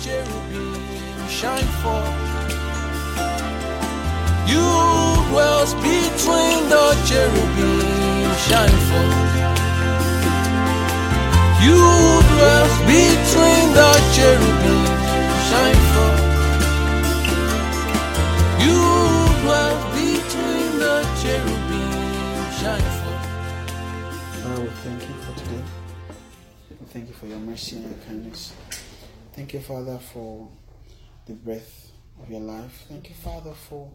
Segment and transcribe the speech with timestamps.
[0.00, 2.32] cherubim shine forth.
[4.46, 4.66] You
[5.28, 7.80] dwells between the cherubim
[8.46, 9.32] shine forth.
[11.64, 11.78] You
[12.32, 14.84] dwells between the cherubim
[15.48, 16.20] shine forth.
[18.64, 18.80] You
[19.42, 21.92] dwells between the cherubim
[22.60, 23.26] shine forth.
[24.42, 25.64] Father, we thank you for today.
[26.80, 28.52] We thank you for your mercy and your kindness.
[29.34, 30.48] Thank you, Father, for
[31.26, 31.90] the breath
[32.22, 32.84] of your life.
[32.88, 33.90] Thank you, Father, for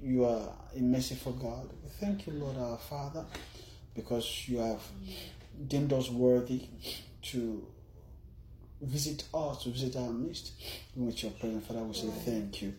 [0.00, 1.68] you are a merciful God.
[2.00, 3.24] Thank you, Lord our Father,
[3.94, 4.80] because you have
[5.68, 6.68] deemed us worthy
[7.22, 7.66] to
[8.80, 10.52] visit us, to visit our midst
[10.94, 11.66] with your presence.
[11.66, 12.74] Father, we say thank you.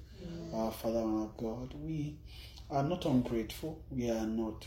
[0.54, 2.16] Our Father and our God, we
[2.72, 3.82] are not ungrateful.
[3.92, 4.66] We are not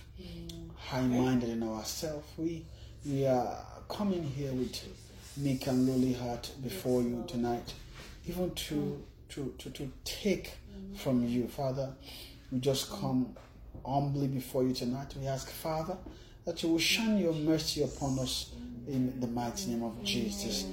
[0.77, 2.27] high-minded in ourselves.
[2.37, 2.67] We
[3.05, 3.57] we are
[3.89, 4.77] coming here with
[5.37, 7.75] meek and lowly heart before you tonight,
[8.27, 10.53] even to to to, to take
[10.97, 11.93] from you, Father.
[12.51, 13.37] We just come
[13.87, 15.15] humbly before you tonight.
[15.19, 15.97] We ask, Father,
[16.45, 18.51] that you will shine your mercy upon us
[18.89, 20.67] in the mighty name of Jesus.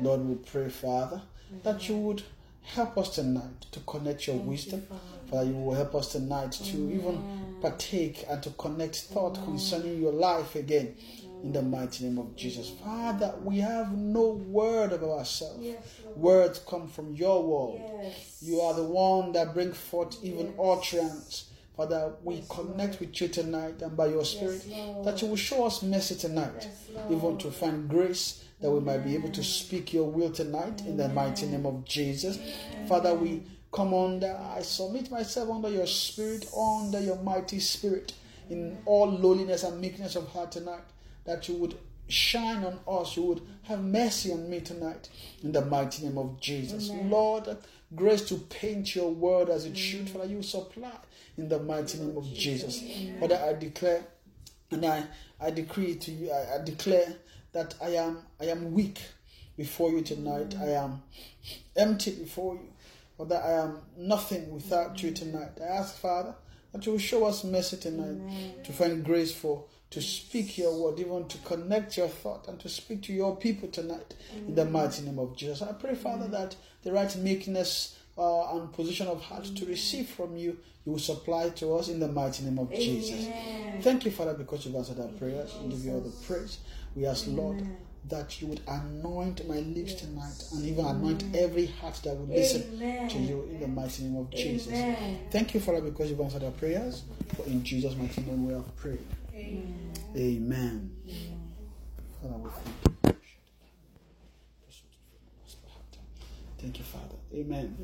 [0.00, 1.20] Lord, we pray, Father,
[1.64, 2.22] that you would
[2.62, 4.86] help us tonight to connect your wisdom.
[5.30, 10.12] Father, you will help us tonight to even partake and to connect thought concerning your
[10.12, 10.94] life again
[11.44, 12.70] in the mighty name of Jesus.
[12.82, 15.62] Father, we have no word of ourselves.
[16.16, 17.80] Words come from your word.
[18.40, 21.50] You are the one that bring forth even utterance.
[21.76, 24.64] Father, we connect with you tonight and by your spirit
[25.04, 26.68] that you will show us mercy tonight,
[27.10, 30.96] even to find grace that we might be able to speak your will tonight in
[30.96, 32.38] the mighty name of Jesus.
[32.88, 38.14] Father, we come under, I submit myself under your spirit, under your mighty spirit,
[38.48, 40.84] in all lowliness and meekness of heart tonight,
[41.24, 41.76] that you would
[42.08, 45.08] shine on us, you would have mercy on me tonight
[45.42, 46.90] in the mighty name of Jesus.
[46.90, 47.56] Lord,
[47.94, 50.92] grace to paint your word as it should, Father, you supply
[51.36, 52.82] in the mighty name of Jesus.
[53.20, 54.04] Father, I declare
[54.70, 55.04] and I,
[55.40, 57.14] I decree to you, I, I declare
[57.52, 59.00] that I am I am weak
[59.56, 60.54] before you tonight.
[60.60, 61.02] I am
[61.76, 62.68] empty before you.
[63.16, 65.52] Father, I am nothing without you tonight.
[65.60, 66.34] I ask, Father,
[66.72, 69.64] that you will show us mercy tonight to find grace for
[69.94, 73.68] to speak your word, even to connect your thought and to speak to your people
[73.68, 75.62] tonight in the mighty name of Jesus.
[75.62, 80.36] I pray, Father, that the right meekness uh, and position of heart to receive from
[80.36, 83.28] you, you will supply to us in the mighty name of Jesus.
[83.82, 85.54] Thank you, Father, because you've answered our prayers.
[85.62, 86.58] We give you all the praise.
[86.96, 87.64] We ask, Lord,
[88.08, 92.80] that you would anoint my lips tonight and even anoint every heart that would listen
[92.80, 94.72] to you in the mighty name of Jesus.
[95.30, 97.04] Thank you, Father, because you've answered our prayers.
[97.36, 98.98] For in Jesus' mighty name we have prayed.
[100.16, 100.90] Amen.
[102.22, 103.14] Father, we thank you.
[106.58, 107.16] Thank you, Father.
[107.34, 107.76] Amen.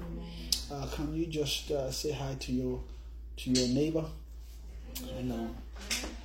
[0.72, 2.80] Uh, can you just uh, say hi to your
[3.38, 4.04] to your neighbor?
[5.16, 5.50] Hello.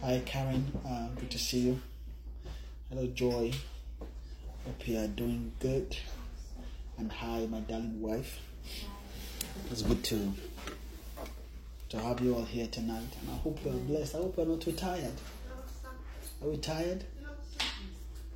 [0.01, 0.72] Hi, Karen.
[0.88, 1.81] Uh, good to see you.
[2.90, 3.52] Hello, Joy.
[4.66, 5.97] Hope you are doing good.
[6.97, 8.40] And hi, my darling wife.
[9.72, 10.34] It's good to
[11.90, 13.07] to have you all here tonight.
[13.22, 14.16] And I hope you are blessed.
[14.16, 15.13] I hope you're not too tired.
[16.41, 17.03] Are we tired?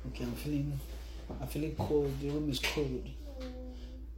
[0.08, 0.80] Okay, I'm feeling
[1.40, 2.12] I'm feeling cold.
[2.20, 3.06] The room is cold.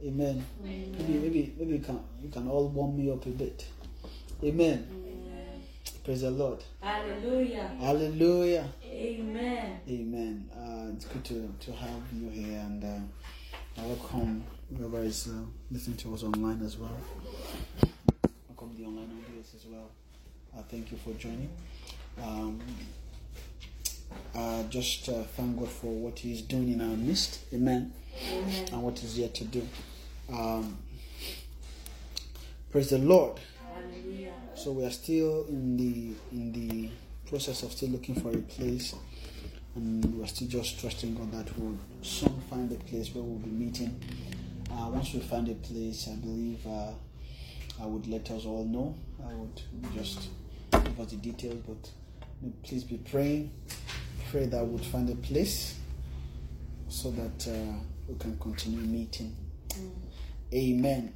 [0.05, 0.45] Amen.
[0.63, 3.65] Maybe maybe maybe you can you can all warm me up a bit.
[4.43, 4.87] Amen.
[6.03, 6.61] Praise the Lord.
[6.81, 7.71] Hallelujah.
[7.79, 8.67] Hallelujah.
[8.83, 9.79] Amen.
[9.87, 10.49] Amen.
[10.53, 14.43] Uh, it's good to, to have you here and uh, welcome
[14.77, 16.97] whoever is uh, listening to us online as well.
[18.77, 19.91] The online audience as well.
[20.57, 21.49] Uh, thank you for joining.
[22.21, 22.59] Um,
[24.35, 27.41] uh, just uh, thank God for what He is doing in our midst.
[27.53, 27.93] Amen.
[28.71, 29.67] And what He's yet to do.
[30.31, 30.77] Um,
[32.71, 33.39] praise the Lord.
[33.73, 34.33] Hallelujah.
[34.55, 36.89] So we are still in the in the
[37.29, 38.95] process of still looking for a place,
[39.75, 43.51] and we're still just trusting God that we'll soon find a place where we'll be
[43.51, 43.99] meeting.
[44.71, 46.93] Uh, once we find a place, I believe uh,
[47.81, 48.95] I would let us all know.
[49.27, 49.61] I would
[49.93, 50.29] just
[50.71, 51.89] give us the details, but
[52.63, 53.51] please be praying.
[54.31, 55.79] Pray that we'll find a place
[56.89, 57.73] so that uh,
[58.07, 59.35] we can continue meeting.
[60.53, 61.13] Amen.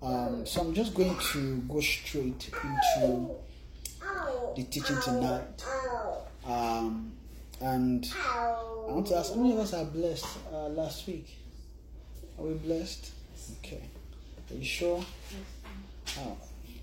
[0.00, 3.30] Um, so I'm just going to go straight into
[4.56, 5.64] the teaching tonight.
[6.46, 7.12] Um,
[7.60, 8.52] and I
[8.86, 11.36] want to ask how many of us are blessed uh, last week?
[12.38, 13.10] Are we blessed?
[13.58, 13.82] Okay.
[14.50, 15.04] Are you sure?
[15.30, 16.18] Yes.
[16.20, 16.36] Oh,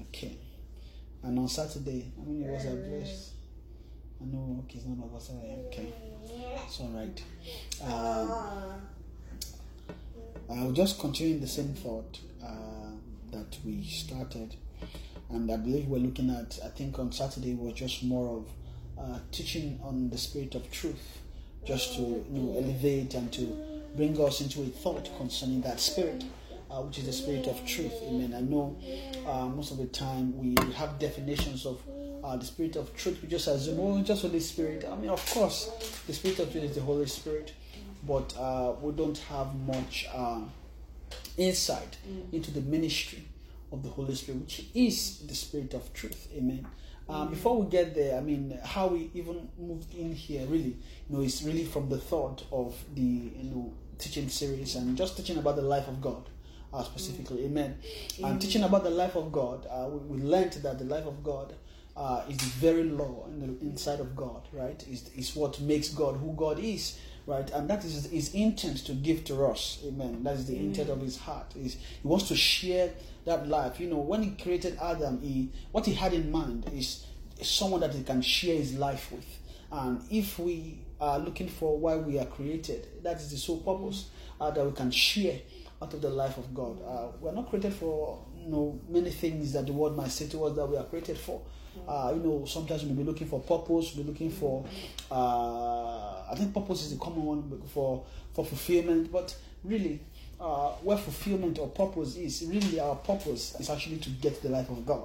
[0.10, 0.38] okay.
[1.24, 3.32] And on Saturday, how many of us are blessed?
[4.22, 5.42] I know, okay, none of us are.
[5.68, 5.92] Okay.
[6.66, 7.24] It's all right.
[7.84, 8.82] Um,
[10.50, 12.92] I'll just continue the same thought uh,
[13.32, 14.56] that we started,
[15.30, 16.60] and I believe we're looking at.
[16.64, 18.48] I think on Saturday was just more of
[18.98, 21.20] uh, teaching on the spirit of truth,
[21.66, 23.58] just to you know elevate and to
[23.96, 26.24] bring us into a thought concerning that spirit.
[26.76, 27.94] Uh, which is the spirit of truth.
[28.04, 28.34] Amen.
[28.36, 28.76] I know
[29.26, 31.80] uh, most of the time we have definitions of
[32.22, 33.20] uh, the spirit of truth.
[33.22, 34.84] We just assume, oh, just Holy Spirit.
[34.84, 35.70] I mean, of course,
[36.06, 37.54] the spirit of truth is the Holy Spirit,
[38.06, 40.42] but uh, we don't have much uh,
[41.38, 41.96] insight
[42.34, 43.24] into the ministry
[43.72, 46.28] of the Holy Spirit, which is the spirit of truth.
[46.36, 46.68] Amen.
[47.08, 50.76] Um, before we get there, I mean, how we even moved in here, really,
[51.08, 55.16] you know, is really from the thought of the you know teaching series and just
[55.16, 56.28] teaching about the life of God.
[56.76, 57.78] Uh, specifically, amen.
[58.22, 61.24] And teaching about the life of God, uh, we, we learned that the life of
[61.24, 61.54] God
[61.96, 64.84] uh, is the very law in the inside of God, right?
[64.90, 67.50] Is is what makes God who God is, right?
[67.52, 70.24] And that is his intent to give to us, amen.
[70.26, 71.54] That is the intent of his heart.
[71.56, 72.92] Is he wants to share
[73.24, 73.80] that life.
[73.80, 77.06] You know, when he created Adam, he what he had in mind is
[77.42, 79.40] someone that he can share his life with.
[79.72, 84.10] And if we are looking for why we are created, that is the sole purpose
[84.42, 85.40] uh, that we can share
[85.82, 86.80] out of the life of God.
[86.86, 90.46] Uh, we're not created for you know many things that the world might say to
[90.46, 91.42] us that we are created for.
[91.88, 94.66] Uh, you know, sometimes we may be looking for purpose, we're looking for.
[95.12, 100.00] Uh, I think purpose is the common one for for fulfillment, but really,
[100.40, 104.70] uh, where fulfillment or purpose is, really our purpose is actually to get the life
[104.70, 105.04] of God.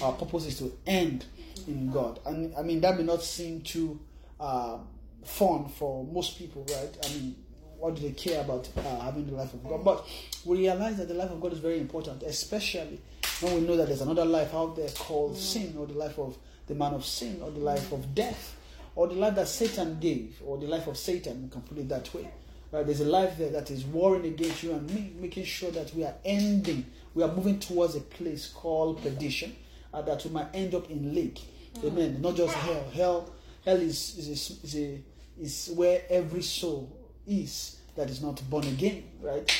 [0.00, 1.24] Our purpose is to end
[1.66, 4.00] in God, and I mean that may not seem too
[4.40, 4.78] uh,
[5.24, 6.96] fun for most people, right?
[7.04, 7.36] I mean,
[7.82, 9.84] what do they care about uh, having the life of God?
[9.84, 10.06] But
[10.44, 13.00] we realize that the life of God is very important, especially
[13.40, 16.38] when we know that there's another life out there called sin, or the life of
[16.68, 18.54] the man of sin, or the life of death,
[18.94, 21.42] or the life that Satan gave, or the life of Satan.
[21.42, 22.28] We can put it that way.
[22.70, 22.86] Right?
[22.86, 26.04] There's a life there that is warring against you and me, making sure that we
[26.04, 29.56] are ending, we are moving towards a place called perdition,
[29.92, 31.40] uh, that we might end up in lake.
[31.84, 32.22] Amen.
[32.22, 32.90] Not just hell.
[32.94, 33.30] Hell,
[33.64, 35.02] hell is is a, is, a,
[35.40, 39.04] is where every soul is that is not born again.
[39.20, 39.50] Right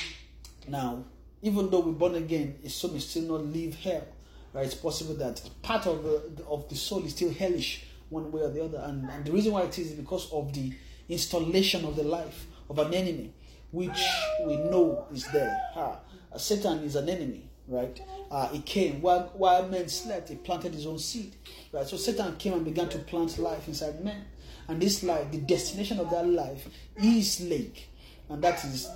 [0.69, 1.05] now,
[1.43, 4.07] even though we're born again, a soul may still not leave hell.
[4.53, 4.67] Right?
[4.67, 8.51] It's possible that part of the of the soul is still hellish one way or
[8.51, 10.73] the other, and, and the reason why it is because of the
[11.09, 13.33] installation of the life of an enemy,
[13.71, 14.07] which
[14.47, 15.59] we know is there.
[15.75, 15.99] Ha.
[16.33, 18.01] Uh, Satan is an enemy, right?
[18.31, 21.35] Uh, he came while, while men slept, he planted his own seed,
[21.73, 21.87] right?
[21.87, 24.25] So Satan came and began to plant life inside men,
[24.73, 26.67] and this life, the destination of that life,
[26.97, 27.89] is lake,
[28.29, 28.89] and that is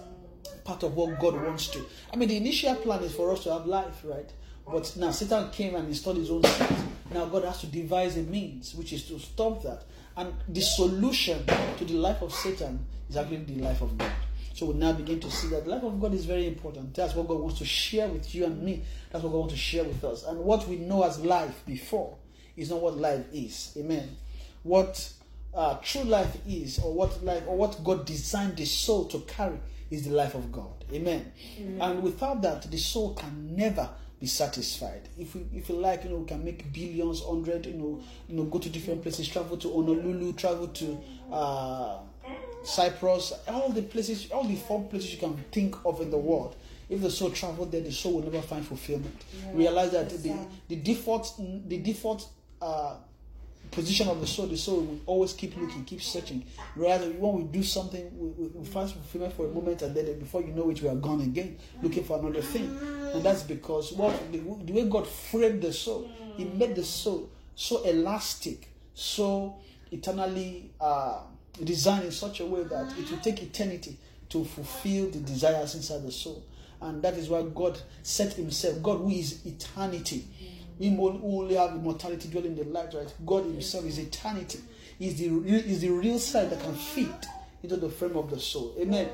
[0.64, 1.84] part of what God wants to.
[2.12, 4.32] I mean, the initial plan is for us to have life, right?
[4.66, 6.76] But now Satan came and installed his own seed.
[7.12, 9.84] Now God has to devise a means, which is to stop that.
[10.16, 14.10] And the solution to the life of Satan is actually the life of God.
[14.54, 16.94] So we now begin to see that the life of God is very important.
[16.94, 18.82] That's what God wants to share with you and me.
[19.12, 20.24] That's what God wants to share with us.
[20.24, 22.16] And what we know as life before
[22.56, 23.76] is not what life is.
[23.76, 24.16] Amen.
[24.62, 25.12] What
[25.56, 29.58] uh, true life is, or what life, or what God designed the soul to carry,
[29.90, 30.84] is the life of God.
[30.92, 31.32] Amen.
[31.80, 33.88] And without that, the soul can never
[34.20, 35.08] be satisfied.
[35.18, 38.36] If we, if you like, you know, we can make billions, hundred, you know, you
[38.36, 40.98] know, go to different places, travel to Honolulu, travel to
[41.32, 41.98] uh,
[42.62, 46.56] Cyprus, all the places, all the four places you can think of in the world.
[46.88, 49.24] If the soul traveled there, the soul will never find fulfillment.
[49.52, 50.36] Realize that the,
[50.68, 52.28] the default, the default
[52.62, 52.96] uh,
[53.70, 56.44] position of the soul, the soul will always keep looking, keep searching.
[56.74, 60.42] Rather, when we do something, we, we, find fulfillment for a moment, and then before
[60.42, 62.76] you know it, we are gone again, looking for another thing.
[63.14, 67.30] And that's because what the, the way God framed the soul, He made the soul
[67.54, 69.56] so elastic, so
[69.90, 71.20] eternally uh,
[71.62, 73.96] designed in such a way that it will take eternity
[74.28, 76.44] to fulfill the desires inside the soul.
[76.80, 80.26] And that is why God set Himself, God who is eternity.
[80.78, 83.12] We who only have immortality dwelling in the light, right?
[83.24, 84.60] God Himself is eternity.
[84.98, 87.26] Is the is the real side that can fit
[87.62, 88.74] into the frame of the soul.
[88.78, 89.08] Amen.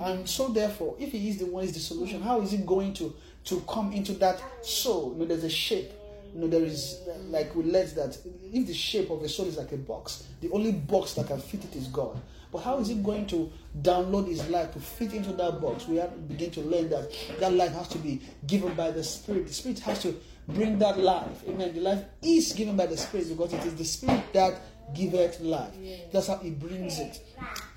[0.00, 2.94] And so therefore, if He is the one is the solution, how is it going
[2.94, 5.12] to to come into that soul?
[5.12, 5.92] You know, there's a shape.
[6.34, 8.18] You know, there is like we let that
[8.52, 11.40] if the shape of a soul is like a box, the only box that can
[11.40, 12.20] fit it is God.
[12.52, 13.50] But how is it going to
[13.82, 15.88] download his life to fit into that box?
[15.88, 19.46] We have begin to learn that that life has to be given by the Spirit.
[19.46, 20.14] The Spirit has to
[20.48, 21.42] bring that life.
[21.48, 21.74] Amen.
[21.74, 24.60] The life is given by the Spirit because it is the Spirit that
[24.94, 25.74] giveth life.
[26.12, 27.20] That's how He brings it.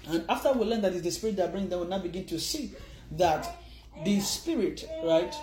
[0.07, 2.39] And after we learn that it's the Spirit that brings, then we now begin to
[2.39, 2.71] see
[3.11, 3.57] that
[4.03, 5.33] the Spirit, right,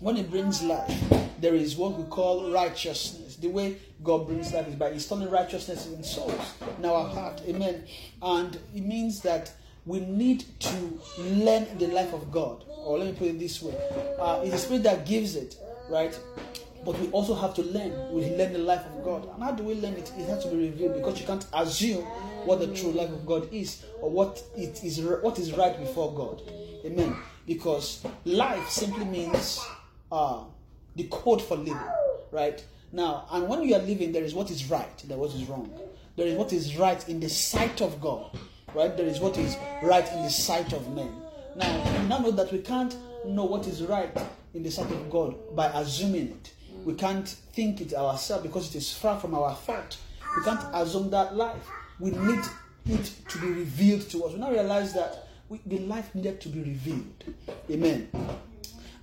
[0.00, 0.92] when it brings life,
[1.40, 3.36] there is what we call righteousness.
[3.36, 7.40] The way God brings life is by installing righteousness in souls, in our heart.
[7.48, 7.84] Amen.
[8.22, 9.52] And it means that
[9.86, 12.64] we need to learn the life of God.
[12.68, 13.74] Or let me put it this way
[14.20, 15.56] uh, it's the Spirit that gives it,
[15.90, 16.18] right?
[16.84, 17.92] But we also have to learn.
[18.12, 19.28] We learn the life of God.
[19.34, 20.12] And how do we learn it?
[20.16, 22.04] It has to be revealed because you can't assume
[22.44, 26.12] what the true life of God is or what it is what is right before
[26.14, 26.42] God.
[26.84, 27.16] Amen.
[27.46, 29.60] Because life simply means
[30.12, 30.44] uh,
[30.96, 31.76] the code for living,
[32.30, 32.64] right?
[32.92, 35.48] Now, and when you are living, there is what is right, there is what is
[35.48, 35.78] wrong.
[36.16, 38.36] There is what is right in the sight of God,
[38.74, 38.96] right?
[38.96, 41.12] There is what is right in the sight of men.
[41.56, 44.16] Now, we now know that we can't know what is right
[44.54, 46.52] in the sight of God by assuming it.
[46.88, 49.98] We can't think it ourselves because it is far from our thought.
[50.38, 51.68] We can't assume that life.
[52.00, 52.40] We need
[52.86, 54.32] it to be revealed to us.
[54.32, 57.24] We now realize that we, the life needed to be revealed.
[57.70, 58.08] Amen.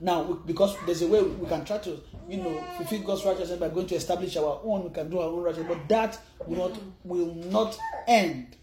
[0.02, 3.60] Now, we, because there's a way we can try to, you know, fulfill God's righteousness
[3.60, 4.86] by going to establish our own.
[4.86, 7.78] We can do our own righteousness, but that will not will not
[8.08, 8.58] end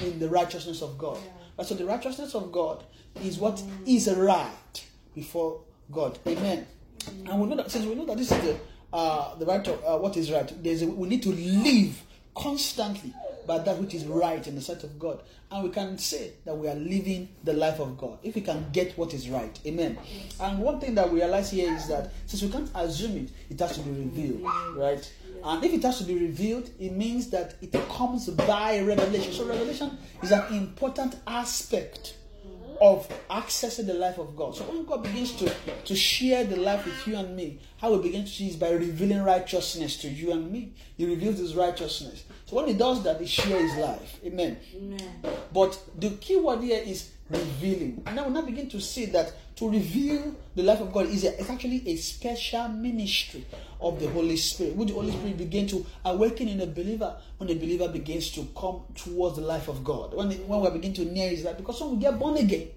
[0.00, 1.18] in the righteousness of God.
[1.56, 2.82] Right, so the righteousness of God
[3.22, 5.60] is what is right before
[5.92, 6.18] God.
[6.26, 6.66] Amen.
[7.08, 8.58] And we know that since we know that this is the
[8.92, 12.02] uh, the right of uh, what is right, there's a, we need to live
[12.34, 13.12] constantly
[13.46, 15.20] by that which is right in the sight of God.
[15.50, 18.66] And we can say that we are living the life of God if we can
[18.72, 19.58] get what is right.
[19.66, 19.96] Amen.
[20.40, 23.60] And one thing that we realize here is that since we can't assume it, it
[23.60, 24.42] has to be revealed,
[24.74, 25.12] right?
[25.44, 29.32] And if it has to be revealed, it means that it comes by revelation.
[29.32, 32.16] So, revelation is an important aspect
[32.80, 34.56] of accessing the life of God.
[34.56, 35.52] So when God begins to,
[35.84, 38.70] to share the life with you and me, how we begin to see is by
[38.70, 40.72] revealing righteousness to you and me.
[40.96, 42.24] He reveals his righteousness.
[42.46, 44.20] So when he does that, he shares his life.
[44.24, 44.58] Amen.
[44.76, 45.14] Amen.
[45.52, 48.02] But the key word here is revealing.
[48.06, 51.24] And now we now begin to see that to reveal the life of God is
[51.24, 53.44] a, it's actually a special ministry
[53.80, 54.76] of the Holy Spirit.
[54.76, 58.46] When the Holy Spirit begin to awaken in a believer, when the believer begins to
[58.56, 61.56] come towards the life of God, when, the, when we begin to near His life,
[61.56, 62.68] because when we get born again,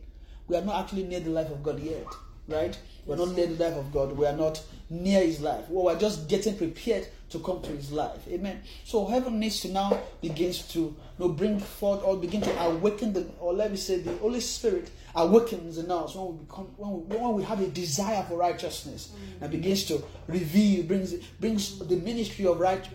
[0.48, 2.08] we are not actually near the life of God yet,
[2.48, 2.78] right?
[3.06, 4.14] We're not near the life of God.
[4.14, 5.66] We are not near His life.
[5.70, 8.28] Well, we're just getting prepared to come to His life.
[8.28, 8.62] Amen.
[8.84, 13.14] So heaven needs to now begins to you know, bring forth or begin to awaken
[13.14, 16.92] the, or let me say, the Holy Spirit awakens in us when we become when
[16.92, 19.42] we, when we have a desire for righteousness mm.
[19.42, 22.88] and begins to reveal, brings brings the ministry of right,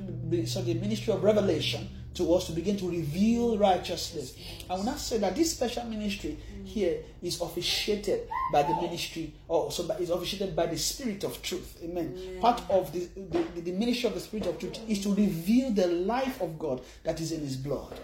[0.46, 4.36] so the ministry of revelation to us to begin to reveal righteousness.
[4.70, 9.70] I will not say that this special ministry here is officiated by the ministry, or
[9.70, 11.78] so is officiated by the Spirit of Truth.
[11.84, 12.38] Amen.
[12.40, 15.86] Part of the, the, the ministry of the Spirit of Truth is to reveal the
[15.86, 17.98] life of God that is in His blood.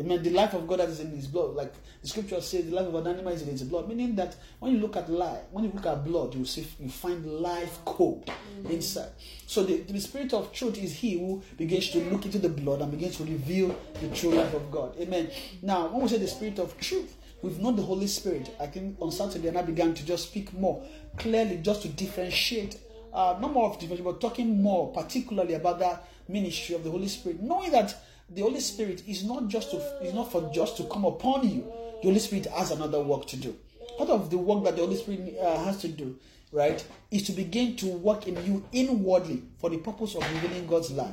[0.00, 0.22] Amen.
[0.22, 1.54] The life of God that is in his blood.
[1.54, 3.88] Like the scripture says, the life of an animal is in his blood.
[3.88, 6.88] Meaning that when you look at life, when you look at blood, you see you
[6.88, 8.70] find life code mm-hmm.
[8.70, 9.10] inside.
[9.46, 12.80] So the, the spirit of truth is he who begins to look into the blood
[12.80, 14.94] and begins to reveal the true life of God.
[14.98, 15.30] Amen.
[15.60, 18.54] Now, when we say the spirit of truth, we've known the Holy Spirit.
[18.60, 20.82] I think on Saturday and I began to just speak more
[21.18, 22.78] clearly, just to differentiate.
[23.12, 27.08] Uh, not more of differentiation, but talking more particularly about that ministry of the Holy
[27.08, 27.94] Spirit, knowing that
[28.28, 31.64] the Holy Spirit is not just to is not for just to come upon you.
[32.02, 33.56] The Holy Spirit has another work to do.
[33.98, 36.16] Part of the work that the Holy Spirit uh, has to do,
[36.52, 40.92] right, is to begin to work in you inwardly for the purpose of revealing God's
[40.92, 41.10] life.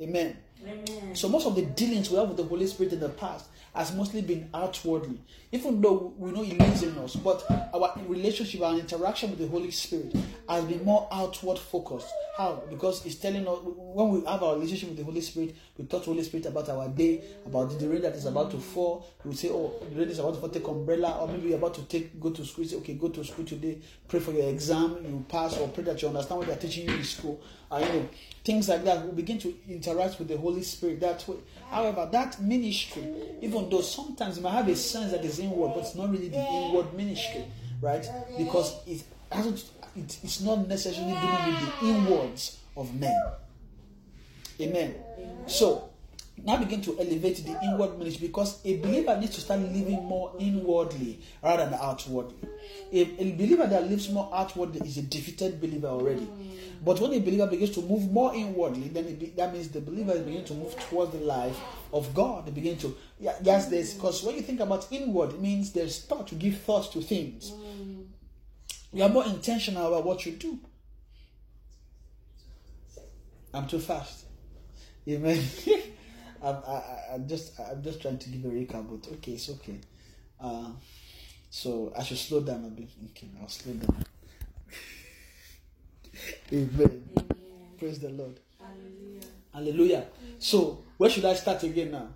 [0.00, 0.36] Amen.
[0.62, 1.14] Amen.
[1.14, 3.94] So most of the dealings we have with the Holy Spirit in the past has
[3.94, 5.18] mostly been outwardly,
[5.52, 7.16] even though we know He lives in us.
[7.16, 10.14] But our relationship, our interaction with the Holy Spirit
[10.48, 12.12] has been more outward focused.
[12.36, 12.62] How?
[12.68, 16.02] Because it's telling us when we have our relationship with the Holy Spirit, we talk
[16.02, 19.06] to the Holy Spirit about our day, about the rain that is about to fall.
[19.24, 20.48] We say, "Oh, the rain is about to fall.
[20.48, 22.64] Take umbrella," or maybe you're about to take go to school.
[22.64, 23.78] Say, "Okay, go to school today.
[24.08, 24.96] Pray for your exam.
[25.04, 27.40] You pass, or pray that you understand what they're teaching you in school."
[27.72, 28.08] You know,
[28.44, 29.06] things like that.
[29.06, 31.36] We begin to interact with the Holy Spirit that way.
[31.70, 33.04] However, that ministry,
[33.40, 36.28] even though sometimes you might have a sense that it's inward, but it's not really
[36.28, 37.44] the inward ministry,
[37.80, 38.04] right?
[38.36, 39.64] Because it hasn't.
[39.96, 43.22] It, it's not necessarily dealing with the inwards of men.
[44.60, 44.94] Amen.
[45.46, 45.89] So
[46.44, 50.32] now begin to elevate the inward ministry because a believer needs to start living more
[50.38, 52.48] inwardly rather than outwardly.
[52.92, 56.28] A, a believer that lives more outwardly is a defeated believer already.
[56.84, 60.12] But when a believer begins to move more inwardly, then it that means the believer
[60.12, 61.58] is beginning to move towards the life
[61.92, 62.46] of God.
[62.46, 66.02] They begin to, yeah, yes, there's, because when you think about inward, it means there's
[66.04, 67.52] thought to give thought to things.
[68.92, 70.58] You are more intentional about what you do.
[73.52, 74.24] I'm too fast.
[75.08, 75.42] Amen.
[76.42, 79.50] I'm, I, I- I'm just I'm just trying to give a recap, but okay, it's
[79.50, 79.78] okay.
[80.40, 80.70] Uh,
[81.50, 82.88] so I should slow down a bit.
[83.10, 83.96] Okay, I'll slow down.
[86.52, 87.02] Amen.
[87.18, 87.26] Amen.
[87.78, 88.38] Praise the Lord.
[88.58, 89.20] Hallelujah.
[89.52, 90.06] Hallelujah.
[90.38, 92.08] So where should I start again now?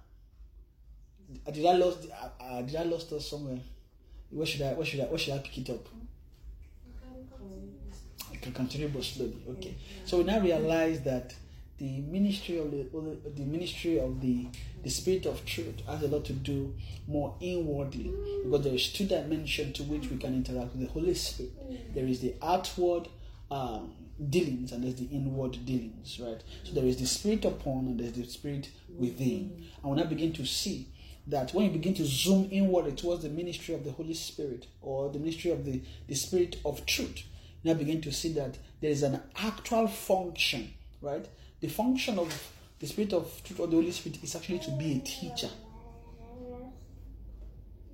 [1.46, 2.06] Uh, Did I lost?
[2.10, 3.58] Uh, uh, did I lost us somewhere?
[4.30, 4.72] Where should I?
[4.74, 5.04] Where should I?
[5.04, 5.86] Where should I pick it up?
[8.32, 9.36] I can continue, but slowly.
[9.50, 9.74] Okay.
[10.04, 11.34] So we now realize that
[11.78, 12.86] the ministry of the
[13.36, 14.46] the ministry of the
[14.82, 16.74] the spirit of truth has a lot to do
[17.08, 18.12] more inwardly
[18.44, 21.94] because there is two dimensions to which we can interact with the Holy Spirit.
[21.94, 23.08] There is the outward
[23.50, 23.92] um,
[24.30, 26.42] dealings and there's the inward dealings, right?
[26.64, 29.66] So there is the spirit upon and there's the spirit within.
[29.82, 30.88] And when I begin to see
[31.26, 35.08] that when you begin to zoom inward towards the ministry of the Holy Spirit or
[35.10, 37.22] the ministry of the, the spirit of truth,
[37.64, 41.26] now begin to see that there is an actual function, right?
[41.64, 42.30] The function of
[42.78, 45.48] the spirit of truth or the Holy Spirit is actually to be a teacher.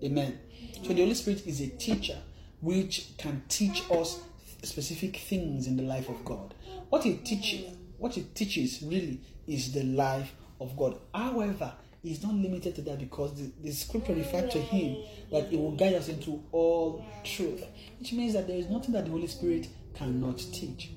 [0.02, 0.40] Amen.
[0.82, 2.18] So the Holy Spirit is a teacher
[2.60, 4.22] which can teach us
[4.64, 6.52] specific things in the life of God.
[6.88, 10.98] What it teaches, what it teaches really is the life of God.
[11.14, 11.72] However,
[12.02, 14.96] it's not limited to that because the, the scripture refers to him
[15.30, 17.62] that it will guide us into all truth,
[17.98, 20.90] which means that there is nothing that the Holy Spirit cannot teach.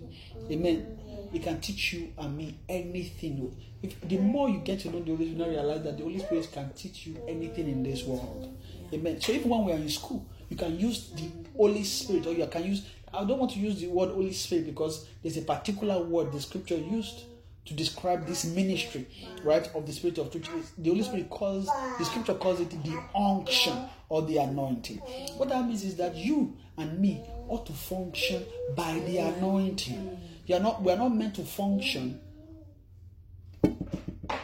[0.50, 1.00] Amen.
[1.32, 3.54] He can teach you and me anything.
[3.82, 6.20] If the more you get to know the Holy Spirit, you realize that the Holy
[6.20, 8.56] Spirit can teach you anything in this world.
[8.94, 9.20] Amen.
[9.20, 12.48] So even when we are in school, you can use the Holy Spirit, or you
[12.48, 12.88] can use.
[13.14, 16.40] I don't want to use the word Holy Spirit because there's a particular word the
[16.40, 17.24] Scripture used
[17.66, 19.08] to describe this ministry,
[19.44, 20.74] right, of the Spirit of truth.
[20.78, 21.68] The Holy Spirit calls
[21.98, 23.74] the Scripture calls it the unction
[24.10, 24.98] or the anointing.
[25.38, 28.44] What that means is that you and me ought to function
[28.76, 30.20] by the anointing.
[30.46, 30.82] You are not.
[30.82, 32.20] We are not meant to function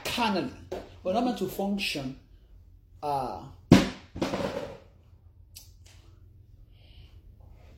[0.06, 0.54] carnally.
[1.04, 2.18] We're not meant to function.
[3.02, 3.44] Uh,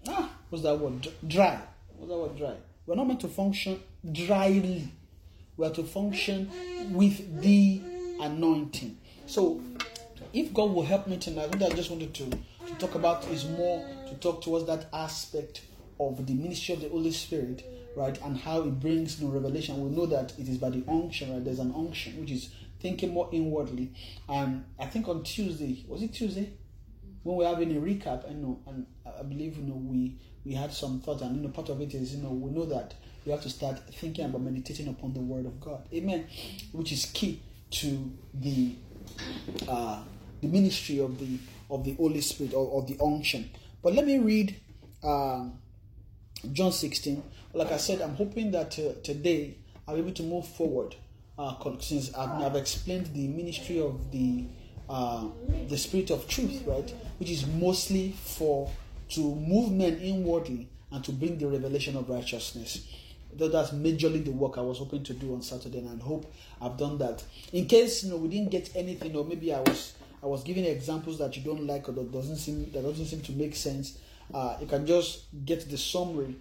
[0.07, 1.07] ah, what's that word?
[1.27, 1.59] Dry.
[1.97, 2.37] What's that word?
[2.37, 2.55] Dry.
[2.85, 3.79] We're not meant to function
[4.11, 4.91] dryly.
[5.57, 6.49] We are to function
[6.91, 7.81] with the
[8.19, 8.97] anointing.
[9.25, 9.61] So,
[10.33, 13.47] if God will help me tonight, what I just wanted to, to talk about is
[13.49, 15.61] more to talk towards that aspect
[15.99, 17.63] of the ministry of the Holy Spirit,
[17.95, 19.81] right, and how it brings new revelation.
[19.83, 21.43] We know that it is by the unction, right?
[21.43, 22.49] There's an unction which is
[22.79, 23.91] thinking more inwardly.
[24.27, 26.53] And I think on Tuesday, was it Tuesday?
[27.23, 30.73] When we're having a recap, and know, and I believe you know we we had
[30.73, 33.31] some thoughts, and you know part of it is you know we know that we
[33.31, 36.27] have to start thinking about meditating upon the Word of God, Amen,
[36.71, 38.75] which is key to the
[39.67, 40.01] uh,
[40.41, 41.37] the ministry of the
[41.69, 43.49] of the Holy Spirit or of the unction.
[43.81, 44.55] But let me read
[45.03, 45.59] um,
[46.51, 47.23] John 16.
[47.53, 49.55] Like I said, I'm hoping that uh, today
[49.87, 50.95] I'll be able to move forward
[51.37, 54.45] uh, since I've, I've, explained the ministry of the
[54.89, 55.27] uh,
[55.69, 58.69] the Spirit of Truth, right, which is mostly for
[59.09, 62.85] to move men inwardly and to bring the revelation of righteousness.
[63.37, 66.77] That's majorly the work I was hoping to do on Saturday, and I hope I've
[66.77, 67.23] done that.
[67.53, 70.65] In case you know we didn't get anything, or maybe I was I was giving
[70.65, 73.97] examples that you don't like or that doesn't seem that doesn't seem to make sense.
[74.33, 76.35] Uh, you can just get the summary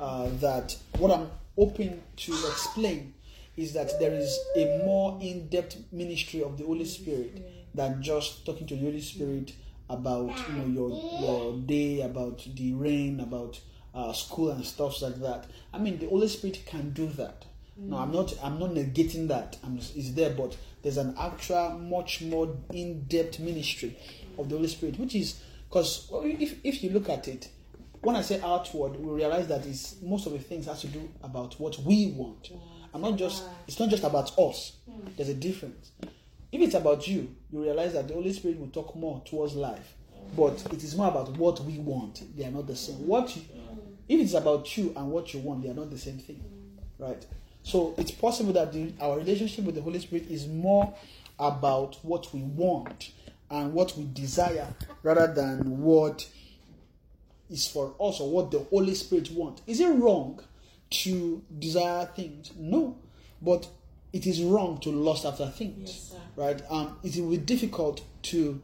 [0.00, 3.14] uh, that what I'm hoping to explain
[3.56, 7.42] is that there is a more in-depth ministry of the Holy Spirit
[7.74, 9.52] than just talking to the Holy Spirit
[9.90, 13.60] about you know your your day, about the rain, about
[13.98, 15.46] uh, school and stuff like that.
[15.72, 17.44] I mean, the Holy Spirit can do that.
[17.76, 18.34] No, I'm not.
[18.42, 19.56] I'm not negating that.
[19.62, 23.96] I'm, it's there, but there's an actual, much more in-depth ministry
[24.36, 27.48] of the Holy Spirit, which is because if if you look at it,
[28.00, 31.08] when I say outward, we realize that it's most of the things has to do
[31.22, 32.50] about what we want.
[32.92, 33.44] I'm not just.
[33.68, 34.72] It's not just about us.
[35.16, 35.92] There's a difference.
[36.50, 39.94] If it's about you, you realize that the Holy Spirit will talk more towards life,
[40.36, 42.22] but it is more about what we want.
[42.36, 43.06] They are not the same.
[43.06, 43.36] What
[44.08, 46.42] if it's about you and what you want, they are not the same thing,
[46.98, 47.24] right?
[47.62, 50.94] So it's possible that the, our relationship with the Holy Spirit is more
[51.38, 53.10] about what we want
[53.50, 54.66] and what we desire
[55.02, 56.26] rather than what
[57.50, 59.62] is for us or what the Holy Spirit wants.
[59.66, 60.40] Is it wrong
[60.90, 62.52] to desire things?
[62.56, 62.96] No,
[63.42, 63.68] but
[64.12, 66.62] it is wrong to lust after things, Yes, right?
[66.70, 68.60] Um, it will be difficult to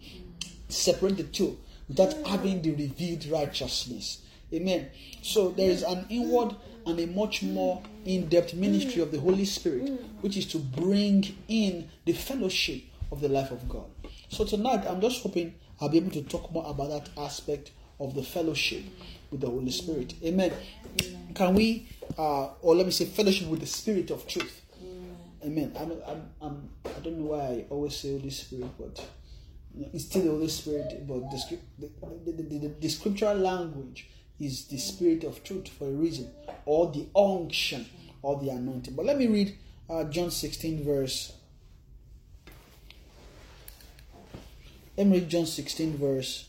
[0.68, 4.22] separate the two without having the revealed righteousness.
[4.54, 4.88] Amen.
[5.22, 6.54] So there is an inward
[6.86, 9.90] and a much more in-depth ministry of the Holy Spirit,
[10.20, 13.86] which is to bring in the fellowship of the life of God.
[14.28, 18.14] So tonight, I'm just hoping I'll be able to talk more about that aspect of
[18.14, 18.82] the fellowship
[19.30, 20.14] with the Holy Spirit.
[20.22, 20.52] Amen.
[21.34, 21.88] Can we,
[22.18, 24.60] uh, or let me say, fellowship with the Spirit of truth?
[25.44, 25.72] Amen.
[25.78, 29.04] I don't, I'm, I'm, I don't know why I always say Holy Spirit, but
[29.92, 31.06] it's still the Holy Spirit.
[31.06, 34.08] But the, the, the, the, the scriptural language
[34.40, 36.30] is the Spirit of truth for a reason,
[36.66, 37.86] or the unction,
[38.22, 38.94] or the anointing.
[38.94, 39.56] But let me read
[39.88, 41.32] uh, John 16, verse
[44.96, 46.48] Let me read John 16, verse.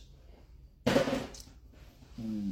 [0.88, 2.52] hmm,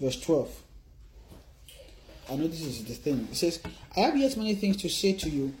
[0.00, 0.62] Verse 12.
[2.30, 3.28] I know this is the thing.
[3.30, 3.60] It says,
[3.94, 5.52] I have yet many things to say to you,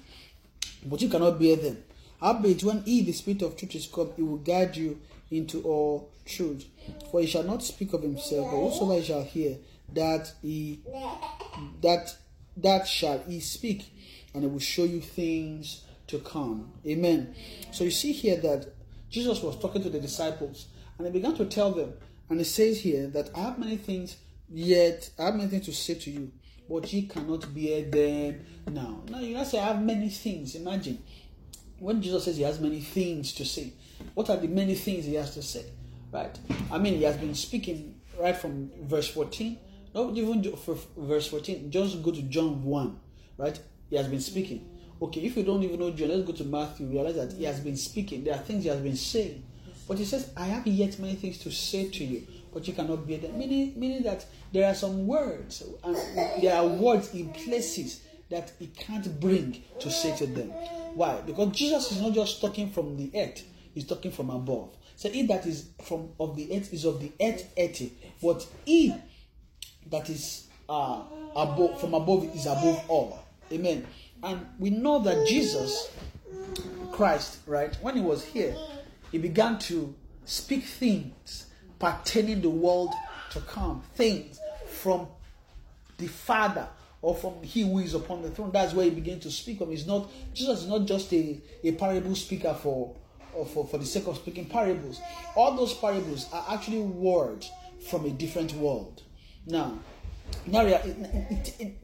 [0.86, 1.84] but you cannot bear them.
[2.20, 4.98] Howbeit, when he, the Spirit of truth, is come, he will guide you
[5.32, 6.66] into all truth.
[7.10, 9.56] For he shall not speak of himself, but whatsoever he shall hear,
[9.94, 10.80] that he
[11.80, 12.16] that
[12.56, 13.92] that shall he speak,
[14.34, 16.72] and he will show you things to come.
[16.86, 17.34] Amen.
[17.72, 18.66] So you see here that
[19.10, 20.66] Jesus was talking to the disciples,
[20.98, 21.94] and he began to tell them,
[22.28, 24.16] and he says here that I have many things
[24.52, 26.30] yet I have many things to say to you,
[26.68, 29.02] but ye cannot bear them now.
[29.08, 30.54] Now you not say I have many things.
[30.54, 31.02] Imagine
[31.78, 33.72] when Jesus says he has many things to say,
[34.14, 35.64] what are the many things he has to say?
[36.10, 36.38] Right?
[36.70, 39.58] I mean, he has been speaking right from verse 14.
[39.94, 43.00] Not even for verse 14, just go to John 1,
[43.36, 43.60] right?
[43.90, 44.68] He has been speaking.
[45.02, 46.86] Okay, if you don't even know John, let's go to Matthew.
[46.86, 48.24] Realize that he has been speaking.
[48.24, 49.44] There are things he has been saying.
[49.86, 53.06] But he says, I have yet many things to say to you, but you cannot
[53.06, 53.36] bear them.
[53.36, 55.96] Meaning, meaning that there are some words, and
[56.42, 60.48] there are words in places that he can't bring to say to them.
[60.94, 61.20] Why?
[61.26, 63.42] Because Jesus is not just talking from the earth,
[63.74, 64.70] he's talking from above.
[64.96, 68.94] So he that is from of the earth is of the earth earthy, but he
[69.90, 71.02] that is uh,
[71.34, 73.18] above from above is above all.
[73.50, 73.86] Amen.
[74.22, 75.90] And we know that Jesus
[76.92, 78.54] Christ, right, when he was here,
[79.10, 81.46] he began to speak things
[81.78, 82.92] pertaining the world
[83.30, 85.08] to come, things from
[85.98, 86.68] the Father
[87.00, 88.50] or from he who is upon the throne.
[88.52, 89.70] That's where he began to speak of.
[89.70, 92.94] He's not Jesus is not just a, a parable speaker for,
[93.52, 95.00] for for the sake of speaking parables.
[95.36, 97.50] All those parables are actually words
[97.88, 99.02] from a different world.
[99.46, 99.78] Now,
[100.48, 100.82] Naria,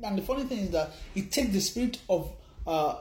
[0.02, 2.32] and the funny thing is that it takes the spirit of
[2.66, 2.96] uh,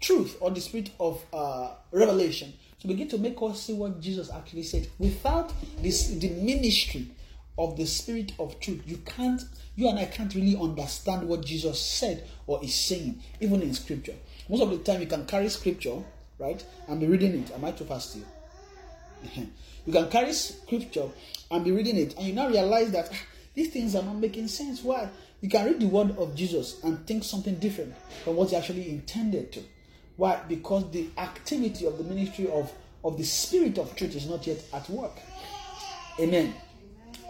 [0.00, 4.30] truth or the spirit of uh, revelation to begin to make us see what Jesus
[4.30, 4.88] actually said.
[4.98, 7.08] Without this, the ministry
[7.56, 9.42] of the spirit of truth, you can't,
[9.74, 14.14] you and I can't really understand what Jesus said or is saying, even in scripture.
[14.48, 16.02] Most of the time, you can carry scripture,
[16.38, 17.50] right, and be reading it.
[17.52, 19.46] Am I too fast here?
[19.86, 21.08] you can carry scripture
[21.50, 23.16] and be reading it, and you now realize that ah,
[23.54, 24.82] these things are not making sense.
[24.82, 25.08] Why?
[25.40, 28.90] You can read the word of Jesus and think something different from what he actually
[28.90, 29.62] intended to.
[30.16, 30.40] Why?
[30.48, 32.72] Because the activity of the ministry of,
[33.04, 35.12] of the Spirit of truth is not yet at work.
[36.18, 36.54] Amen.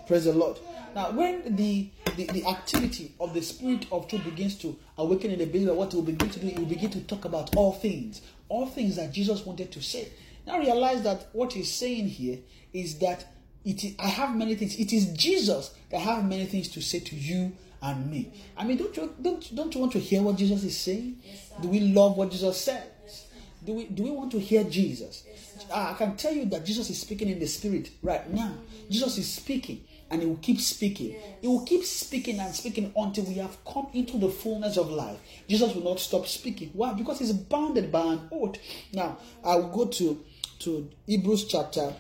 [0.06, 0.58] Praise the Lord.
[0.94, 5.38] Now, when the, the, the activity of the Spirit of truth begins to awaken in
[5.38, 7.72] the believer, what he will begin to do, he will begin to talk about all
[7.72, 10.08] things, all things that Jesus wanted to say.
[10.46, 12.38] Now realize that what he's saying here
[12.72, 13.26] is that
[13.64, 14.76] it is, I have many things.
[14.78, 18.32] It is Jesus that have many things to say to you and me.
[18.56, 21.18] I mean, don't you don't don't you want to hear what Jesus is saying?
[21.24, 23.26] Yes, do we love what Jesus says?
[23.64, 25.24] Do we do we want to hear Jesus?
[25.26, 28.54] Yes, Ah, I can tell you that Jesus is speaking in the spirit right now.
[28.88, 31.16] Jesus is speaking and he will keep speaking.
[31.40, 35.18] He will keep speaking and speaking until we have come into the fullness of life.
[35.48, 36.70] Jesus will not stop speaking.
[36.72, 36.92] Why?
[36.94, 38.56] Because he's bounded by an oath.
[38.92, 40.24] Now, I will go to
[40.60, 41.94] to Hebrews chapter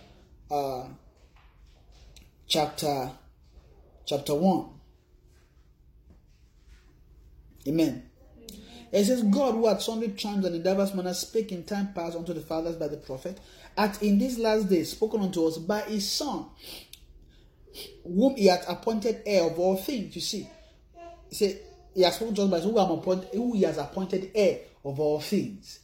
[0.50, 0.88] uh
[2.48, 3.12] chapter
[4.04, 4.78] chapter 1
[7.68, 8.08] Amen.
[8.90, 12.16] It says, God, who at sundry times and in diverse manners spake in time past
[12.16, 13.38] unto the fathers by the prophet,
[13.76, 16.46] hath in these last days spoken unto us by his Son,
[18.04, 20.14] whom he hath appointed heir of all things.
[20.14, 20.48] You see,
[21.28, 21.60] he said,
[21.94, 25.20] He has spoken us by who, am appointed, who he has appointed heir of all
[25.20, 25.80] things.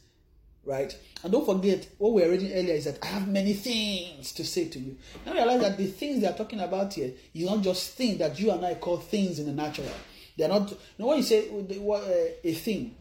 [0.63, 0.97] Right?
[1.23, 4.43] And don't forget, what we were reading earlier is that I have many things to
[4.43, 4.97] say to you.
[5.25, 8.39] Now realize that the things they are talking about here is not just things that
[8.39, 9.91] you and I call things in the natural.
[10.37, 10.69] They're not.
[10.71, 12.95] You know when you say uh, a thing,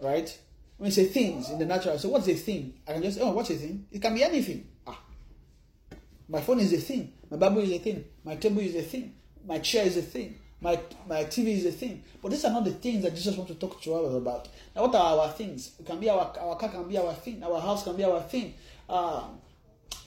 [0.00, 0.38] right?
[0.78, 2.74] When you say things in the natural, so what's a thing?
[2.88, 3.86] I can just oh, what's a thing?
[3.90, 4.66] It can be anything.
[4.86, 4.98] Ah,
[6.28, 7.12] my phone is a thing.
[7.30, 8.04] My Bible is a thing.
[8.24, 9.14] My table is a thing.
[9.46, 10.38] My chair is a thing.
[10.60, 12.02] My my TV is a thing.
[12.22, 14.48] But these are not the things that Jesus wants to talk to us about.
[14.74, 15.72] Now, what are our things?
[15.78, 17.42] It can be our our car can be our thing.
[17.42, 18.54] Our house can be our thing.
[18.88, 19.24] Uh,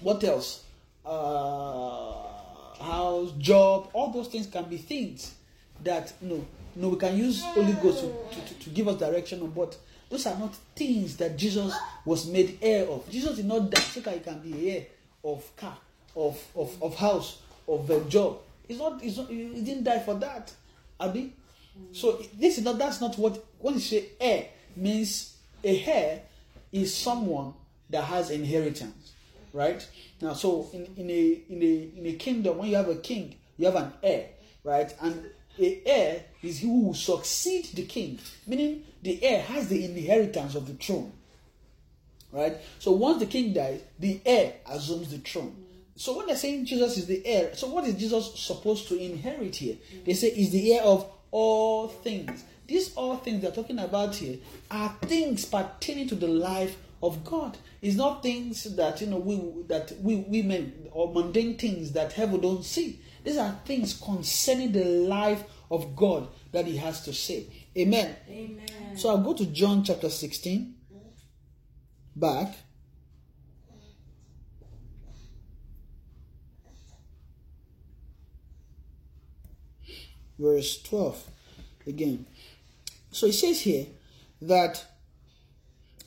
[0.02, 0.64] what else?
[1.06, 2.14] Uh,
[2.82, 5.36] house, job, all those things can be things
[5.84, 9.42] that you know no, we can use Holy Ghost to, to, to, give us direction
[9.42, 9.78] on, but
[10.10, 13.08] those are not things that Jesus was made heir of.
[13.10, 14.86] Jesus did not die so that he can be heir
[15.24, 15.78] of car,
[16.16, 18.40] of, of, of house, of the job.
[18.68, 20.52] He's not, he's not, he didn't die for that.
[21.00, 21.34] Abi?
[21.78, 21.96] Mm.
[21.96, 24.46] So this is not that's not what when you say heir
[24.76, 26.22] means a heir
[26.72, 27.54] is someone
[27.90, 29.12] that has inheritance.
[29.52, 29.88] Right?
[30.22, 33.36] Now so in, in a in a in a kingdom, when you have a king,
[33.58, 34.30] you have an heir,
[34.64, 34.94] right?
[35.02, 35.26] And
[35.60, 40.56] a heir is he who will succeed the king, meaning the heir has the inheritance
[40.56, 41.12] of the throne.
[42.32, 42.58] Right?
[42.80, 45.56] So once the king dies, the heir assumes the throne.
[45.96, 49.56] So when they're saying Jesus is the heir, so what is Jesus supposed to inherit
[49.56, 49.78] here?
[50.06, 52.44] They say he's the heir of all things.
[52.68, 54.38] These all things they're talking about here
[54.72, 57.58] are things pertaining to the life of God.
[57.82, 62.40] It's not things that you know we that we women or mundane things that heaven
[62.40, 63.02] don't see.
[63.24, 67.48] These are things concerning the life of God that He has to say.
[67.78, 68.16] Amen.
[68.30, 68.98] Amen.
[68.98, 70.76] So I'll go to John chapter 16.
[72.16, 72.56] Back.
[80.44, 81.26] Verse 12
[81.88, 82.26] again.
[83.12, 83.86] So it says here
[84.42, 84.84] that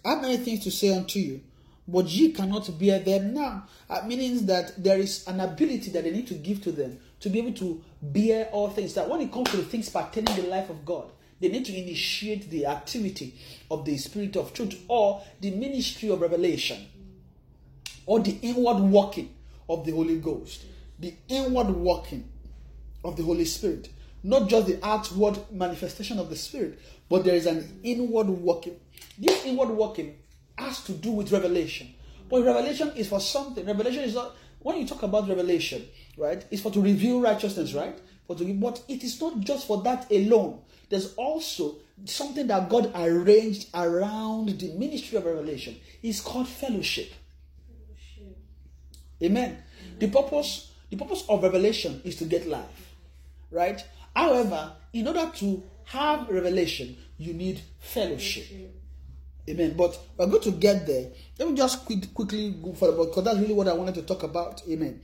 [0.05, 1.41] I have many things to say unto you,
[1.89, 3.67] but ye cannot bear them now.
[3.89, 7.31] That means that there is an ability that they need to give to them to
[7.31, 8.93] be able to bear all things.
[8.93, 11.65] That when it comes to the things pertaining to the life of God, they need
[11.65, 13.37] to initiate the activity
[13.71, 16.85] of the Spirit of truth or the ministry of revelation
[18.05, 19.35] or the inward working
[19.67, 20.67] of the Holy Ghost,
[20.99, 22.29] the inward working
[23.03, 23.89] of the Holy Spirit.
[24.27, 28.75] Not just the outward manifestation of the Spirit, but there is an inward working.
[29.17, 30.17] This inward working
[30.59, 31.95] has to do with revelation.
[32.29, 33.65] But revelation is for something.
[33.65, 35.87] Revelation is not when you talk about revelation,
[36.19, 36.45] right?
[36.51, 37.97] It's for to reveal righteousness, right?
[38.27, 40.61] For to but it is not just for that alone.
[40.89, 45.77] There's also something that God arranged around the ministry of revelation.
[46.03, 47.13] It's called fellowship.
[49.23, 49.63] Amen.
[50.01, 52.97] The purpose, the purpose of revelation is to get life,
[53.53, 53.85] right?
[54.17, 58.47] However, in order to have revelation, you need fellowship.
[59.49, 59.75] Amen.
[59.77, 61.11] But we're going to get there.
[61.39, 64.03] Let me just quick, quickly go for about because that's really what I wanted to
[64.03, 64.63] talk about.
[64.69, 65.03] Amen.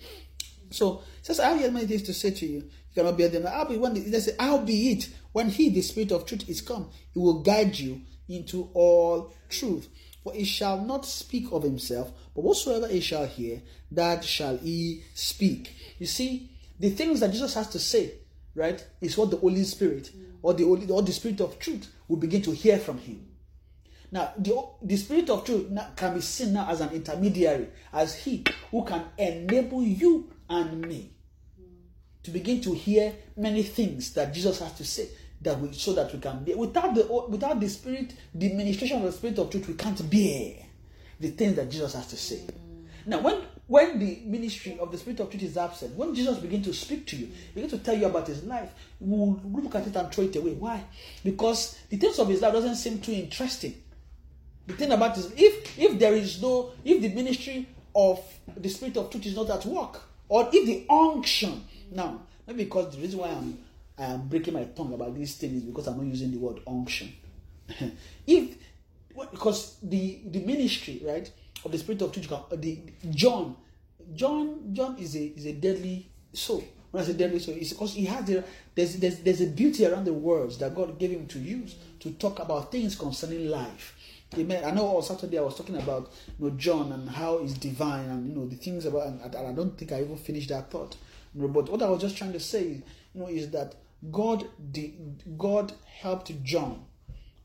[0.70, 2.58] So says, I have yet many things to say to you.
[2.60, 3.46] You cannot bear them.
[3.46, 6.62] I'll be when they say, I'll be it when he, the spirit of truth, is
[6.62, 9.88] come, he will guide you into all truth.
[10.24, 15.02] For he shall not speak of himself, but whatsoever he shall hear, that shall he
[15.14, 15.74] speak.
[15.98, 18.14] You see, the things that Jesus has to say,
[18.54, 20.10] right, is what the Holy Spirit
[20.42, 23.28] or the Holy or the Spirit of truth will begin to hear from him.
[24.12, 28.14] Now, the, the Spirit of truth now can be seen now as an intermediary, as
[28.14, 31.14] He who can enable you and me
[32.22, 35.08] to begin to hear many things that Jesus has to say,
[35.40, 36.58] that we so that we can bear.
[36.58, 40.56] Without the without the Spirit, the ministration of the Spirit of truth, we can't bear
[41.18, 42.42] the things that Jesus has to say.
[43.06, 43.40] Now, when
[43.72, 47.06] when the ministry of the Spirit of truth is absent, when Jesus begins to speak
[47.06, 50.24] to you, begin to tell you about his life, we'll look at it and throw
[50.24, 50.52] it away.
[50.52, 50.84] Why?
[51.24, 53.82] Because the things of his life doesn't seem too interesting.
[54.66, 58.22] The thing about is if if there is no if the ministry of
[58.54, 62.94] the spirit of truth is not at work, or if the unction now, maybe because
[62.94, 63.56] the reason why I'm
[63.98, 66.60] I am breaking my tongue about this thing is because I'm not using the word
[66.66, 67.10] unction.
[68.26, 68.54] if
[69.30, 71.30] because the the ministry right
[71.64, 73.56] of the spirit of truth uh, the John
[74.14, 76.64] John John is a is a deadly soul.
[76.90, 78.44] When I say deadly soul, it's because he has the
[78.74, 82.10] there's, there's there's a beauty around the words that God gave him to use to
[82.12, 83.96] talk about things concerning life.
[84.36, 84.64] Amen.
[84.64, 88.06] I know on Saturday I was talking about you know John and how he's divine
[88.06, 90.70] and you know the things about and, and I don't think I even finished that
[90.70, 90.96] thought.
[91.34, 92.82] You know, but what I was just trying to say,
[93.14, 93.74] you know, is that
[94.10, 96.84] God did, God helped John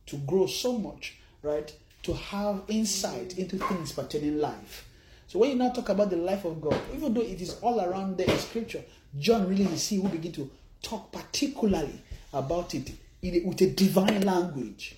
[0.08, 1.72] to grow so much, right?
[2.08, 4.88] To have insight into things pertaining life.
[5.28, 7.82] So when you now talk about the life of God, even though it is all
[7.82, 8.82] around there in scripture,
[9.20, 10.50] John really is he who begin to
[10.82, 12.92] talk particularly about it
[13.22, 14.96] a, with a divine language.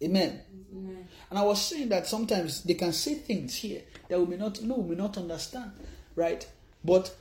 [0.00, 0.42] Amen.
[0.72, 1.08] Amen.
[1.28, 4.62] And I was saying that sometimes they can say things here that we may not
[4.62, 5.72] know, we may not understand,
[6.14, 6.46] right?
[6.84, 7.12] But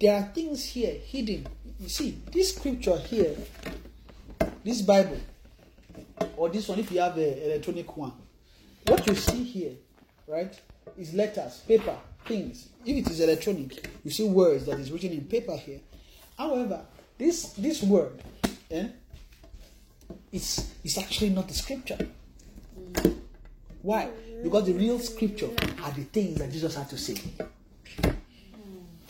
[0.00, 1.46] there are things here hidden.
[1.78, 3.36] You see, this scripture here,
[4.64, 5.18] this Bible,
[6.36, 8.12] or this one, if you have an electronic one,
[8.86, 9.72] what you see here,
[10.26, 10.58] right,
[10.96, 12.68] is letters, paper, things.
[12.84, 15.80] If it is electronic, you see words that is written in paper here.
[16.36, 16.84] However,
[17.16, 18.22] this this word,
[18.70, 18.88] eh,
[20.32, 21.98] it's, it's actually not the scripture.
[23.82, 24.08] Why?
[24.42, 25.50] Because the real scripture
[25.82, 27.14] are the things that Jesus had to say.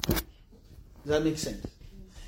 [0.07, 0.23] Does
[1.05, 1.67] that make sense?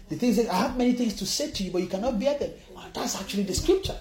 [0.08, 2.38] The things that I have many things to say to you, but you cannot bear
[2.38, 2.50] them.
[2.76, 3.96] Oh, that's actually the scripture.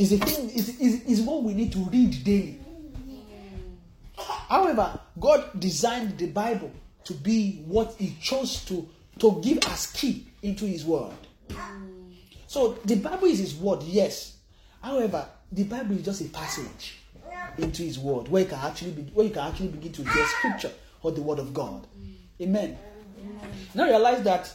[0.00, 2.58] Is the thing is, is, is what we need to read daily.
[4.48, 6.72] However, God designed the Bible
[7.04, 11.12] to be what He chose to, to give as key into His word.
[12.46, 14.38] So the Bible is His word, yes.
[14.80, 17.00] However, the Bible is just a passage
[17.58, 20.24] into His word where you can actually be, where you can actually begin to hear
[20.24, 21.86] Scripture or the Word of God.
[22.40, 22.78] Amen.
[23.74, 24.50] Now realize that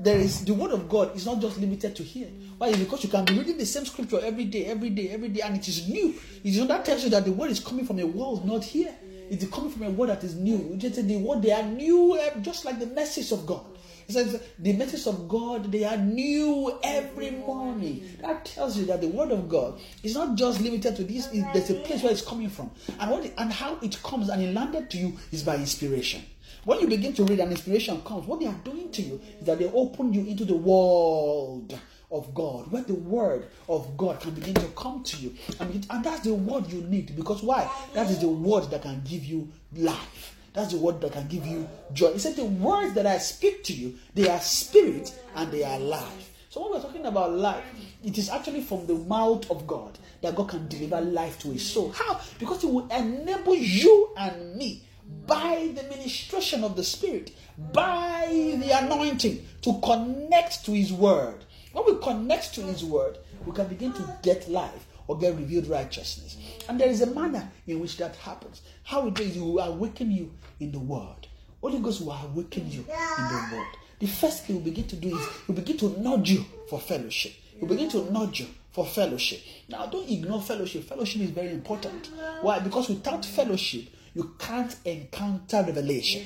[0.00, 2.28] there is the word of God is not just limited to here.
[2.58, 2.74] Why?
[2.74, 5.56] Because you can be reading the same scripture every day, every day, every day, and
[5.56, 6.14] it is new.
[6.42, 8.94] It is that tells you that the word is coming from a world not here.
[9.30, 10.76] It is coming from a word that is new.
[10.76, 13.64] Just the word they are new, eh, just like the message of God.
[14.08, 18.04] It says the message of God they are new every morning.
[18.20, 21.32] That tells you that the word of God is not just limited to this.
[21.32, 24.42] It, there's a place where it's coming from, and what and how it comes and
[24.42, 26.22] it landed to you is by inspiration.
[26.64, 29.46] When you begin to read and inspiration comes, what they are doing to you is
[29.46, 31.76] that they open you into the world
[32.12, 35.34] of God, where the word of God can begin to come to you.
[35.58, 37.16] And, and that's the word you need.
[37.16, 37.68] Because why?
[37.94, 40.36] That is the word that can give you life.
[40.52, 42.12] That's the word that can give you joy.
[42.12, 45.80] He said, The words that I speak to you, they are spirit and they are
[45.80, 46.30] life.
[46.50, 47.64] So when we're talking about life,
[48.04, 51.58] it is actually from the mouth of God that God can deliver life to a
[51.58, 51.90] soul.
[51.92, 52.20] How?
[52.38, 54.82] Because it will enable you and me
[55.26, 57.32] by the ministration of the Spirit,
[57.72, 58.26] by
[58.58, 61.44] the anointing, to connect to His Word.
[61.72, 65.66] When we connect to His Word, we can begin to get life or get revealed
[65.66, 66.36] righteousness.
[66.68, 68.62] And there is a manner in which that happens.
[68.84, 71.28] How it is, He will awaken you in the Word.
[71.60, 73.66] Holy Ghost will awaken you in the Word.
[74.00, 77.32] The first thing we begin to do is we begin to nudge you for fellowship.
[77.60, 79.40] We begin to nudge you for fellowship.
[79.68, 80.84] Now, don't ignore fellowship.
[80.88, 82.10] Fellowship is very important.
[82.40, 82.58] Why?
[82.58, 86.22] Because without fellowship, you can't encounter revelation.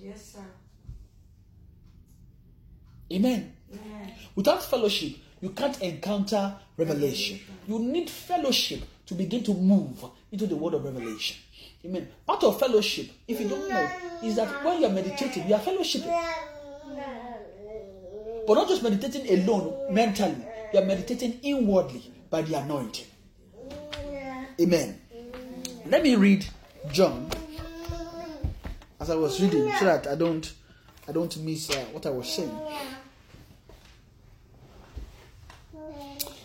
[0.00, 0.44] Yes, sir.
[3.12, 3.52] Amen.
[3.72, 4.12] Amen.
[4.34, 7.40] Without fellowship, you can't encounter revelation.
[7.68, 11.36] You need fellowship to begin to move into the word of revelation.
[11.84, 12.08] Amen.
[12.26, 13.90] Part of fellowship, if you don't know,
[14.22, 16.12] is that when you are meditating, you are fellowshipping.
[18.46, 23.06] But not just meditating alone mentally, you are meditating inwardly by the anointing.
[24.60, 25.00] Amen.
[25.86, 26.46] Let me read
[26.92, 27.30] John
[29.00, 30.52] as I was reading so that I don't
[31.08, 32.58] I don't miss uh, what I was saying.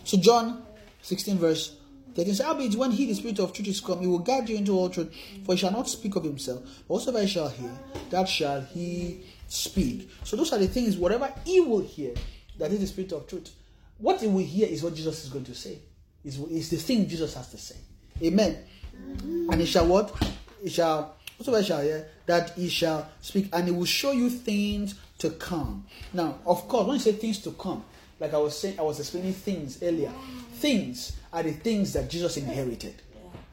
[0.04, 0.62] So John
[1.02, 1.76] 16 verse
[2.14, 4.56] 13 says, Albeit when he, the Spirit of truth, is come, he will guide you
[4.56, 7.72] into all truth, for he shall not speak of himself, but whatsoever he shall hear,
[8.10, 10.10] that shall he speak.
[10.24, 12.12] So those are the things, whatever he will hear,
[12.58, 13.50] that is the Spirit of truth.
[13.98, 15.78] What he will hear is what Jesus is going to say.
[16.24, 17.76] Is is the thing Jesus has to say.
[18.22, 18.58] Amen.
[19.22, 20.14] And he shall what?
[20.62, 24.94] He shall whatsoever shall hear, that he shall speak, and he will show you things
[25.18, 25.84] to come.
[26.12, 27.84] Now, of course, when you say things to come,
[28.20, 30.12] like I was saying, I was explaining things earlier.
[30.54, 32.94] Things are the things that Jesus inherited,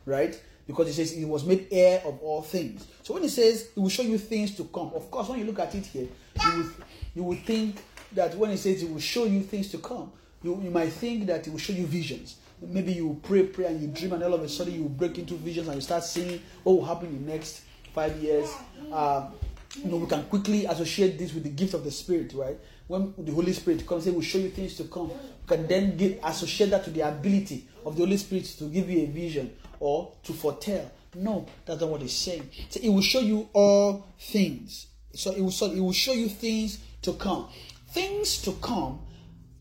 [0.06, 0.40] right?
[0.68, 2.86] Because he says he was made heir of all things.
[3.02, 5.46] So when he says he will show you things to come, of course, when you
[5.46, 6.08] look at it here,
[6.44, 6.72] you would,
[7.16, 10.12] you would think that when he says he will show you things to come,
[10.44, 12.36] you, you might think that he will show you visions.
[12.62, 15.36] Maybe you pray, pray, and you dream, and all of a sudden you break into
[15.36, 17.62] visions and you start seeing what will happen in the next
[17.94, 18.50] five years.
[18.92, 19.34] Um,
[19.76, 22.58] you know, we can quickly associate this with the gift of the Spirit, right?
[22.88, 25.10] When the Holy Spirit comes, He will show you things to come.
[25.10, 28.90] You can then get, associate that to the ability of the Holy Spirit to give
[28.90, 30.92] you a vision or to foretell.
[31.16, 32.50] No, that's not what He's saying.
[32.70, 34.88] So it will show you all things.
[35.14, 37.48] So it will, so it will show you things to come.
[37.90, 39.00] Things to come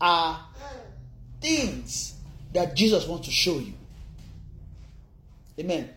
[0.01, 0.39] are
[1.41, 2.18] things
[2.53, 3.73] that Jesus wants to show you.
[5.59, 5.89] Amen.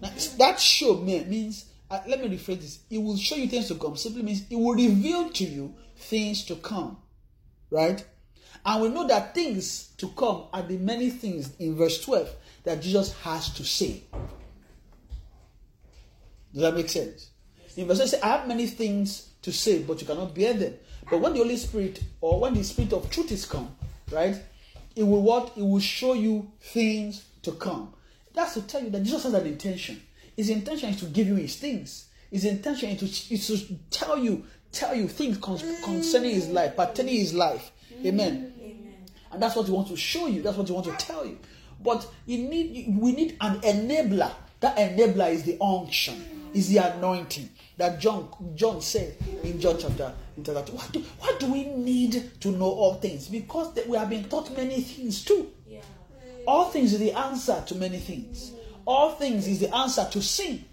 [0.00, 2.78] Now, that show me- means, uh, let me rephrase this.
[2.88, 3.96] It will show you things to come.
[3.96, 6.96] Simply means it will reveal to you things to come.
[7.70, 8.04] Right?
[8.64, 12.82] And we know that things to come are the many things in verse 12 that
[12.82, 14.02] Jesus has to say.
[16.52, 17.30] Does that make sense?
[17.76, 20.74] In verse 12, say, I have many things to say, but you cannot bear them.
[21.08, 23.74] But when the Holy Spirit or when the Spirit of truth is come,
[24.10, 24.36] right?
[24.96, 25.52] It will what?
[25.56, 27.94] It will show you things to come.
[28.34, 30.02] That's to tell you that Jesus has an intention.
[30.36, 32.06] His intention is to give you his things.
[32.30, 37.16] His intention is to, is to tell you, tell you things concerning his life, pertaining
[37.16, 37.72] his life.
[38.04, 38.52] Amen.
[39.32, 40.42] And that's what he wants to show you.
[40.42, 41.38] That's what he wants to tell you.
[41.82, 44.32] But you need, we need an enabler.
[44.60, 47.48] That enabler is the unction, is the anointing
[47.80, 50.72] that John John said in John chapter in chapter two.
[50.72, 53.26] Why do, why do we need to know all things?
[53.28, 55.50] Because that we have been taught many things too.
[55.66, 55.80] Yeah.
[56.46, 58.52] All things is the answer to many things.
[58.84, 60.64] All things is the answer to sin.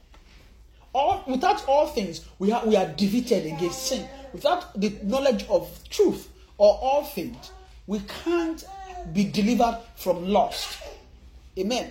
[0.94, 4.06] All without all things, we are we are defeated against sin.
[4.34, 7.52] Without the knowledge of truth or all things,
[7.88, 8.66] we can't
[9.14, 10.78] be delivered from lust.
[11.58, 11.90] Amen.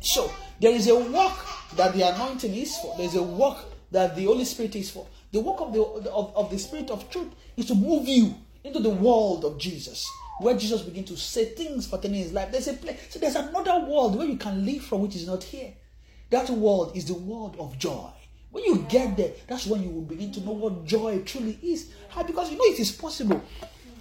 [0.00, 1.36] So there is a work
[1.76, 2.96] that the anointing is for.
[2.96, 5.06] There is a work that the Holy Spirit is for.
[5.30, 8.34] The work of the of, of the Spirit of truth is to move you
[8.64, 10.06] into the world of Jesus,
[10.40, 12.50] where Jesus begins to say things pertaining his life.
[12.50, 15.42] There's a place, so there's another world where you can live from which is not
[15.44, 15.74] here.
[16.30, 18.08] That world is the world of joy,
[18.52, 21.90] When you get there, that's when you will begin to know what joy truly is.
[22.26, 23.42] Because you know it is possible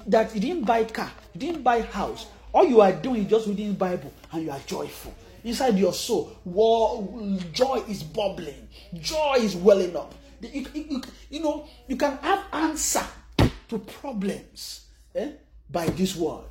[0.08, 2.28] that you didn't buy car, you didn't buy house.
[2.54, 5.14] All you are doing is just reading Bible and you are joyful.
[5.44, 7.08] Inside your soul, war,
[7.52, 8.68] joy is bubbling.
[8.94, 10.14] Joy is welling up.
[10.42, 13.06] You, you, you, know, you can have answer
[13.70, 14.86] to problems
[15.16, 15.32] eh,
[15.70, 16.46] by this word.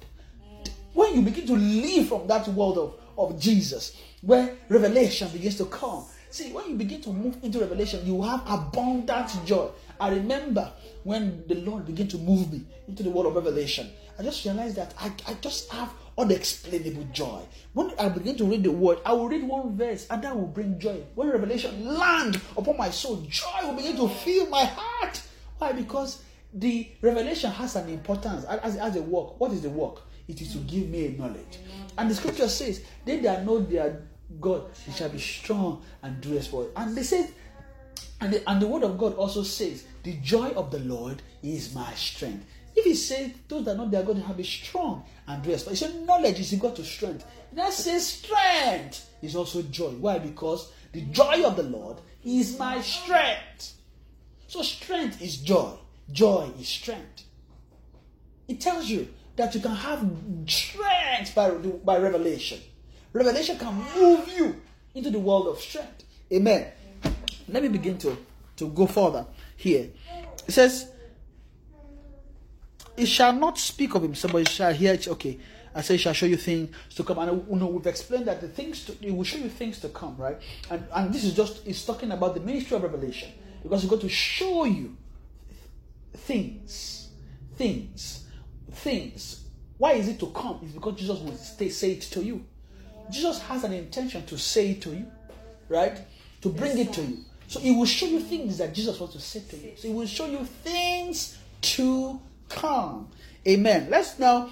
[0.92, 5.66] When you begin to live from that world of, of Jesus, where revelation begins to
[5.66, 9.68] come, See, when you begin to move into revelation, you have abundant joy.
[9.98, 10.72] I remember
[11.02, 14.76] when the Lord began to move me into the world of revelation, I just realized
[14.76, 17.40] that I, I just have unexplainable joy.
[17.72, 20.46] When I begin to read the word, I will read one verse and that will
[20.46, 21.02] bring joy.
[21.14, 25.22] When revelation land upon my soul, joy will begin to fill my heart.
[25.58, 25.72] Why?
[25.72, 29.40] Because the revelation has an importance as, as a work.
[29.40, 30.02] What is the work?
[30.28, 30.68] It is to mm.
[30.68, 31.58] give me a knowledge.
[31.98, 34.02] And the scripture says, they that know their
[34.40, 36.72] God, he shall be strong and do exploit.
[36.76, 37.32] And they said,
[38.20, 41.74] and the, and the word of God also says, the joy of the Lord is
[41.74, 42.46] my strength.
[42.74, 45.76] If he says those that know their God have be strong and do exploit, he
[45.76, 47.26] said knowledge is equal to strength.
[47.52, 49.90] That says strength is also joy.
[49.90, 50.18] Why?
[50.18, 53.74] Because the joy of the Lord is my strength.
[54.46, 55.74] So strength is joy.
[56.10, 57.24] Joy is strength.
[58.48, 60.08] It tells you that you can have
[60.46, 62.60] strength by, by revelation.
[63.12, 64.60] Revelation can move you
[64.94, 66.04] into the world of strength.
[66.32, 66.66] Amen.
[67.48, 68.16] Let me begin to,
[68.56, 69.90] to go further here.
[70.46, 70.89] It says,
[73.00, 75.08] It shall not speak of himself, but it shall hear it.
[75.08, 75.38] Okay.
[75.74, 77.18] I say, shall show you things to come.
[77.18, 79.88] And you know, we've explained that the things to, it will show you things to
[79.88, 80.36] come, right?
[80.68, 83.30] And and this is just it's talking about the ministry of revelation
[83.62, 84.96] because it's going to show you
[86.12, 87.08] things,
[87.56, 88.26] things,
[88.72, 89.44] things.
[89.78, 90.60] Why is it to come?
[90.62, 92.44] It's because Jesus will stay, say it to you.
[93.10, 95.10] Jesus has an intention to say it to you,
[95.70, 95.98] right?
[96.42, 97.18] To bring it to you.
[97.46, 99.72] So he will show you things that Jesus wants to say to you.
[99.76, 102.20] So he will show you things to
[102.50, 103.08] come.
[103.48, 103.88] Amen.
[103.90, 104.50] Let's now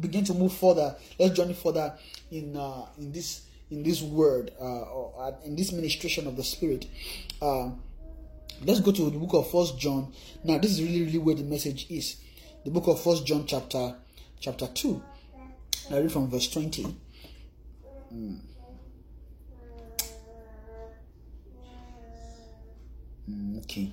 [0.00, 0.96] begin to move further.
[1.18, 1.94] Let's journey further
[2.30, 6.42] in uh, in this in this word uh, or uh, in this ministration of the
[6.42, 6.86] Spirit.
[7.40, 7.70] Uh,
[8.64, 10.12] let's go to the book of First John.
[10.42, 12.16] Now, this is really really where the message is.
[12.64, 13.94] The book of First John, chapter
[14.40, 15.02] chapter two.
[15.90, 16.86] I read from verse twenty.
[18.12, 18.40] Mm.
[23.58, 23.92] Okay.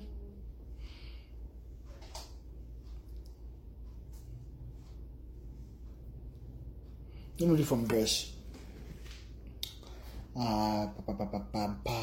[7.38, 8.32] Let me read from verse.
[10.34, 11.98] Uh, pa, pa, pa, pa, pa.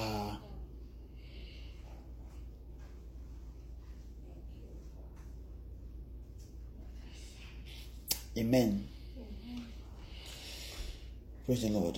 [8.38, 8.88] Amen.
[11.46, 11.98] Praise the Lord.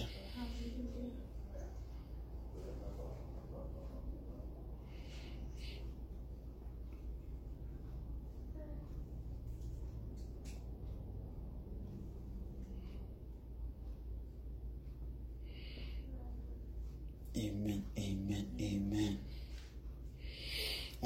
[17.38, 19.20] Amen, amen, amen.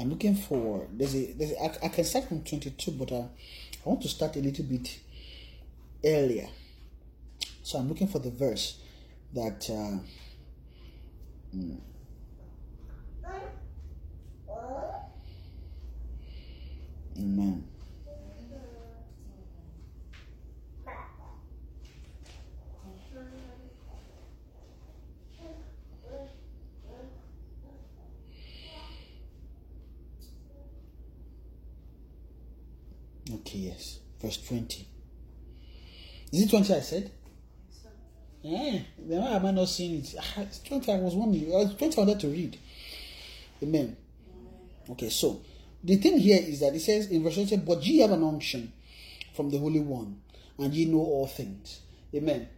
[0.00, 3.22] I'm looking for there's a there's I, I can start from 22, but uh,
[3.84, 4.98] I want to start a little bit
[6.04, 6.48] earlier.
[7.62, 8.78] So I'm looking for the verse
[9.34, 9.68] that.
[9.70, 9.98] Uh,
[11.56, 11.78] mm,
[17.18, 17.69] Amen.
[33.52, 34.00] Yes.
[34.20, 34.86] Verse 20.
[36.32, 37.10] Is it 20 I said?
[38.42, 40.14] Yeah, then why am I not seeing it?
[40.18, 41.52] Ah, it's 20 I was wondering.
[41.54, 42.58] Uh, 20 I wanted to read.
[43.62, 43.96] Amen.
[44.88, 45.42] Okay, so
[45.84, 48.72] the thing here is that it says in verse 20, but ye have an unction
[49.34, 50.20] from the Holy One,
[50.58, 51.80] and ye know all things.
[52.14, 52.48] Amen.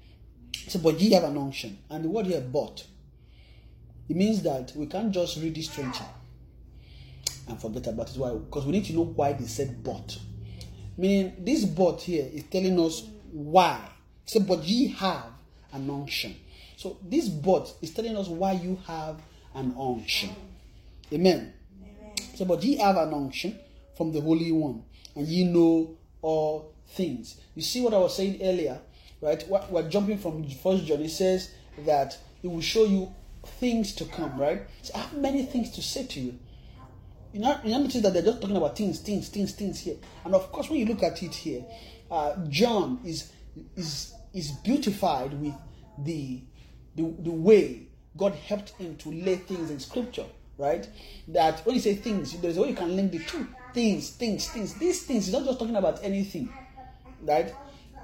[0.68, 1.78] So, but ye have an unction.
[1.90, 2.86] And the word here, but,
[4.08, 5.98] it means that we can't just read this 20
[7.48, 8.18] and forget about it.
[8.18, 8.32] Why?
[8.32, 10.16] Because we need to know why they said but.
[10.97, 13.80] Meaning, this but here is telling us why.
[14.26, 15.26] So, but ye have
[15.72, 16.36] an unction.
[16.76, 19.20] So, this but is telling us why you have
[19.55, 20.30] an unction.
[21.12, 21.53] Amen.
[22.34, 23.59] So, but ye have an unction
[23.97, 24.84] from the Holy One,
[25.14, 27.40] and ye know all things.
[27.55, 28.78] You see what I was saying earlier,
[29.20, 29.45] right?
[29.49, 31.01] We're jumping from First John.
[31.01, 31.53] It says
[31.86, 33.14] that it will show you
[33.45, 34.62] things to come, right?
[34.82, 36.38] So I have many things to say to you.
[37.32, 39.96] You know, you notice that they're just talking about things, things, things, things here.
[40.24, 41.64] And of course, when you look at it here,
[42.10, 43.32] uh, John is
[43.76, 45.54] is is beautified with
[45.98, 46.42] the,
[46.94, 50.26] the the way God helped him to lay things in Scripture
[50.58, 50.88] right?
[51.28, 54.48] That when you say things, there's a way you can link the two things, things,
[54.48, 54.74] things.
[54.74, 56.52] These things is not just talking about anything,
[57.22, 57.52] right?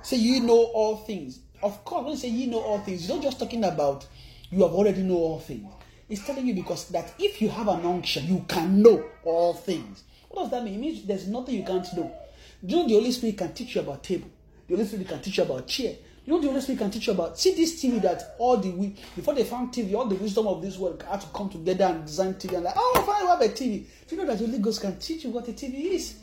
[0.03, 1.41] Say you know all things.
[1.63, 4.07] Of course, when you say you know all things, you're not just talking about
[4.51, 5.67] you have already know all things.
[6.09, 10.05] It's telling you because that if you have an unction, you can know all things.
[10.31, 10.75] What does that mean?
[10.75, 12.13] It means there's nothing you can't know.
[12.65, 14.29] Do you know the Holy Spirit can teach you about table?
[14.67, 15.95] The Holy Spirit can teach you about chair.
[16.25, 17.39] You know the Holy Spirit can teach you about.
[17.39, 20.61] See this TV that all the wi- before they found TV, all the wisdom of
[20.61, 23.41] this world had to come together and design TV and like, oh, fine, we have
[23.41, 23.87] a TV.
[24.07, 26.17] Do you know that the Holy Ghost can teach you what a TV is?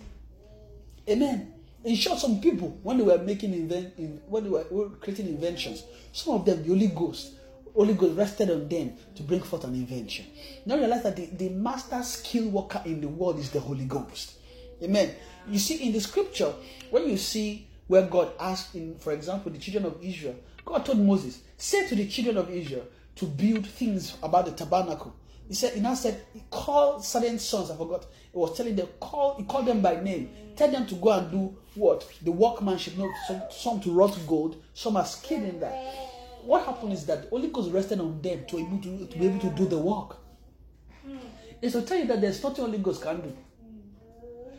[1.10, 1.54] Amen.
[1.84, 5.84] In short, some people when they were making invent, in, when they were creating inventions,
[6.12, 7.34] some of them the Holy Ghost,
[7.76, 10.26] Holy Ghost rested on them to bring forth an invention.
[10.66, 14.34] Now realize that the, the master skill worker in the world is the Holy Ghost.
[14.82, 15.14] Amen.
[15.50, 16.54] You see in the scripture
[16.90, 21.00] when you see where God asked in, for example, the children of Israel, God told
[21.00, 22.86] Moses, say to the children of Israel
[23.18, 25.14] to build things about the tabernacle.
[25.48, 28.06] He said, he now said, he called certain sons, I forgot.
[28.32, 30.30] He was telling them, call, he called them by name.
[30.56, 32.10] Tell them to go and do what?
[32.24, 36.15] The workmanship, not some, some to wrought gold, some are skilled in that.
[36.46, 39.26] What happened is that the Holy Ghost rested on them to, able to, to be
[39.26, 40.18] able to do the work.
[41.62, 43.36] It's to tell you that there's nothing Holy Ghost can do.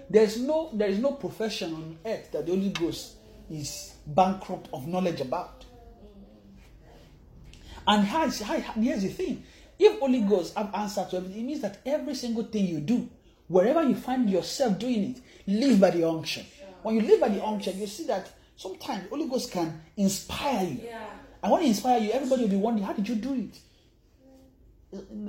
[0.08, 3.16] There's no there is no profession on earth that the Holy Ghost
[3.50, 5.64] is bankrupt of knowledge about.
[7.86, 9.44] And here's, here's the thing:
[9.78, 13.08] if Holy Ghost have answer to everything, it means that every single thing you do,
[13.48, 16.46] wherever you find yourself doing it, live by the unction.
[16.82, 20.80] When you live by the unction, you see that sometimes Holy Ghost can inspire you.
[20.84, 21.04] Yeah.
[21.46, 23.56] And want to inspire you, everybody will be wondering, how did you do it?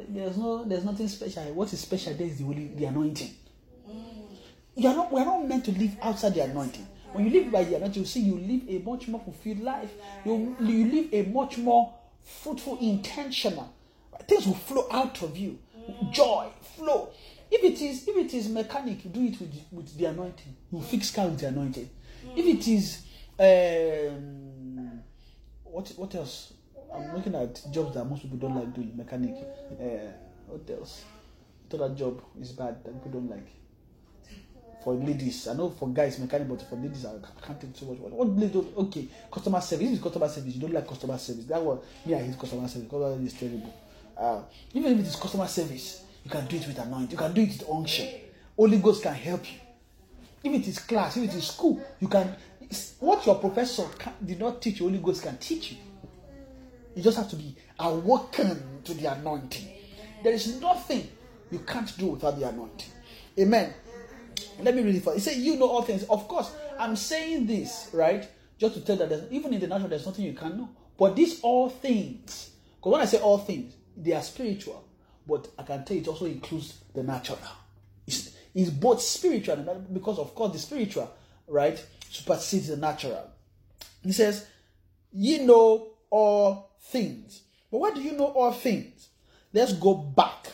[0.10, 1.44] There's no, there's nothing special.
[1.54, 3.36] What is special there is the holy, the anointing.
[4.76, 6.88] You are not, we are not meant to live outside the anointing.
[7.14, 9.92] When you live by the anointing, you see you live a much more fulfilled life.
[10.26, 11.94] You, you live a much more
[12.24, 13.72] fruitful, intentional.
[14.28, 15.60] Things will flow out of you.
[16.10, 17.10] Joy, flow.
[17.52, 20.56] If it is, if it is mechanic, do it with, with the anointing.
[20.72, 21.88] You fix car with the anointing.
[22.36, 23.04] If it is,
[23.40, 24.47] um,
[25.78, 26.54] what what else?
[26.92, 28.98] I'm looking at jobs that most people don't like doing.
[28.98, 29.36] Mechanic.
[29.80, 30.12] Uh,
[30.48, 31.04] what else?
[31.70, 33.46] Thought that job is bad that people don't like.
[34.84, 37.14] For ladies, I know for guys mechanic, but for ladies, I
[37.46, 38.00] can't think so much.
[38.00, 38.86] What, what?
[38.88, 39.88] Okay, customer service.
[39.88, 41.46] If it's customer service, you don't like customer service.
[41.46, 42.90] That one, me, I hate customer service.
[42.90, 43.74] Customer service is terrible.
[44.18, 44.42] Uh,
[44.74, 47.12] even if it is customer service, you can do it with anointing.
[47.12, 48.10] You can do it with unction.
[48.56, 49.60] Holy Ghost can help you.
[50.44, 52.36] If it is class, if it is school, you can.
[53.00, 55.78] What your professor can, did not teach, you, Holy Ghost can teach you.
[56.96, 59.68] You just have to be awoken to the anointing.
[60.24, 61.08] There is nothing
[61.52, 62.90] you can't do without the anointing.
[63.40, 63.74] Amen.
[64.60, 65.16] Let me read it for you.
[65.16, 66.04] He said, You know all things.
[66.04, 68.28] Of course, I'm saying this, right?
[68.58, 70.70] Just to tell that even in the natural, there's nothing you can know.
[70.98, 74.84] But these all things, because when I say all things, they are spiritual.
[75.28, 77.40] But I can tell it also includes the natural.
[78.08, 81.14] It's, it's both spiritual and because, of course, the spiritual,
[81.48, 83.30] right, supersedes the natural.
[84.04, 84.48] He says,
[85.12, 87.42] Ye know all things.
[87.72, 89.10] But why do you know all things?
[89.54, 90.48] Let's go back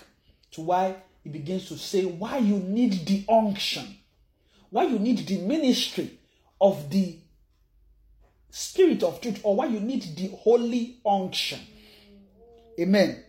[0.52, 3.98] to why he begins to say why you need the unction,
[4.70, 6.20] why you need the ministry
[6.60, 7.18] of the
[8.50, 11.60] spirit of truth, or why you need the holy unction.
[12.80, 13.24] Amen.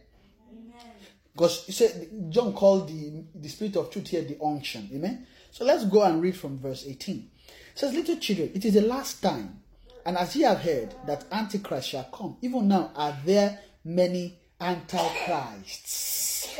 [1.32, 4.88] Because he said John called the, the spirit of truth here the unction.
[4.94, 5.26] Amen.
[5.50, 7.30] So let's go and read from verse 18.
[7.74, 9.60] Says, Little children, it is the last time,
[10.06, 16.56] and as ye have heard that Antichrist shall come, even now are there many antichrists.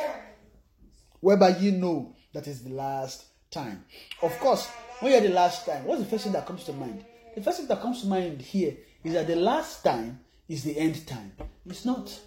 [1.20, 3.84] Whereby you know that is the last time.
[4.22, 4.66] Of course,
[5.00, 7.04] when you're the last time, what's the first thing that comes to mind?
[7.34, 10.76] The first thing that comes to mind here is that the last time is the
[10.76, 11.32] end time.
[11.66, 12.20] It's not.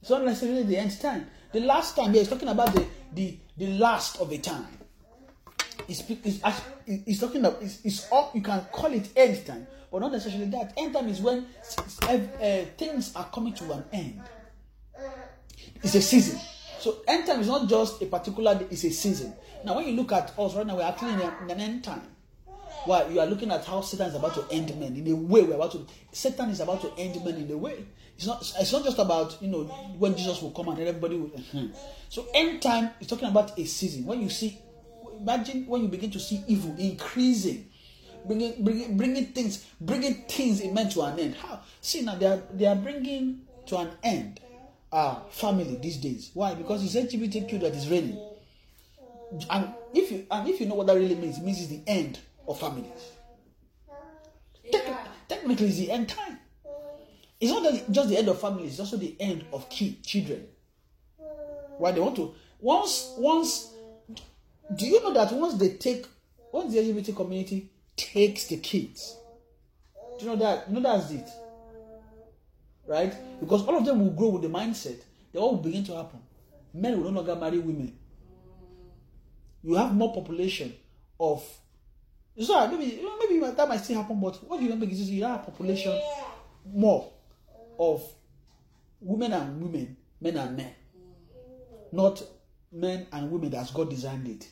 [0.00, 1.28] It's not necessarily the end time.
[1.52, 4.66] The last time here is talking about the, the, the last of a time.
[6.00, 6.40] It's,
[6.86, 8.34] it's, talking about it's, it's up.
[8.34, 10.72] You can call it end time, but not necessarily that.
[10.76, 11.46] End time is when
[12.02, 12.18] uh,
[12.76, 14.22] things are coming to an end.
[15.82, 16.38] It's a season.
[16.78, 19.34] So end time is not just a particular day; it's a season.
[19.64, 21.84] Now, when you look at us right now, we're actually in, a, in an end
[21.84, 22.02] time.
[22.84, 25.42] Why you are looking at how Satan is about to end men in a way
[25.42, 25.86] we're about to.
[26.10, 27.84] Satan is about to end men in a way.
[28.16, 28.40] It's not.
[28.58, 29.64] It's not just about you know
[29.98, 31.30] when Jesus will come and everybody will.
[32.08, 34.04] So end time is talking about a season.
[34.04, 34.58] When you see,
[35.22, 37.68] imagine when you begin to see evil increasing,
[38.26, 41.34] bringing bringing bringing things bringing things in men to an end.
[41.36, 41.60] How?
[41.80, 44.40] See now they are they are bringing to an end
[44.90, 46.30] our family these days.
[46.34, 46.54] Why?
[46.54, 48.18] Because it's LGBTQ that is reigning.
[49.48, 51.82] And if you and if you know what that really means, it means it's the
[51.86, 53.12] end of families.
[54.70, 54.96] Techn-
[55.28, 56.38] technically, it's the end time.
[57.40, 60.46] It's not that- just the end of families; it's also the end of key children.
[61.78, 63.71] Why they want to once once
[64.76, 66.06] do you know that once they take
[66.52, 69.16] once the LGBT community takes the kids,
[70.18, 71.28] do you know that you know that's it?
[72.86, 73.14] Right?
[73.40, 75.00] Because all of them will grow with the mindset,
[75.32, 76.20] they all will begin to happen.
[76.74, 77.96] Men will no longer marry women.
[79.62, 80.74] You have more population
[81.20, 81.44] of
[82.40, 86.00] so maybe maybe that might still happen, but what you remember is you have population
[86.66, 87.12] more
[87.78, 88.02] of
[89.00, 90.74] women and women, men and men,
[91.92, 92.22] not
[92.72, 94.50] men and women as God designed it.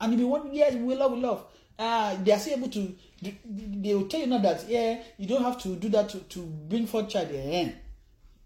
[0.00, 1.44] And if you want, yes, we love, we love.
[1.78, 2.94] Uh, they are still able to.
[3.22, 6.40] They will tell you now that yeah, you don't have to do that to, to
[6.40, 7.28] bring forth child.
[7.32, 7.70] Yeah.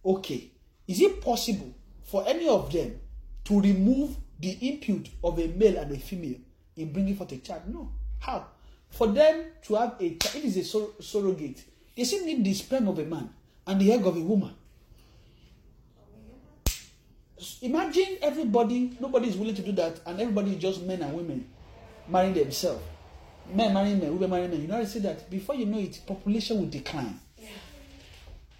[0.04, 0.50] Okay,
[0.86, 1.74] is it possible
[2.04, 3.00] for any of them
[3.44, 6.38] to remove the input of a male and a female
[6.76, 7.62] in bringing forth a child?
[7.66, 7.90] No.
[8.20, 8.46] How?
[8.90, 11.64] For them to have a child, it is a sur- surrogate.
[11.96, 13.30] They still need the sperm of a man
[13.66, 14.54] and the egg of a woman.
[17.62, 21.46] Imagine everybody, nobody is willing to do that, and everybody is just men and women
[22.08, 22.82] marrying themselves.
[23.52, 24.62] Men marrying men, women marrying men.
[24.62, 27.20] You know, I say that before you know it, population will decline.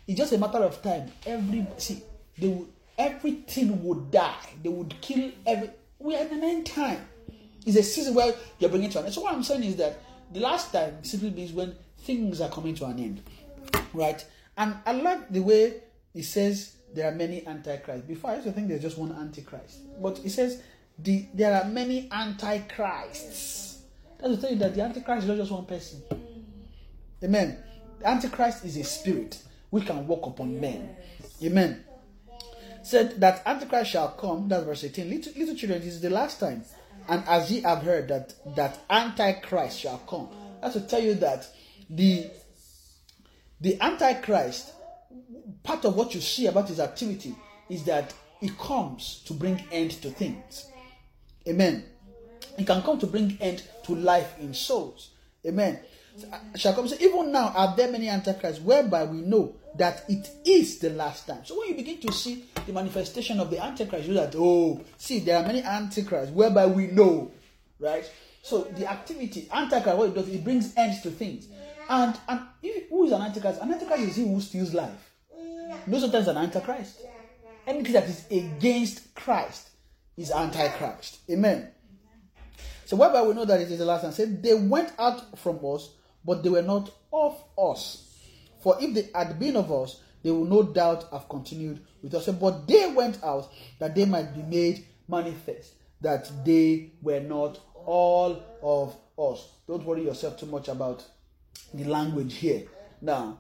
[0.06, 1.10] It's just a matter of time.
[1.24, 2.02] Every see,
[2.38, 4.34] they will, everything would die.
[4.62, 5.70] They would kill every.
[5.98, 7.08] We are in an end time.
[7.64, 9.14] It's a season where you're bringing to an end.
[9.14, 10.00] So what I'm saying is that
[10.32, 13.22] the last time simply means when things are coming to an end,
[13.92, 14.24] right?
[14.56, 15.80] And I like the way
[16.14, 18.08] it says there are many antichrists.
[18.08, 20.62] Before I used to think there's just one antichrist, but it says
[20.98, 23.82] the there are many antichrists.
[24.18, 26.02] That's to tell you that the antichrist is not just one person.
[27.22, 27.58] Amen.
[27.98, 30.96] The antichrist is a spirit which can walk upon men.
[31.42, 31.84] Amen.
[32.82, 34.48] Said that antichrist shall come.
[34.48, 35.10] That's verse 18.
[35.10, 36.64] Little, little children, this is the last time.
[37.08, 40.28] And as ye have heard that that antichrist shall come.
[40.62, 41.46] That's to tell you that
[41.90, 42.30] the
[43.60, 44.72] the antichrist
[45.62, 47.34] part of what you see about his activity
[47.68, 50.66] is that he comes to bring end to things.
[51.48, 51.84] Amen.
[52.56, 55.10] He can come to bring end to life in souls.
[55.46, 55.78] Amen.
[56.54, 60.78] Shall come say, even now are there many antichrists whereby we know that it is
[60.78, 61.44] the last time.
[61.44, 65.20] So when you begin to see the manifestation of the antichrist, you that oh, see
[65.20, 67.30] there are many antichrists whereby we know,
[67.78, 68.10] right?
[68.42, 71.48] So the activity antichrist, what it does, it brings end to things.
[71.88, 73.60] And and if, who is an antichrist?
[73.60, 75.05] An antichrist is he who steals life.
[75.86, 77.00] No, sometimes an antichrist.
[77.66, 79.70] Anything that is against Christ
[80.16, 81.18] is antichrist.
[81.30, 81.70] Amen.
[82.84, 85.58] So whereby we know that it is the last time, said they went out from
[85.64, 85.90] us,
[86.24, 88.04] but they were not of us.
[88.62, 92.26] For if they had been of us, they will no doubt have continued with us.
[92.28, 98.42] But they went out that they might be made manifest, that they were not all
[98.62, 99.48] of us.
[99.66, 101.04] Don't worry yourself too much about
[101.74, 102.64] the language here.
[103.00, 103.38] Now,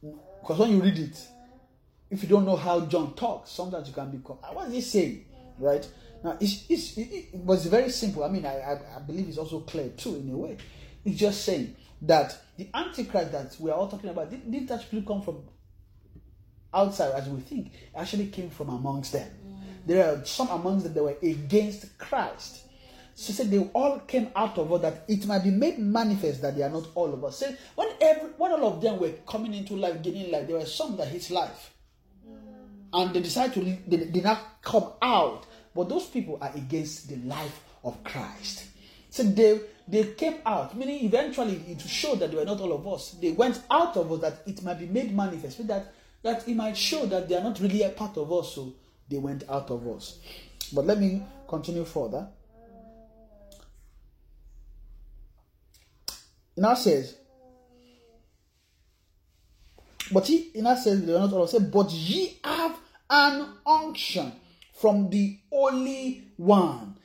[0.00, 1.28] because when you read it,
[2.10, 4.80] if you don't know how John talks, sometimes you can become, ah, what is he
[4.80, 5.24] saying?
[5.58, 5.86] Right?
[6.24, 8.24] Now, it's, it's, it, was very simple.
[8.24, 10.56] I mean, I, I, I believe it's also clear too, in a way.
[11.04, 15.02] It's just saying that the Antichrist that we are all talking about did, didn't actually
[15.02, 15.42] come from
[16.72, 19.28] outside as we think, it actually came from amongst them.
[19.46, 19.86] Mm.
[19.86, 22.62] There are some amongst them that were against Christ.
[23.16, 26.56] She said they all came out of us that it might be made manifest that
[26.56, 27.38] they are not all of us.
[27.38, 30.64] Say when every when all of them were coming into life, gaining life, there were
[30.64, 31.72] some that hate life.
[32.92, 35.46] And they decided to they did not come out.
[35.74, 38.64] But those people are against the life of Christ.
[39.10, 42.86] So they they came out, meaning eventually it showed that they were not all of
[42.86, 43.12] us.
[43.12, 46.76] They went out of us that it might be made manifest, that that it might
[46.76, 48.72] show that they are not really a part of us, so
[49.08, 50.18] they went out of us.
[50.72, 52.28] But let me continue further.
[56.08, 57.16] It now says,
[60.12, 62.76] but he in not all of us, but ye have
[63.10, 64.32] an unction
[64.74, 66.96] from the Holy One.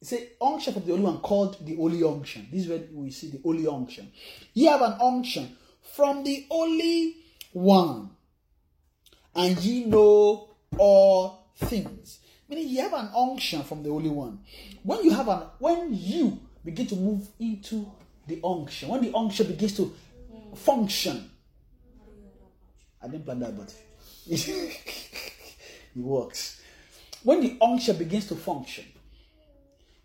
[0.00, 2.48] Say unction from the Holy One called the Holy Unction.
[2.50, 4.10] This is where we see the Holy Unction.
[4.54, 7.16] Ye have an unction from the Holy
[7.52, 8.10] One,
[9.34, 12.20] and ye know all things.
[12.48, 14.40] Meaning you have an unction from the Holy One.
[14.82, 17.90] When you have an when you begin to move into
[18.26, 19.94] the unction, when the unction begins to
[20.54, 21.30] function.
[23.02, 23.74] I didn't plan that, but
[24.28, 26.60] it works.
[27.22, 28.84] When the unction begins to function,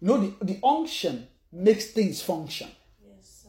[0.02, 2.70] you know, the, the unction makes things function.
[3.06, 3.46] Yes,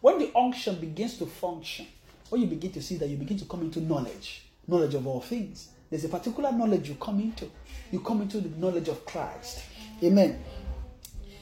[0.00, 1.86] When the unction begins to function,
[2.28, 5.20] what you begin to see that you begin to come into knowledge, knowledge of all
[5.20, 5.68] things.
[5.90, 7.50] There's a particular knowledge you come into.
[7.90, 9.62] You come into the knowledge of Christ.
[10.02, 10.42] Amen.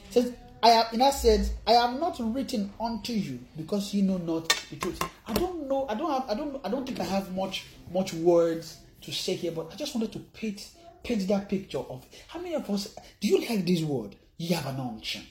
[0.09, 0.33] It says,
[0.67, 4.49] I have and I said, I have not written unto you because you know not
[4.69, 5.01] the truth.
[5.25, 8.13] I don't know, I don't have, I don't I don't think I have much much
[8.13, 10.69] words to say here, but I just wanted to paint
[11.05, 14.17] paint that picture of how many of us do you like this word?
[14.35, 15.23] You have an unction,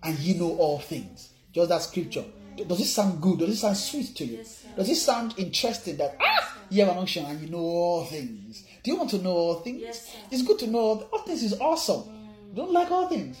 [0.00, 1.30] and ye know all things.
[1.52, 2.24] Just that scripture.
[2.56, 3.40] Does it sound good?
[3.40, 4.44] Does it sound sweet to you?
[4.76, 8.62] Does it sound interesting that ah, you have an unction and you know all things?
[8.84, 9.80] Do you want to know all things?
[9.80, 12.04] Yes, it's good to know all, all things is awesome.
[12.50, 13.38] You don't like all things.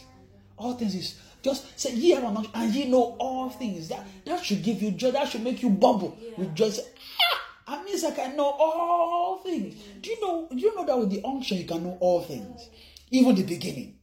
[0.56, 3.88] All things is just say ye have an and ye know all things.
[3.88, 5.10] That that should give you joy.
[5.10, 6.70] That should make you bubble with joy.
[6.70, 6.82] Say,
[7.68, 9.74] ah, I means I can know all things.
[10.00, 10.48] Do you know?
[10.50, 12.68] Do you know that with the unction you can know all things,
[13.10, 13.98] even the beginning.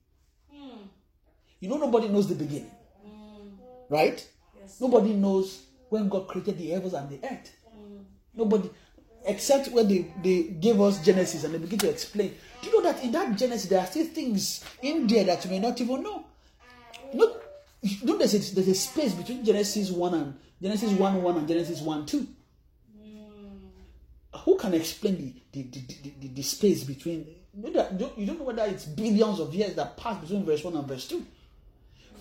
[0.54, 0.84] Hmm.
[1.60, 2.72] You know nobody knows the beginning,
[3.04, 3.50] hmm.
[3.90, 4.26] right?
[4.60, 4.80] Yes.
[4.80, 7.56] Nobody knows when God created the heavens and the earth.
[7.74, 8.04] Hmm.
[8.36, 8.70] Nobody,
[9.26, 12.36] except when they, they gave us Genesis and they begin to explain.
[12.62, 15.50] Do you know that in that Genesis there are still things in there that you
[15.50, 16.26] may not even know?
[17.14, 21.48] You know there's a, there's a space between Genesis 1 and Genesis 1 1 and
[21.48, 22.18] Genesis 1 2.
[22.20, 22.28] Hmm.
[24.46, 25.18] Who can explain
[25.52, 27.26] the, the, the, the, the, space between?
[27.58, 30.76] You don't, you don't know whether it's billions of years that pass between verse 1
[30.76, 31.26] and verse 2.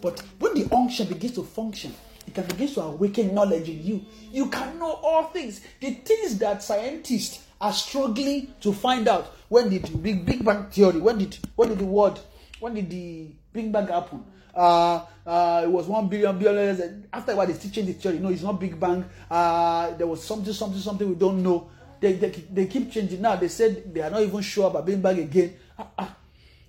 [0.00, 1.94] But when the unction begins to function,
[2.26, 4.04] it can begin to awaken knowledge in you.
[4.32, 5.60] You can know all things.
[5.80, 9.34] The things that scientists are struggling to find out.
[9.48, 11.00] When did the Big, Big Bang Theory?
[11.00, 12.18] When did when did the word?
[12.60, 14.24] When did the Big Bang happen?
[14.54, 17.92] Uh, uh, it was one billion billion and After a while, they still change the
[17.94, 18.18] theory.
[18.18, 19.04] No, it's not Big Bang.
[19.30, 21.70] Uh, there was something, something, something we don't know.
[22.00, 23.20] They, they, they keep changing.
[23.20, 25.54] Now they said they are not even sure about Big Bang again.
[25.78, 26.16] Ah, ah.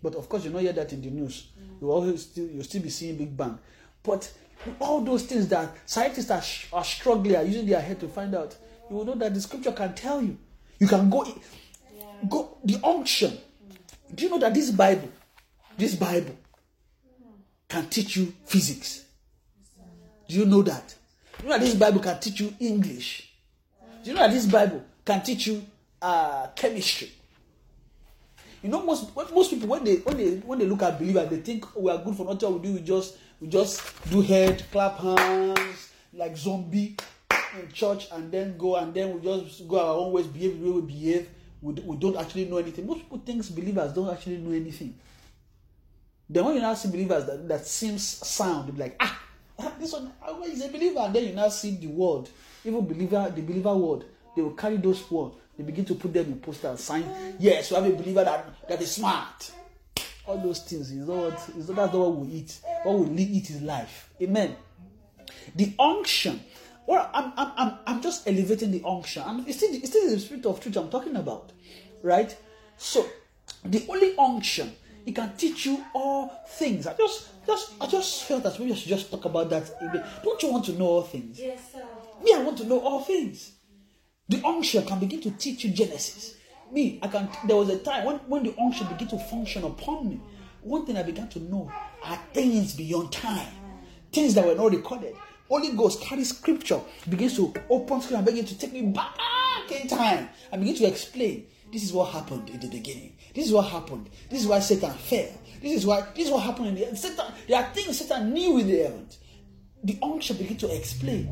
[0.03, 1.47] But of course, you don't hear that in the news.
[1.79, 3.57] You always still you still be seeing Big Bang.
[4.03, 4.31] But
[4.79, 8.35] all those things that scientists are, sh- are struggling, are using their head to find
[8.35, 8.55] out,
[8.89, 10.37] you will know that the scripture can tell you.
[10.79, 11.25] You can go,
[12.27, 13.37] go the unction.
[14.13, 15.09] Do you know that this Bible,
[15.77, 16.35] this Bible,
[17.71, 19.05] can teach you physics?
[20.27, 20.93] Do you know that?
[21.37, 23.31] Do you know that this Bible can teach you English?
[24.03, 25.63] Do you know that this Bible can teach you
[26.01, 27.11] uh, chemistry?
[28.61, 31.37] You know, most most people when they when they when they look at believers, they
[31.37, 32.53] think oh, we are good for nothing.
[32.55, 36.97] We do we just we just do head, clap hands like zombie
[37.57, 40.65] in church, and then go and then we just go our own ways, behave the
[40.65, 41.29] way we behave.
[41.61, 42.85] We, we don't actually know anything.
[42.85, 44.93] Most people think believers don't actually know anything.
[46.31, 49.21] Then when you now see believers that, that seems sound, they be like, ah,
[49.59, 50.99] ah, this one ah, is a believer.
[50.99, 52.29] And then you now see the word,
[52.63, 54.05] even believer, the believer word,
[54.35, 55.35] they will carry those words.
[55.57, 57.03] They begin to put them in posters, sign,
[57.37, 59.51] yes, we have a believer that, that is smart.
[60.25, 62.59] All those things, is not what, is not, that's not what we eat.
[62.83, 64.09] What we eat is life.
[64.21, 64.55] Amen.
[65.53, 66.39] The unction.
[66.87, 69.23] Well, I'm, I'm, I'm, I'm just elevating the unction.
[69.25, 71.51] And it's still, it's still the spirit of truth I'm talking about.
[72.01, 72.35] Right?
[72.77, 73.05] So,
[73.65, 74.71] the only unction,
[75.05, 76.87] it can teach you all things.
[76.87, 79.69] I just, just, I just felt that maybe I should just talk about that.
[79.81, 80.03] a bit.
[80.23, 81.39] Don't you want to know all things?
[81.39, 81.83] Yes, sir.
[82.23, 83.53] Me, I want to know all things.
[84.29, 86.35] The unction can begin to teach you Genesis.
[86.71, 87.27] Me, I can.
[87.47, 90.21] There was a time when, when the unction began to function upon me.
[90.61, 91.71] One thing I began to know
[92.03, 93.47] are things beyond time,
[94.11, 95.15] things that were not recorded.
[95.49, 96.79] Holy Ghost carries scripture,
[97.09, 99.17] begins to open scripture and begin to take me back
[99.71, 101.47] in time and begin to explain.
[101.71, 103.15] This is what happened in the beginning.
[103.33, 104.09] This is what happened.
[104.29, 105.29] This is why Satan fell.
[105.61, 107.33] This is why this is what happened in the Satan.
[107.47, 109.19] There are things Satan knew in the heavens.
[109.83, 111.31] The unction began to explain.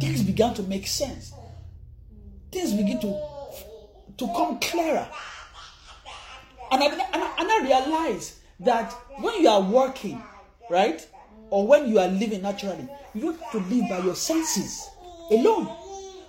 [0.00, 1.32] Things began to make sense
[2.56, 3.20] things begin to
[4.18, 5.06] to come clearer.
[6.72, 10.22] And I, and I, and I realize that when you are working,
[10.70, 11.06] right,
[11.50, 14.88] or when you are living naturally, you have to live by your senses
[15.30, 15.68] alone.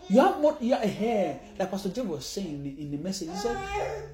[0.09, 3.29] You have more, you have a hair, like Pastor Jay was saying in the, message.
[3.29, 3.57] He said,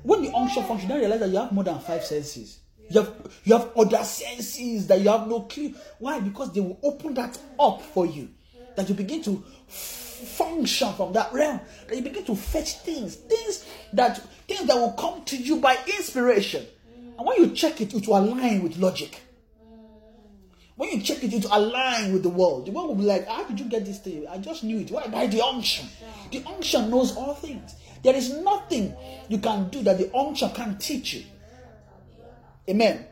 [0.02, 2.60] when the unction function, you realize that you have more than five senses.
[2.90, 3.14] You have
[3.44, 5.74] you have other senses that you have no clue.
[6.00, 6.20] Why?
[6.20, 8.30] Because they will open that up for you.
[8.76, 11.60] That you begin to function from that realm.
[11.88, 14.18] That you begin to fetch things, things that
[14.48, 16.66] things that will come to you by inspiration.
[17.18, 19.22] And when you check it, it will align with logic.
[20.76, 22.66] When you check it, it will align with the world.
[22.66, 24.26] The world will be like, How did you get this thing?
[24.28, 24.90] I just knew it.
[24.92, 25.08] Why?
[25.08, 25.88] By the unction.
[26.32, 27.76] The unction knows all things.
[28.04, 28.96] There is nothing
[29.30, 31.24] you can do that the unction can't teach you.
[32.70, 33.06] Amen.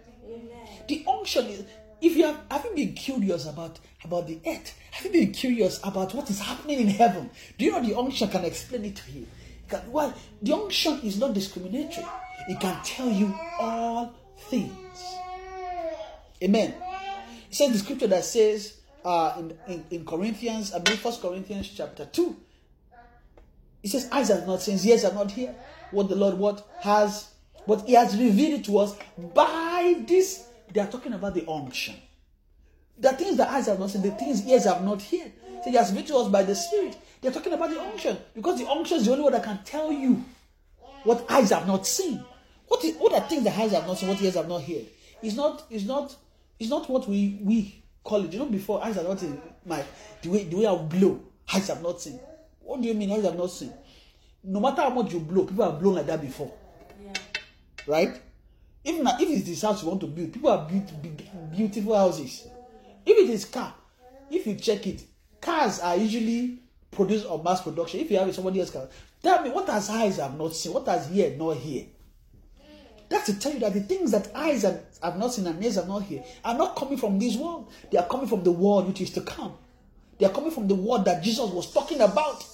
[0.88, 1.64] The unction is
[2.02, 5.80] if you have have you been curious about about the earth, have you been curious
[5.84, 7.30] about what is happening in heaven?
[7.58, 9.28] Do you know the unction can explain it to you?
[9.70, 10.12] Can, why?
[10.42, 12.06] The unction is not discriminatory.
[12.50, 14.14] It can tell you all
[14.50, 15.16] things.
[16.44, 16.74] Amen.
[17.52, 21.70] It says the scripture that says uh, in, in, in Corinthians, I believe First Corinthians
[21.76, 22.34] chapter 2.
[23.84, 25.54] It says, eyes have not seen, ears have not heard
[25.92, 27.30] what the Lord what has,
[27.66, 30.48] what He has revealed it to us by this.
[30.72, 31.96] They are talking about the unction.
[32.98, 35.34] The things that eyes have not seen, the things ears have not heard.
[35.66, 36.98] So He has revealed to us by the Spirit.
[37.20, 39.92] They're talking about the unction because the unction is the only one that can tell
[39.92, 40.24] you
[41.04, 42.24] what eyes have not seen,
[42.68, 44.86] What, is, what are things that eyes have not seen, what ears have not heard?
[45.22, 46.16] It's not, it's not,
[46.62, 48.32] it's not what we we call it.
[48.32, 49.84] You know, before eyes have not seen, my
[50.22, 51.20] the way the way I blow,
[51.52, 52.20] eyes have not seen.
[52.62, 53.74] What do you mean eyes have not seen?
[54.44, 56.52] No matter how much you blow, people have blown like that before,
[57.04, 57.14] Yeah.
[57.88, 58.22] right?
[58.84, 62.48] If na, if it's this house you want to build, people have built beautiful houses.
[63.06, 63.74] If it is car,
[64.30, 65.04] if you check it,
[65.40, 66.60] cars are usually
[66.92, 68.00] produced on mass production.
[68.02, 68.88] If you have somebody else car,
[69.24, 71.86] tell me what has eyes have not seen, what has ear not hear.
[73.12, 75.76] That's to tell you that the things that eyes have, have not seen and ears
[75.76, 77.70] have not heard are not coming from this world.
[77.92, 79.54] They are coming from the world which is to come.
[80.18, 82.46] They are coming from the world that Jesus was talking about.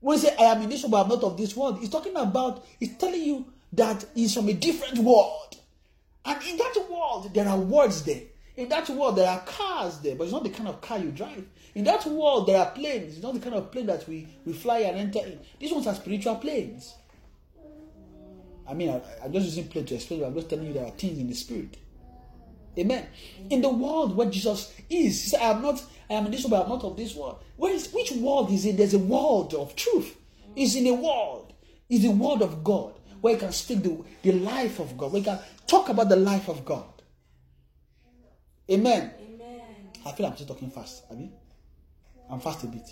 [0.00, 1.90] When he say, I am in this world, but I'm not of this world, he's
[1.90, 5.56] talking about, he's telling you that he's from a different world.
[6.24, 8.22] And in that world, there are words there.
[8.56, 11.10] In that world, there are cars there, but it's not the kind of car you
[11.10, 11.44] drive.
[11.74, 13.16] In that world, there are planes.
[13.16, 15.40] It's not the kind of plane that we, we fly and enter in.
[15.60, 16.94] These ones are spiritual planes.
[18.68, 20.86] I mean, I, I'm just using play to explain, but I'm just telling you there
[20.86, 21.76] are things in the spirit.
[22.78, 23.06] Amen.
[23.48, 26.44] In the world where Jesus is, he said, I am not, I am in this
[26.44, 27.42] world, but I am not of this world.
[27.56, 28.76] Where is which world is it?
[28.76, 30.16] There's a world of truth.
[30.54, 31.52] Is in a world.
[31.88, 32.94] Is the word of God.
[33.20, 35.12] Where you can speak the, the life of God.
[35.12, 36.84] Where you can talk about the life of God.
[38.70, 39.12] Amen.
[39.20, 39.60] Amen.
[40.04, 41.04] I feel I'm still talking fast.
[41.10, 41.32] I mean,
[42.30, 42.88] I'm fast a bit.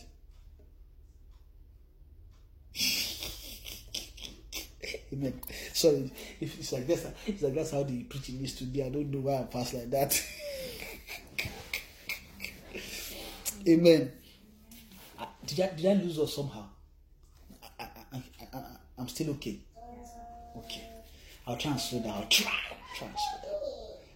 [5.14, 5.40] Amen.
[5.72, 6.10] Sorry,
[6.40, 8.82] if it's like this, it's like that's how the preaching is to be.
[8.82, 10.18] I don't know why I'm fast like that.
[13.68, 14.12] Amen.
[15.46, 16.64] Did I, did I lose us somehow?
[17.62, 18.22] I, I, I, I,
[18.56, 18.62] I,
[18.98, 19.58] I'm still okay.
[20.56, 20.82] Okay.
[21.46, 22.10] I'll try and slow down.
[22.10, 22.52] I'll try.
[22.96, 23.52] Try and slow down.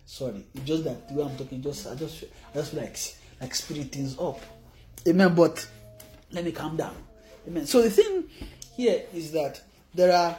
[0.07, 0.45] Sorry.
[0.55, 2.99] It's just that the way I'm talking, just I just I just feel like
[3.41, 4.41] like speed things up.
[5.07, 5.35] Amen.
[5.35, 5.69] But
[6.33, 6.97] let me calm down.
[7.47, 7.67] Amen.
[7.67, 8.25] So the thing
[8.75, 9.63] here is that
[9.95, 10.37] there are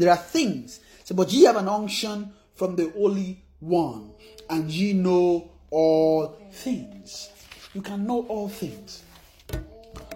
[0.00, 0.80] there are things.
[1.04, 4.12] So, but ye have an unction from the Holy One,
[4.48, 7.30] and ye know all things.
[7.74, 9.02] You can know all things.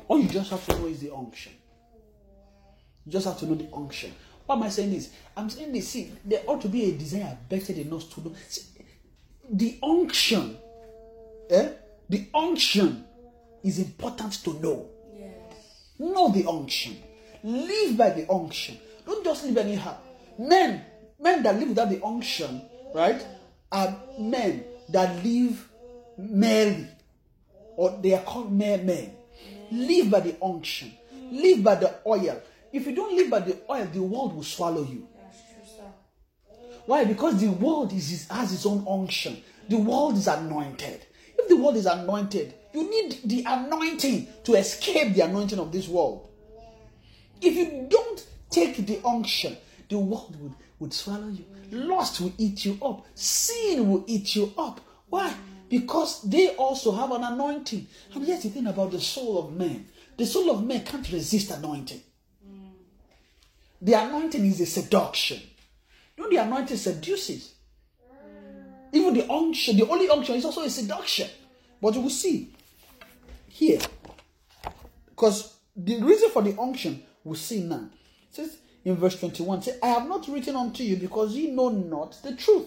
[0.08, 1.52] All you just have to know is the unction.
[3.06, 4.12] You just have to know the unction.
[4.46, 5.10] Why am I saying this?
[5.36, 5.88] I'm saying this.
[5.88, 8.34] See, there ought to be a desire better than us to know.
[8.48, 8.62] See,
[9.50, 10.56] the unction,
[11.50, 11.68] eh?
[12.08, 13.04] The unction
[13.62, 14.88] is important to know.
[15.18, 15.92] Yes.
[15.98, 16.96] Know the unction.
[17.42, 18.78] Live by the unction.
[19.06, 19.96] Don't just live anyhow.
[20.38, 20.84] Men,
[21.20, 22.62] men that live without the unction,
[22.94, 23.24] right,
[23.70, 25.68] are men that live
[26.16, 26.86] merely,
[27.76, 29.12] or they are called mere men.
[29.70, 30.92] Live by the unction.
[31.30, 32.40] Live by the oil.
[32.72, 35.06] If you don't live by the oil, the world will swallow you.
[36.86, 37.04] Why?
[37.04, 39.42] Because the world is- has its own unction.
[39.68, 41.00] The world is anointed.
[41.38, 45.88] If the world is anointed, you need the anointing to escape the anointing of this
[45.88, 46.28] world.
[47.40, 48.03] If you don't
[48.54, 49.56] take the unction,
[49.88, 51.44] the world would, would swallow you.
[51.70, 53.06] Lust will eat you up.
[53.14, 54.80] Sin will eat you up.
[55.08, 55.34] Why?
[55.68, 57.86] Because they also have an anointing.
[58.14, 59.86] And here's the thing about the soul of man
[60.16, 62.00] the soul of man can't resist anointing.
[63.82, 65.40] The anointing is a seduction.
[66.16, 67.54] You know, the anointing seduces.
[68.92, 71.28] Even the unction, the only unction is also a seduction.
[71.82, 72.54] But you will see
[73.48, 73.80] here,
[75.10, 77.90] because the reason for the unction we'll see now.
[78.34, 82.20] Says in verse 21, say, I have not written unto you because ye know not
[82.22, 82.66] the truth,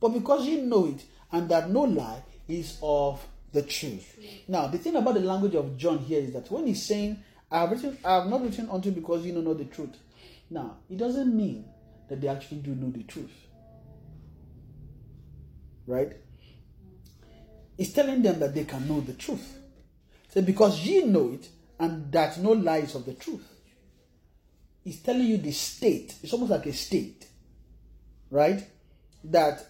[0.00, 4.18] but because ye know it, and that no lie is of the truth.
[4.48, 7.60] Now, the thing about the language of John here is that when he's saying, I
[7.60, 9.96] have written, I have not written unto you because you know not the truth.
[10.50, 11.66] Now, it doesn't mean
[12.08, 13.30] that they actually do know the truth.
[15.86, 16.16] Right?
[17.78, 19.56] It's telling them that they can know the truth.
[20.30, 21.48] So because ye know it,
[21.78, 23.55] and that no lie is of the truth.
[24.86, 26.14] It's telling you the state.
[26.22, 27.26] It's almost like a state.
[28.30, 28.64] Right?
[29.24, 29.66] That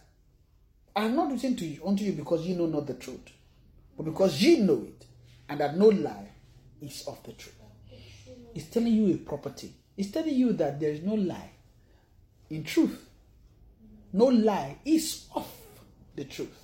[0.95, 3.33] I am not written to you unto you because ye know not the truth.
[3.97, 5.07] But because ye know it,
[5.49, 6.29] and that no lie
[6.83, 7.55] is of the truth.
[8.55, 9.73] It's telling you a property.
[9.97, 11.51] It's telling you that there is no lie
[12.51, 13.09] in truth.
[14.13, 15.51] No lie is of
[16.15, 16.55] the truth.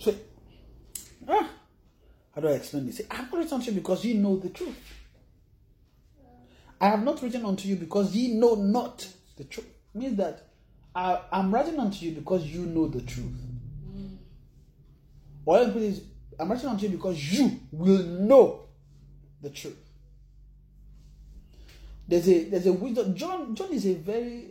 [0.00, 0.14] So,
[1.28, 1.48] ah,
[2.38, 3.00] how do I explain this?
[3.10, 4.76] I have written unto you because ye know the truth.
[6.80, 9.04] I have not written unto you because ye know not
[9.36, 9.66] the truth.
[9.92, 10.46] Means that
[10.94, 13.34] I, I'm writing unto you because you know the truth.
[15.46, 16.04] Or me put
[16.38, 18.66] I'm writing unto you because you will know
[19.42, 19.90] the truth.
[22.06, 23.16] There's a there's a wisdom.
[23.16, 24.50] John John is a very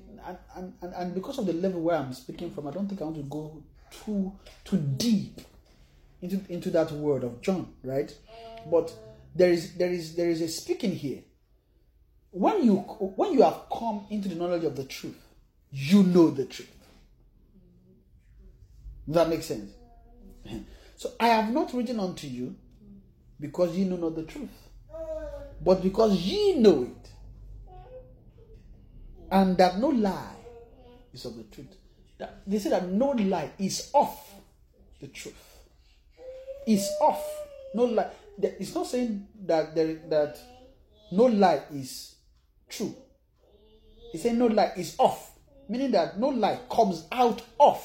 [0.57, 3.05] and, and, and because of the level where I'm speaking from, I don't think I
[3.05, 3.63] want to go
[4.03, 4.33] too
[4.65, 5.39] too deep
[6.22, 8.15] into into that word of John, right?
[8.70, 8.93] But
[9.36, 11.22] there is there is there is a speaking here.
[12.32, 15.18] When you when you have come into the knowledge of the truth,
[15.72, 16.74] you know the truth.
[19.05, 19.72] Does that make sense?
[20.97, 22.55] So I have not written unto you
[23.39, 24.49] because ye know not the truth,
[25.63, 27.09] but because ye know it,
[29.32, 30.34] and that no lie
[31.13, 31.68] is of the truth.
[32.18, 34.18] That, they say that no lie is of
[34.99, 35.57] the truth.
[36.68, 37.26] Is off.
[37.74, 38.09] No lie.
[38.41, 40.38] It's not saying that there that
[41.11, 42.15] no lie is
[42.68, 42.93] true.
[44.13, 45.32] It's saying no lie is off,
[45.70, 47.82] meaning that no lie comes out of.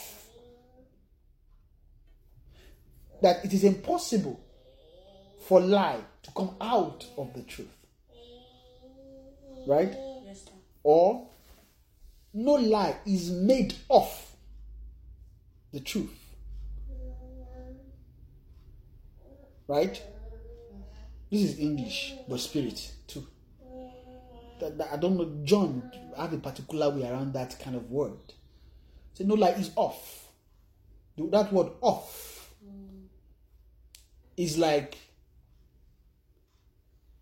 [3.22, 4.40] That it is impossible
[5.46, 7.68] for lie to come out of the truth.
[9.66, 9.94] Right?
[10.26, 10.44] Yes.
[10.82, 11.28] Or
[12.34, 14.10] no lie is made of
[15.72, 16.21] the truth.
[19.72, 20.02] Right?
[21.30, 23.26] This is English, but spirit too.
[24.60, 25.34] That, that- I don't know.
[25.44, 28.18] John have a particular way around that kind of word.
[29.14, 30.26] Say no lie is off.
[31.16, 32.52] That word off
[34.36, 34.98] is like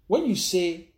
[0.09, 0.89] when you say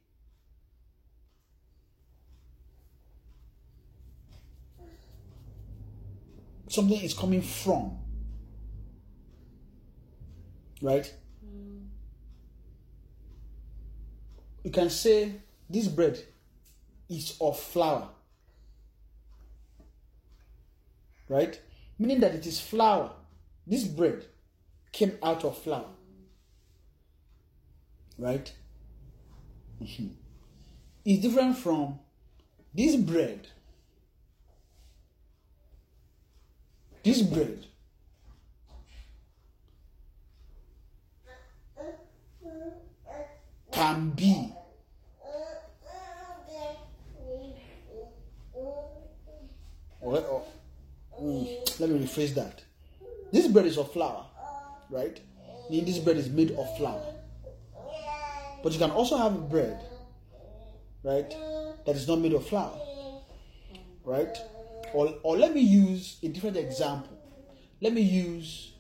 [6.69, 7.99] something is coming from.
[10.81, 11.13] Right?
[14.63, 15.33] You can say
[15.69, 16.19] this bread
[17.09, 18.09] is of flour.
[21.29, 21.61] Right?
[21.99, 23.13] Meaning that it is flour.
[23.67, 24.25] This bread
[24.93, 25.89] came out of flour.
[28.19, 28.53] Right?
[29.81, 30.15] Mhm.
[31.05, 31.99] It's different from
[32.75, 33.49] this bread
[37.03, 37.67] this bread
[43.73, 44.53] can be
[51.21, 52.63] mm, let me rephrase that
[53.33, 54.25] this bread is of flour
[54.91, 55.21] right
[55.71, 57.03] this bread is made of flour
[58.63, 59.81] but you can also have bread
[61.03, 61.31] right
[61.87, 62.79] that is not made of flour
[64.05, 64.37] right?
[64.93, 67.19] Or, or let me use a different example.
[67.81, 68.73] Let me use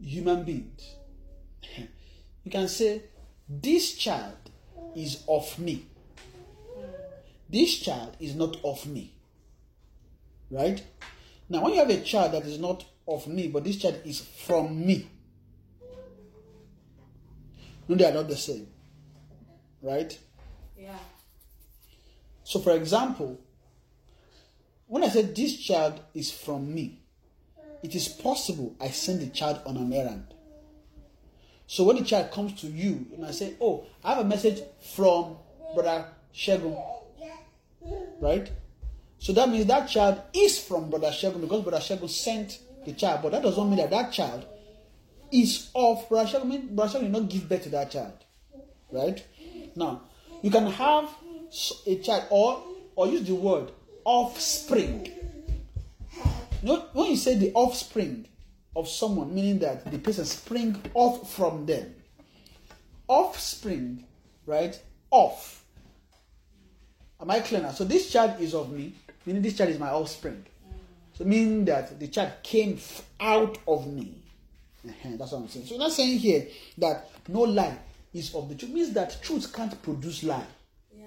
[0.00, 0.96] human beings.
[2.44, 3.02] you can say,
[3.48, 4.50] This child
[4.96, 5.86] is of me.
[7.48, 9.14] This child is not of me.
[10.50, 10.82] Right?
[11.48, 14.20] Now, when you have a child that is not of me, but this child is
[14.20, 15.08] from me,
[17.88, 18.68] no, they are not the same.
[19.82, 20.16] Right?
[20.78, 20.98] Yeah.
[22.44, 23.40] So, for example,
[24.86, 27.00] when I said this child is from me,
[27.82, 30.34] it is possible I send the child on an errand.
[31.72, 34.60] So when the child comes to you, you might say, "Oh, I have a message
[34.94, 35.38] from
[35.74, 36.04] brother
[36.34, 36.76] Shegun,"
[38.20, 38.50] right?
[39.18, 43.20] So that means that child is from brother Shegun because brother Shegun sent the child,
[43.22, 44.44] but that doesn't mean that that child
[45.30, 46.46] is of brother Shegun.
[46.46, 48.18] Mean brother Shegun did not give birth to that child,
[48.90, 49.24] right?
[49.74, 50.02] Now
[50.42, 51.08] you can have
[51.86, 52.62] a child or
[52.96, 53.72] or use the word
[54.04, 55.10] offspring.
[56.60, 58.28] When you say the offspring
[58.74, 61.94] of someone, meaning that the person spring off from them.
[63.08, 64.04] Offspring,
[64.46, 64.80] right?
[65.10, 65.64] Off.
[67.20, 67.70] Am I clear now?
[67.70, 68.94] So this child is of me,
[69.26, 70.44] meaning this child is my offspring.
[71.14, 72.78] So meaning that the child came
[73.20, 74.14] out of me.
[74.86, 75.66] Ehen, That's what I'm saying.
[75.66, 76.48] So not saying here
[76.78, 77.78] that no lie
[78.12, 78.72] is of the truth.
[78.72, 80.44] Means that truth can't produce lie.
[80.96, 81.04] Yeah.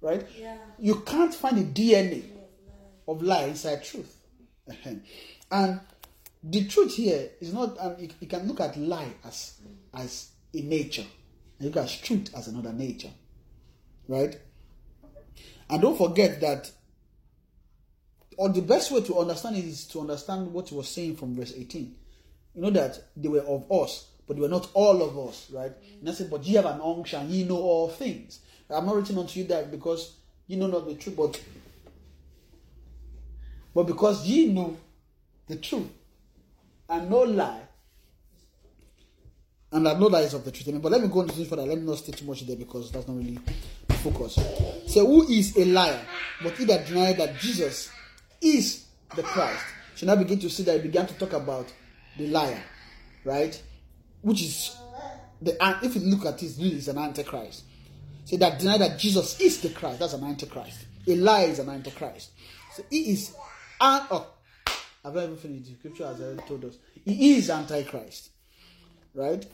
[0.00, 0.26] Right?
[0.38, 0.56] Yeah.
[0.78, 2.22] You can't find the DNA
[3.08, 4.14] of lie inside truth.
[4.68, 5.00] Ehen.
[5.50, 5.80] And
[6.42, 9.60] the truth here is not, and you, you can look at lie as
[9.94, 11.04] as a nature,
[11.58, 13.10] and look at truth as another nature,
[14.08, 14.38] right?
[15.70, 16.70] And don't forget that,
[18.36, 21.36] or the best way to understand it is to understand what he was saying from
[21.36, 21.94] verse 18.
[22.54, 25.72] You know that they were of us, but they were not all of us, right?
[26.00, 28.40] And I said, but ye have an unction, ye know all things.
[28.68, 30.16] I'm not written unto you that because
[30.46, 31.40] you know not the truth, but
[33.74, 34.76] but because ye know
[35.46, 35.88] the truth
[36.92, 37.60] and no lie,
[39.72, 40.80] and that no lie is of the truth.
[40.80, 41.62] But let me go into this further.
[41.62, 43.38] Let me not stay too much there because that's not really
[43.88, 44.34] the focus.
[44.86, 46.00] So, who is a liar?
[46.42, 47.90] But he that denied that Jesus
[48.42, 48.84] is
[49.16, 49.64] the Christ.
[49.94, 51.72] So now begin to see that he began to talk about
[52.18, 52.62] the liar,
[53.24, 53.60] right?
[54.20, 54.76] Which is
[55.40, 57.64] the if you look at this, really is an antichrist.
[58.24, 59.98] Say that deny that Jesus is the Christ.
[59.98, 60.86] That's an antichrist.
[61.06, 62.30] A lie is an antichrist.
[62.74, 63.34] So he is
[63.80, 64.02] an
[65.04, 65.66] I've not even finished.
[65.66, 66.76] The scripture has already told us.
[67.04, 68.30] He is antichrist.
[69.14, 69.44] Right?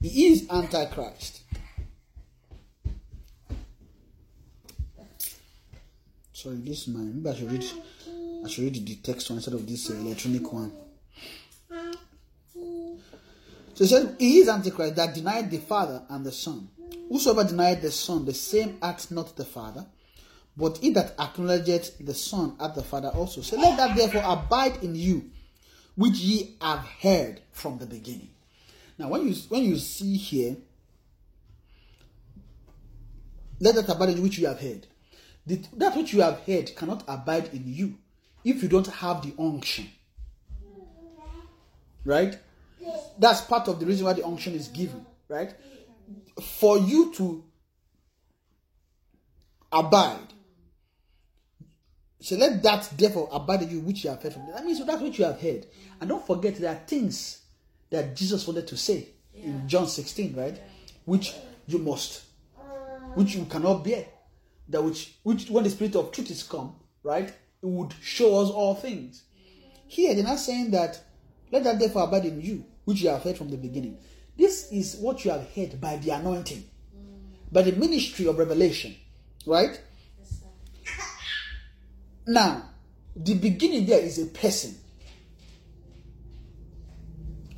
[0.00, 1.42] He is Antichrist.
[6.32, 6.88] Sorry, this is.
[6.88, 7.64] Maybe I should read.
[8.44, 10.72] I should read the text one instead of this uh, electronic one.
[13.74, 16.68] So he said, He is Antichrist that denied the Father and the Son.
[17.08, 19.84] Whosoever denied the Son, the same acts not the Father.
[20.58, 23.42] But he that acknowledgeth the Son hath the Father also.
[23.42, 25.30] So let that therefore abide in you,
[25.94, 28.30] which ye have heard from the beginning.
[28.98, 30.56] Now, when you when you see here,
[33.60, 34.88] let that abide in which you have heard.
[35.46, 37.94] The, that which you have heard cannot abide in you
[38.44, 39.88] if you don't have the unction.
[42.04, 42.36] Right?
[43.16, 45.06] That's part of the reason why the unction is given.
[45.28, 45.54] Right?
[46.42, 47.44] For you to
[49.70, 50.34] abide.
[52.20, 54.46] So let that therefore abide in you which you have heard from.
[54.52, 55.66] That means that's what you have heard.
[56.00, 57.42] And don't forget there are things
[57.90, 60.60] that Jesus wanted to say in John 16, right?
[61.04, 61.32] Which
[61.66, 62.22] you must,
[63.14, 64.06] which you cannot bear.
[64.68, 67.28] That which, which when the spirit of truth is come, right?
[67.28, 69.22] It would show us all things.
[69.86, 71.00] Here they're not saying that
[71.50, 73.98] let that therefore abide in you, which you have heard from the beginning.
[74.36, 76.64] This is what you have heard by the anointing,
[77.50, 78.94] by the ministry of revelation,
[79.46, 79.80] right?
[82.28, 82.62] Now,
[83.16, 84.76] the beginning there is a person.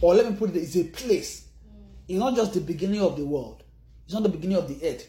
[0.00, 1.48] Or let me put it, it's a place.
[2.08, 3.64] It's not just the beginning of the world.
[4.04, 5.08] It's not the beginning of the earth.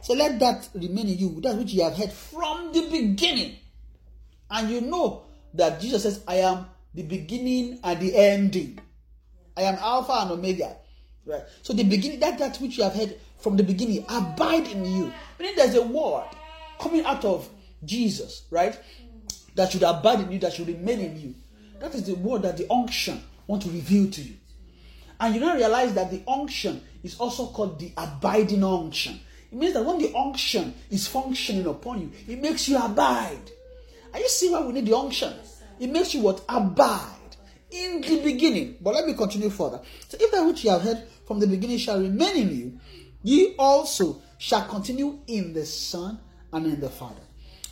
[0.00, 1.38] So let that remain in you.
[1.42, 3.56] That which you have heard from the beginning.
[4.50, 8.78] And you know that Jesus says, I am the beginning and the ending.
[9.54, 10.76] I am Alpha and Omega.
[11.26, 11.42] Right.
[11.60, 15.12] So the beginning, that that which you have heard from the beginning, abide in you.
[15.38, 16.24] Meaning there's a word
[16.80, 17.48] coming out of
[17.86, 18.78] Jesus, right?
[19.54, 21.34] That should abide in you, that should remain in you.
[21.80, 24.34] That is the word that the unction want to reveal to you.
[25.20, 29.20] And you don't realize that the unction is also called the abiding unction.
[29.52, 33.50] It means that when the unction is functioning upon you, it makes you abide.
[34.12, 35.32] Are you seeing why we need the unction?
[35.78, 36.44] It makes you what?
[36.48, 37.36] Abide
[37.70, 38.76] in the beginning.
[38.80, 39.80] But let me continue further.
[40.08, 42.80] So if that which you have heard from the beginning shall remain in you,
[43.22, 46.18] ye also shall continue in the Son
[46.52, 47.23] and in the Father.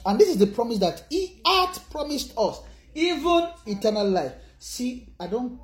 [0.04, 2.60] And this is the promise that He hath promised us,
[2.94, 4.32] even eternal life.
[4.58, 5.60] See, I don't.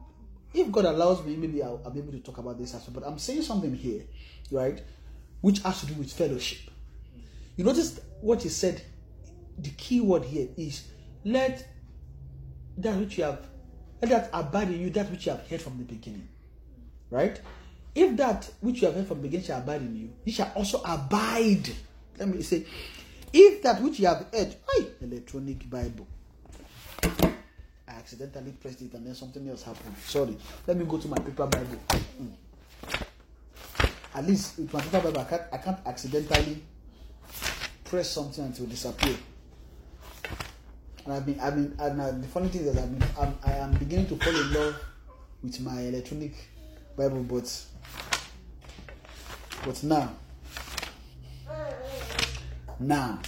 [0.54, 3.00] If God allows me, maybe I'll, I'll be able to talk about this as well.
[3.00, 4.02] But I'm saying something here,
[4.50, 4.82] right,
[5.40, 6.70] which has to do with fellowship.
[7.56, 8.82] You notice what He said.
[9.60, 10.84] The key word here is
[11.24, 11.66] let
[12.76, 13.46] that which you have,
[14.00, 16.28] let that abide in you, that which you have heard from the beginning,
[17.10, 17.40] right?
[17.94, 20.52] If that which you have heard from the beginning shall abide in you, you shall
[20.54, 21.68] also abide.
[22.18, 22.66] Let me say,
[23.32, 26.06] if that which you have heard, hey, electronic Bible.
[27.02, 29.96] I accidentally pressed it and then something else happened.
[30.04, 30.36] Sorry.
[30.66, 31.78] Let me go to my paper Bible.
[32.20, 32.32] Mm.
[34.14, 36.62] At least with my paper Bible, I can't, I can't accidentally
[37.84, 39.16] press something and it will disappear.
[41.04, 43.52] And I've been, I've been, and uh, the funny thing is I've been, I'm, I
[43.52, 44.76] am beginning to fall in love
[45.42, 46.34] with my electronic
[46.96, 47.64] Bible, but,
[49.64, 50.12] but now,
[52.80, 53.18] now,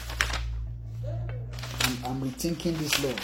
[1.82, 3.14] I'm, I'm rethinking this law.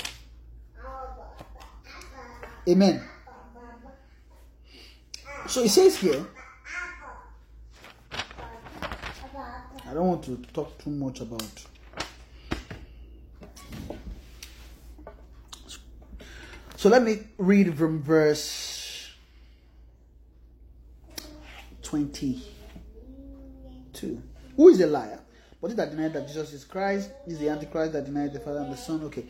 [2.69, 3.01] Amen.
[5.47, 6.27] So it says here,
[9.89, 11.45] I don't want to talk too much about.
[16.77, 19.13] So let me read from verse
[21.83, 24.21] 22.
[24.57, 25.21] Who is a liar?
[25.61, 28.61] But he that denied that Jesus is Christ is the Antichrist that denied the Father
[28.61, 29.03] and the Son.
[29.05, 29.25] Okay.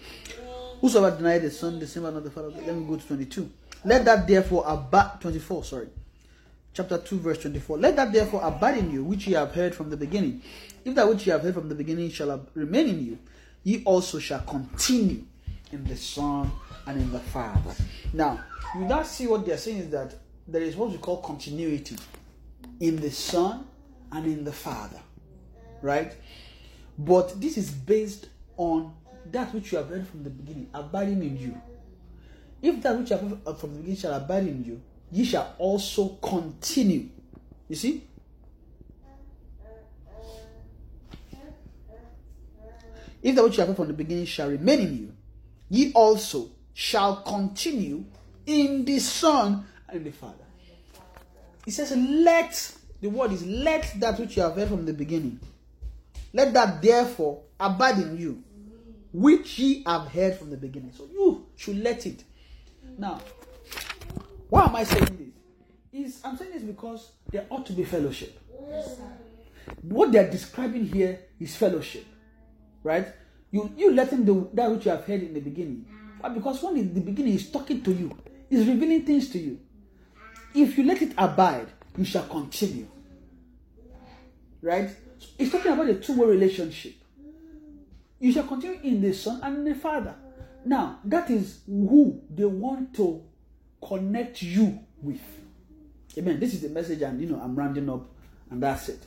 [0.81, 2.49] Whosoever denied the Son, the same are the Father.
[2.49, 3.51] Let me go to 22.
[3.85, 5.89] Let that therefore abide, 24, sorry.
[6.75, 7.79] Chapter 2, verse 24.
[7.79, 10.43] Let that therefore abide in you, which ye have heard from the beginning.
[10.85, 13.19] If that which ye have heard from the beginning shall remain in you,
[13.63, 15.25] ye also shall continue
[15.73, 16.51] in the Son
[16.87, 17.75] and in the Father.
[18.13, 18.45] Now,
[18.75, 20.15] you now see what they're saying is that
[20.47, 21.97] there is what we call continuity
[22.81, 23.67] in the Son
[24.13, 25.01] and in the Father.
[25.83, 26.17] Right?
[26.99, 28.95] But this is based on
[29.33, 31.61] that which you have heard from the beginning, abiding in you.
[32.63, 34.81] If that which you have heard from the beginning shall abide in you,
[35.11, 37.09] ye shall also continue.
[37.69, 38.05] You see?
[43.23, 45.13] If that which you have heard from the beginning shall remain in you,
[45.69, 48.05] ye also shall continue
[48.47, 50.45] in the Son and in the Father.
[51.65, 55.41] He says, Let, the word is, let that which you have heard from the beginning,
[56.37, 58.43] let that therefore abide in you,
[59.13, 60.93] which ye have heard from the beginning.
[60.93, 62.23] So you should let it.
[62.99, 63.21] Now,
[64.51, 65.33] why am I saying
[65.93, 66.07] this?
[66.07, 68.39] is I'm saying this because there ought to be fellowship.
[69.83, 72.05] What they're describing here is fellowship,
[72.83, 73.09] right?
[73.51, 75.87] You you let him do that which you have heard in the beginning,
[76.35, 78.17] because when in the beginning is talking to you,
[78.51, 79.59] he's revealing things to you.
[80.55, 82.89] If you let it abide, you shall continue,
[84.61, 84.91] right?
[85.39, 86.95] He's talking about a two-way relationship.
[88.19, 90.15] You shall continue in the Son and in the Father.
[90.65, 93.23] Now that is who they want to
[93.87, 95.21] connect you with.
[96.19, 96.41] Amen.
[96.41, 98.07] This is the message, and you know I'm rounding up,
[98.51, 99.01] and that's it.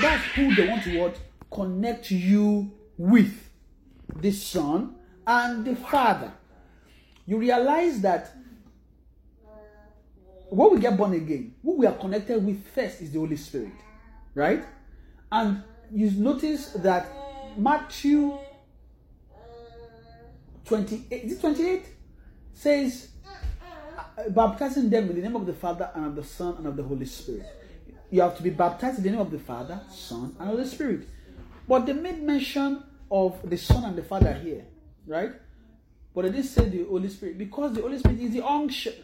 [0.00, 1.16] That's who they want to what
[1.50, 3.48] connect you with,
[4.16, 6.32] the Son and the Father.
[7.26, 8.34] You realize that
[10.50, 13.72] when we get born again, who we are connected with first is the Holy Spirit,
[14.34, 14.64] right?
[15.30, 17.10] And you notice that
[17.56, 18.38] Matthew
[20.64, 21.84] 28, is it 28?
[22.54, 23.08] Says,
[24.18, 26.76] uh, baptizing them in the name of the Father and of the Son and of
[26.76, 27.46] the Holy Spirit.
[28.10, 31.06] You have to be baptized in the name of the Father, Son, and Holy Spirit.
[31.68, 34.64] But they made mention of the Son and the Father here,
[35.06, 35.32] right?
[36.14, 38.94] But they didn't say the Holy Spirit because the Holy Spirit is the unction.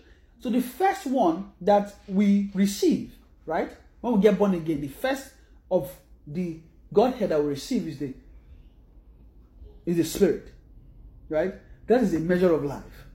[0.40, 3.14] So the first one that we receive,
[3.46, 3.70] right?
[4.00, 5.32] When we get born again, the first
[5.70, 5.90] of
[6.26, 6.60] the
[6.92, 8.14] Godhead that we receive is the
[9.86, 10.52] is the Spirit,
[11.28, 11.54] right?
[11.86, 13.06] That is a measure of life.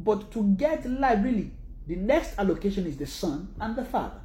[0.00, 1.50] But to get life, really,
[1.86, 4.20] the next allocation is the Son and the Father.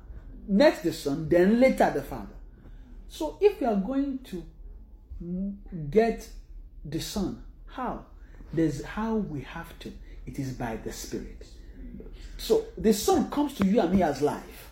[0.47, 2.35] Next the Son, then later the Father.
[3.07, 4.43] So if we are going to
[5.89, 6.27] get
[6.85, 8.05] the Son, how?
[8.53, 9.91] There's how we have to.
[10.26, 11.45] It is by the Spirit.
[12.38, 14.71] So the Son comes to you and me as life,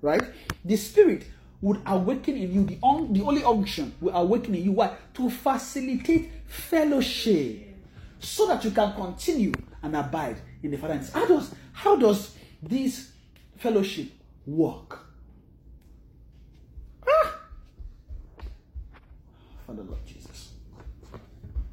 [0.00, 0.22] right?
[0.64, 1.26] The Spirit
[1.64, 4.72] would awaken in you the un- the only unction will awaken in you.
[4.72, 4.94] Why?
[5.14, 7.74] To facilitate fellowship,
[8.18, 11.00] so that you can continue and abide in the Father.
[11.14, 13.12] How does how does this
[13.56, 14.08] fellowship
[14.46, 15.06] work?
[17.08, 17.40] Ah!
[19.66, 20.52] Father Lord Jesus.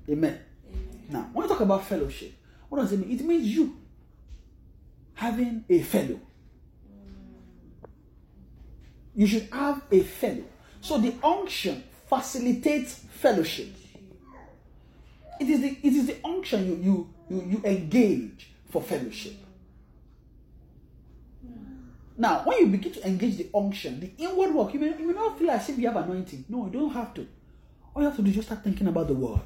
[0.10, 0.40] Amen.
[1.10, 2.32] Now, when we talk about fellowship,
[2.70, 3.20] what does it mean?
[3.20, 3.76] It means you
[5.16, 6.22] having a fellow.
[9.16, 10.44] You should have a fellow.
[10.82, 13.70] So the unction facilitates fellowship.
[15.40, 19.34] It is the it is the unction you you you, you engage for fellowship.
[22.18, 25.14] Now, when you begin to engage the unction, the inward work, you may, you may
[25.14, 26.46] not feel as if you have anointing.
[26.50, 27.28] No, you don't have to.
[27.96, 29.42] All you have to do is just start thinking about the word.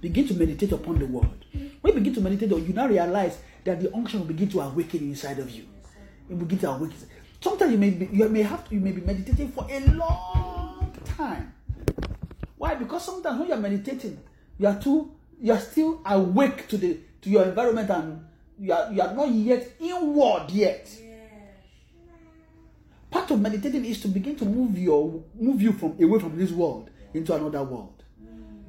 [0.00, 1.46] Begin to meditate upon the word.
[1.80, 5.00] When you begin to meditate, you now realize that the unction will begin to awaken
[5.00, 5.64] inside of you.
[6.28, 6.96] It will begin to awaken.
[7.42, 10.94] Sometimes you may be, you may have to, you may be meditating for a long
[11.16, 11.52] time.
[12.56, 12.76] Why?
[12.76, 14.16] Because sometimes when you are meditating,
[14.58, 15.10] you are too,
[15.40, 18.24] you are still awake to the to your environment and
[18.60, 20.88] you are you are not yet inward yet.
[23.10, 26.52] Part of meditating is to begin to move your move you from away from this
[26.52, 28.04] world into another world.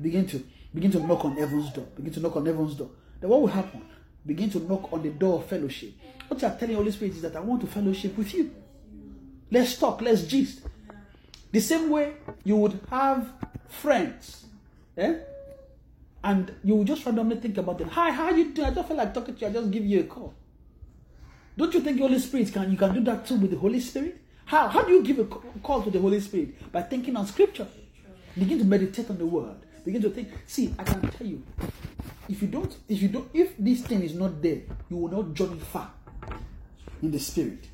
[0.01, 0.43] Begin to
[0.73, 1.85] begin to knock on heaven's door.
[1.95, 2.89] Begin to knock on heaven's door.
[3.21, 3.83] Then what will happen?
[4.25, 5.91] Begin to knock on the door of fellowship.
[6.27, 8.62] What you are telling Holy Spirit is that I want to fellowship with you.
[9.53, 10.61] Let's talk, let's gist.
[11.51, 12.13] The same way
[12.43, 13.31] you would have
[13.67, 14.47] friends,
[14.97, 15.17] eh?
[16.23, 17.89] And you just randomly think about them.
[17.89, 18.69] Hi, how are you doing?
[18.69, 19.47] I don't feel like talking to you.
[19.47, 20.33] I just give you a call.
[21.55, 23.79] Don't you think the Holy Spirit can you can do that too with the Holy
[23.79, 24.19] Spirit?
[24.45, 26.71] How how do you give a call to the Holy Spirit?
[26.71, 27.67] By thinking on Scripture.
[28.35, 29.57] Begin to meditate on the Word.
[29.85, 30.29] Begin to think.
[30.47, 31.43] See, I can tell you,
[32.27, 35.35] if you don't, if you don't, if this thing is not there, you will not
[35.35, 35.91] journey far
[37.03, 37.69] in the Spirit.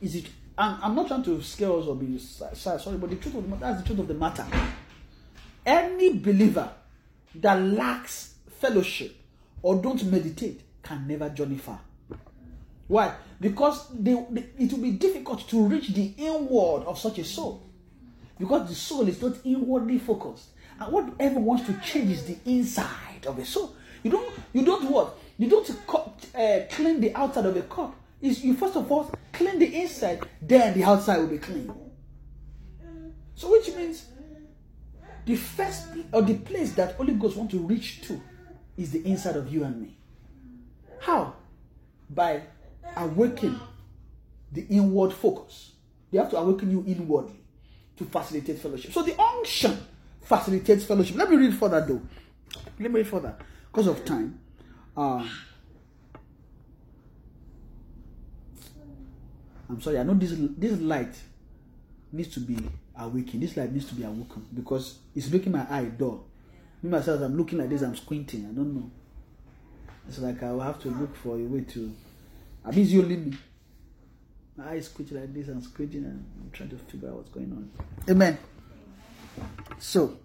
[0.00, 0.26] Is it?
[0.56, 3.42] I'm, I'm not trying to scare us or be si- sorry, but the truth of
[3.44, 4.46] the matter, that's the truth of the matter.
[5.64, 6.70] Any believer
[7.36, 9.16] that lacks fellowship
[9.62, 11.80] or don't meditate can never journey far.
[12.88, 13.14] Why?
[13.40, 17.62] Because they, they- it will be difficult to reach the inward of such a soul.
[18.38, 20.48] Because the soul is not inwardly focused.
[20.80, 23.74] And whatever wants to change is the inside of a soul.
[24.02, 25.16] You don't, you don't what?
[25.38, 25.70] You don't
[26.34, 27.94] uh, clean the outside of a cup.
[28.22, 31.72] Is you first of all clean the inside, then the outside will be clean.
[33.34, 34.06] So, which means
[35.26, 38.20] the first or the place that Holy Ghost want to reach to
[38.76, 39.96] is the inside of you and me.
[41.00, 41.34] How?
[42.08, 42.42] By
[42.96, 43.58] awakening
[44.52, 45.72] the inward focus.
[46.10, 47.40] They have to awaken you inwardly
[47.96, 48.92] to facilitate fellowship.
[48.92, 49.78] So the unction
[50.20, 51.16] facilitates fellowship.
[51.16, 52.02] Let me read further though.
[52.78, 53.36] Let me read further
[53.70, 54.38] because of time.
[54.96, 55.26] Uh,
[59.72, 59.98] I'm sorry.
[59.98, 61.14] I know this this light
[62.12, 62.58] needs to be
[62.98, 63.42] awakened.
[63.42, 66.26] This light needs to be awoken because it's making my eye dull.
[66.82, 67.80] Me myself, I'm looking like this.
[67.80, 68.44] I'm squinting.
[68.44, 68.90] I don't know.
[70.06, 71.94] It's like I will have to look for a way to.
[72.66, 73.36] I mean, it's only me.
[74.56, 77.50] My eyes squinting like this and squinting and I'm trying to figure out what's going
[77.52, 77.70] on.
[78.10, 78.36] Amen.
[79.78, 80.18] So,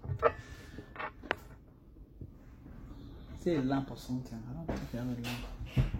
[3.42, 4.38] say a lamp or something.
[4.50, 5.92] I don't think you have a lamp.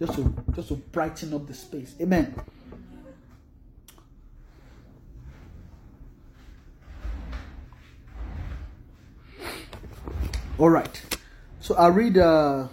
[0.00, 1.94] Just to just to brighten up the space.
[2.00, 2.34] Amen.
[10.60, 11.16] All right.
[11.60, 12.68] So I'll read uh,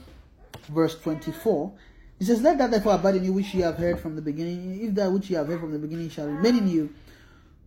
[0.67, 1.71] verse 24.
[2.19, 4.77] He says, Let that therefore abide in you which ye have heard from the beginning.
[4.81, 6.93] If that which ye have heard from the beginning shall remain in you,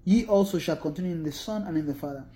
[0.04, 2.26] ye also shall continue in the Son and in the Father.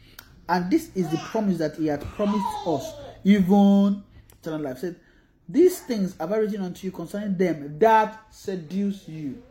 [0.48, 2.90] And this is the promise that he had promised us,
[3.22, 4.02] even
[4.40, 4.78] eternal life.
[4.78, 4.96] Said,
[5.46, 9.42] These things have I written unto you concerning them that seduce you.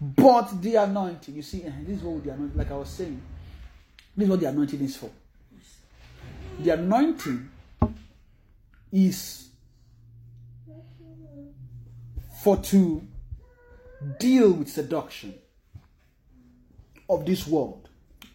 [0.00, 3.22] But the anointing, you see, eh, this is what the anointing, like I was saying,
[4.16, 5.10] this is what the anointing is for.
[6.62, 7.48] The anointing
[8.92, 9.48] is
[12.42, 13.06] for to
[14.18, 15.34] deal with seduction
[17.08, 17.88] of this world.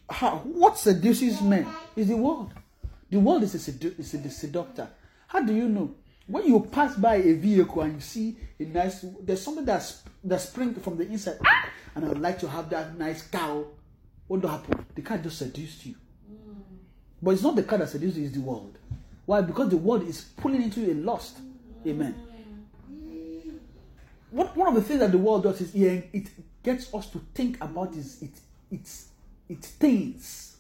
[0.10, 2.52] How, what seduces men is the world.
[3.12, 4.88] The world is a, sedu- is a seductor.
[5.28, 5.96] How do you know?
[6.28, 10.42] When you pass by a vehicle and you see a nice, there's something that's that
[10.42, 13.66] springs from the inside, "Ah, and I would like to have that nice cow.
[14.28, 14.84] What do happen?
[14.96, 15.96] The car just seduced you.
[17.26, 18.78] But it's not the car that seduces it's the world.
[19.26, 19.42] Why?
[19.42, 21.40] Because the world is pulling into you a lust.
[21.88, 22.14] Amen.
[24.30, 26.28] What, one of the things that the world does is yeah, it
[26.62, 28.30] gets us to think about is it
[28.70, 29.08] it's
[29.50, 30.58] it things.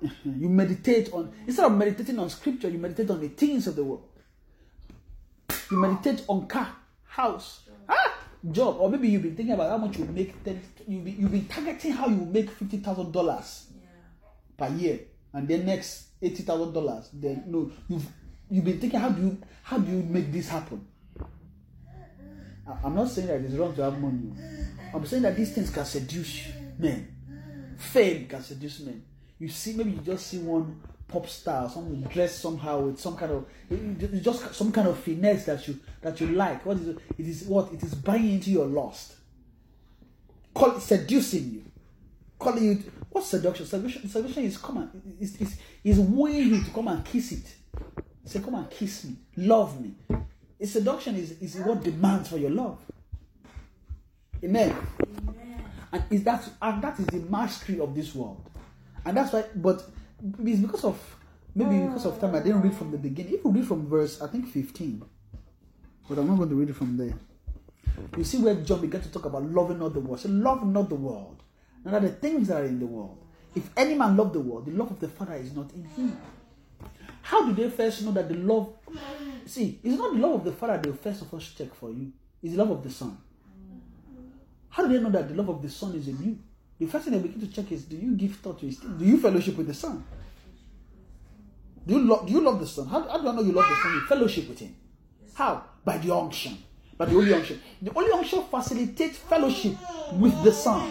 [0.24, 3.82] you meditate on instead of meditating on scripture, you meditate on the things of the
[3.82, 4.06] world.
[5.68, 6.68] You meditate on car,
[7.08, 8.17] house, ah,
[8.52, 10.42] job, or maybe you've been thinking about how much you make.
[10.44, 13.66] Ten, you've been, you've been targeting how you make fifty thousand dollars
[14.56, 15.00] per year,
[15.32, 17.08] and then next eighty thousand dollars.
[17.12, 18.06] Then no, you've
[18.50, 20.86] you've been thinking how do you how do you make this happen?
[22.66, 24.32] I- I'm not saying that it's wrong to have money.
[24.94, 26.48] I'm saying that these things can seduce
[26.78, 27.14] men.
[27.76, 29.02] Fame can seduce men.
[29.38, 33.32] You see, maybe you just see one pop star, someone dressed somehow with some kind
[33.32, 36.64] of it's just some kind of finesse that you that you like.
[36.64, 36.98] What is it?
[37.18, 39.14] It is what it is buying into your lust.
[40.54, 41.64] Call it seducing you.
[42.38, 43.66] Calling you What seduction?
[43.66, 47.54] Seduction, seduction is come and is is is wooing you to come and kiss it.
[48.24, 49.94] Say, come and kiss me, love me.
[50.60, 52.78] A seduction is, is what demands for your love.
[54.44, 54.76] Amen.
[55.90, 58.44] And is that and that is the mastery of this world.
[59.04, 59.82] And that's why but
[60.44, 61.16] it's because of
[61.54, 63.34] maybe because of time I didn't read from the beginning.
[63.34, 65.02] If you read from verse I think 15,
[66.08, 67.14] but I'm not going to read it from there.
[68.16, 70.24] You see where John began to talk about loving not the world.
[70.24, 71.42] Love not the world.
[71.84, 73.18] Of the things that are in the world.
[73.54, 76.16] If any man love the world, the love of the Father is not in him.
[77.22, 78.72] How do they first know that the love?
[79.46, 82.12] See, it's not the love of the Father they first of all check for you.
[82.42, 83.16] It's the love of the Son.
[84.68, 86.38] How do they know that the love of the Son is in you?
[86.78, 88.78] The first thing they begin to check is: Do you give thought to His?
[88.78, 90.04] Do you fellowship with the Son?
[91.86, 92.26] Do you love?
[92.26, 92.86] Do you love the Son?
[92.86, 93.94] How, how do I know you love the Son?
[93.94, 94.76] You fellowship with Him.
[95.34, 95.64] How?
[95.84, 96.58] By the unction.
[96.98, 97.60] By the Holy Unction.
[97.80, 99.76] The Holy Unction facilitates fellowship
[100.14, 100.90] with the Son,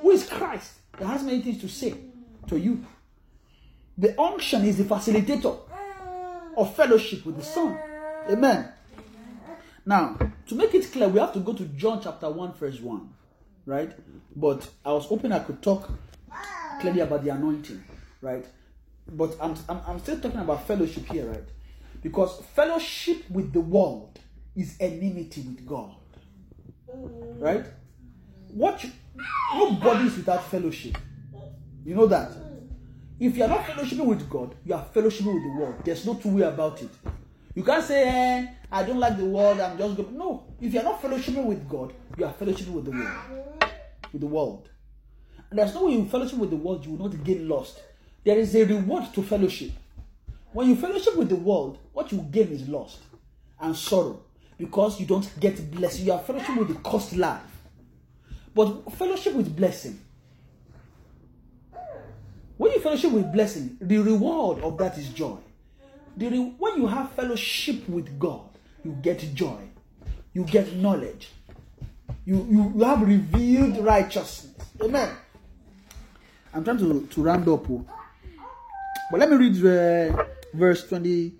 [0.00, 1.94] who is Christ, that has many things to say
[2.48, 2.84] to you.
[3.96, 5.56] The unction is the facilitator
[6.56, 7.78] of fellowship with the Son.
[8.28, 8.68] Amen.
[9.86, 10.18] Now,
[10.48, 13.08] to make it clear, we have to go to John chapter 1, verse 1.
[13.66, 13.92] Right?
[14.34, 15.90] But I was hoping I could talk
[16.80, 17.82] clearly about the anointing.
[18.20, 18.44] Right?
[19.10, 21.48] But I'm, I'm, I'm still talking about fellowship here, right?
[22.02, 24.18] Because fellowship with the world
[24.56, 25.94] is enmity with God.
[26.88, 27.64] Right?
[28.48, 28.90] What you,
[29.54, 30.98] nobody is without fellowship.
[31.84, 32.32] You know that?
[33.18, 35.74] If you are not fellowshipping with God, you are fellowshipping with the world.
[35.84, 36.90] There's no two way about it.
[37.54, 40.16] You can't say, eh, I don't like the world, I'm just going.
[40.16, 40.44] No.
[40.60, 43.64] If you are not fellowshipping with God, you are fellowshipping with the world.
[44.12, 44.68] With the world.
[45.50, 47.82] And there's no way you fellowship with the world, you will not get lost.
[48.24, 49.72] There is a reward to fellowship.
[50.52, 53.00] When you fellowship with the world, what you gain is lost
[53.60, 54.22] and sorrow
[54.58, 56.00] because you don't get blessed.
[56.00, 57.40] You are fellowship with the cost life.
[58.54, 59.98] But fellowship with blessing.
[62.56, 65.36] When you fellowship with blessing, the reward of that is joy.
[66.16, 68.42] The re- when you have fellowship with God,
[68.84, 69.60] you get joy,
[70.32, 71.30] you get knowledge,
[72.24, 74.52] you, you, you have revealed righteousness.
[74.82, 75.10] Amen.
[76.54, 77.68] I'm trying to, to round up.
[77.70, 77.84] oh.
[79.10, 80.24] But let me read uh,
[80.54, 81.34] verse 20,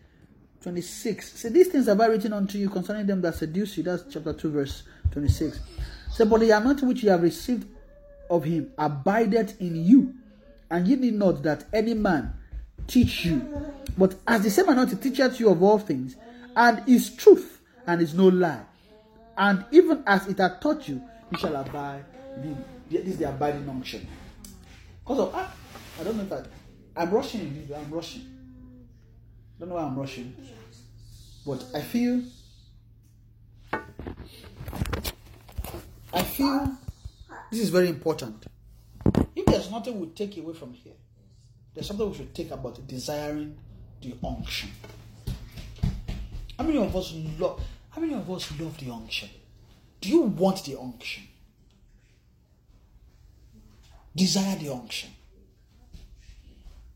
[0.62, 1.32] 26.
[1.32, 3.82] Say, These things have I written unto you concerning them that seduce you.
[3.82, 5.60] That's chapter 2, verse 26.
[6.10, 7.66] Say, But the anointing which you have received
[8.30, 10.14] of him abideth in you,
[10.70, 12.34] and ye need not that any man
[12.86, 13.72] teach you.
[13.96, 16.16] But as the same anointing teacheth you of all things,
[16.56, 18.62] and is truth, and is no lie.
[19.36, 22.04] And even as it had taught you, you shall abide.
[22.90, 24.06] This is the abiding unction.
[25.02, 25.52] Because of ah,
[26.00, 27.68] I don't know if I, I'm rushing.
[27.74, 28.26] I'm rushing.
[29.58, 30.34] Don't know why I'm rushing,
[31.46, 32.22] but I feel.
[36.14, 36.76] I feel
[37.50, 38.46] this is very important.
[39.34, 40.94] If there's nothing we take away from here,
[41.74, 43.56] there's something we should take about desiring
[44.00, 44.70] the unction.
[46.58, 47.60] How many of us love?
[47.90, 49.28] How many of us love the unction?
[50.00, 51.24] Do you want the unction?
[54.14, 55.10] Desire the unction.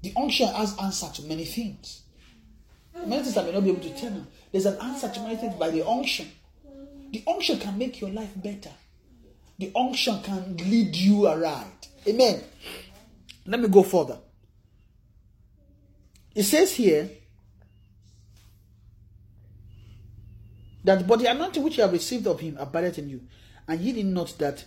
[0.03, 2.03] The unction has answer to many things.
[2.95, 4.27] Many things I may not be able to tell you.
[4.53, 6.31] There's an answer to many things by the unction.
[7.11, 8.73] The unction can make your life better.
[9.59, 11.89] The unction can lead you aright.
[12.07, 12.43] Amen.
[13.47, 14.19] Let me go further.
[16.37, 17.09] It says here
[20.85, 23.23] that but the anointing which you have received of him abideth in you,
[23.67, 24.63] and ye did not that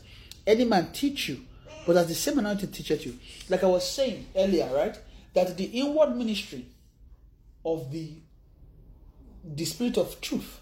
[0.48, 1.42] any man teach you,
[1.86, 3.20] but as the same anointing teacheth you.
[3.50, 5.00] Like I was saying earlier, right?
[5.36, 6.66] That the inward ministry
[7.64, 8.14] of the
[9.46, 10.62] the spirit of truth,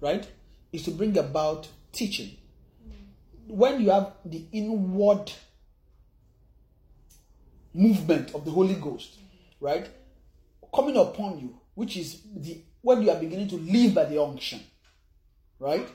[0.00, 0.24] right,
[0.72, 2.36] is to bring about teaching.
[3.48, 5.32] When you have the inward
[7.74, 9.18] movement of the Holy Ghost,
[9.60, 9.88] right,
[10.74, 14.60] coming upon you, which is the when you are beginning to live by the unction,
[15.58, 15.88] right?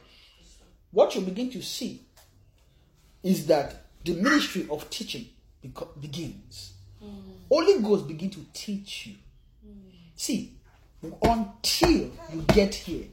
[0.92, 2.02] What you begin to see
[3.22, 5.26] is that the ministry of teaching
[6.02, 6.74] begins.
[7.04, 7.10] Mm.
[7.50, 9.16] Holy Ghost begin to teach you.
[9.68, 9.92] Mm.
[10.16, 10.54] See,
[11.22, 11.90] until
[12.34, 13.06] you get here,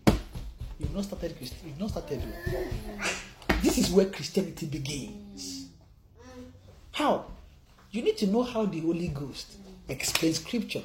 [0.79, 1.37] you've not started.
[1.37, 2.23] Christ- You've not started.
[3.63, 5.67] This is where Christianity begins.
[6.93, 7.27] How?
[7.91, 9.57] You need to know how the Holy Ghost
[9.89, 10.83] explains Scripture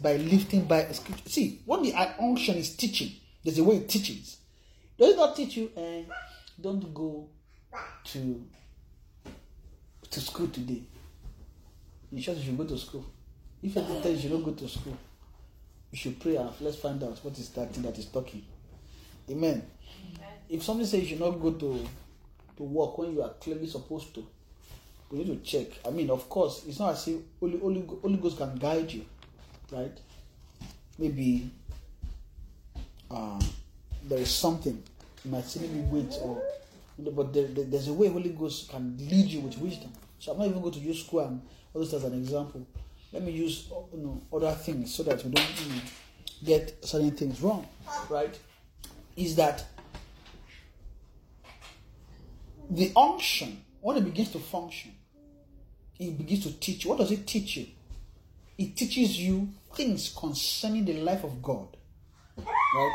[0.00, 1.28] by lifting by a Scripture.
[1.28, 3.12] See, when the unction is teaching,
[3.44, 4.38] there's a way it teaches.
[4.98, 5.70] Does it not teach you?
[5.76, 6.02] Eh,
[6.60, 7.28] don't go
[8.04, 8.44] to
[10.10, 10.82] to school today.
[12.12, 13.04] In short, you should go to school.
[13.62, 14.96] If you you should not go to school,
[15.90, 18.42] you should pray and let's find out what is that thing that is talking.
[19.30, 19.62] Amen.
[20.48, 21.86] If somebody says you should not go to
[22.56, 24.26] to work when you are clearly supposed to,
[25.10, 25.68] we need to check.
[25.86, 29.04] I mean, of course, it's not as if Holy, Holy, Holy Ghost can guide you,
[29.72, 29.96] right?
[30.98, 31.50] Maybe
[33.10, 33.40] uh,
[34.08, 34.82] there is something
[35.24, 36.42] you might see maybe wait or
[36.98, 39.92] but there, there- there's a way Holy Ghost can lead you with wisdom.
[40.18, 41.42] So I'm not even going to use school and
[41.74, 42.66] all this as an example.
[43.12, 45.80] Let me use you know other things so that we don't you know,
[46.44, 47.66] get certain things wrong,
[48.08, 48.36] right?
[49.16, 49.64] Is that
[52.70, 54.92] the unction when it begins to function,
[55.98, 56.90] it begins to teach you.
[56.90, 57.66] What does it teach you?
[58.58, 61.76] It teaches you things concerning the life of God.
[62.36, 62.92] Right?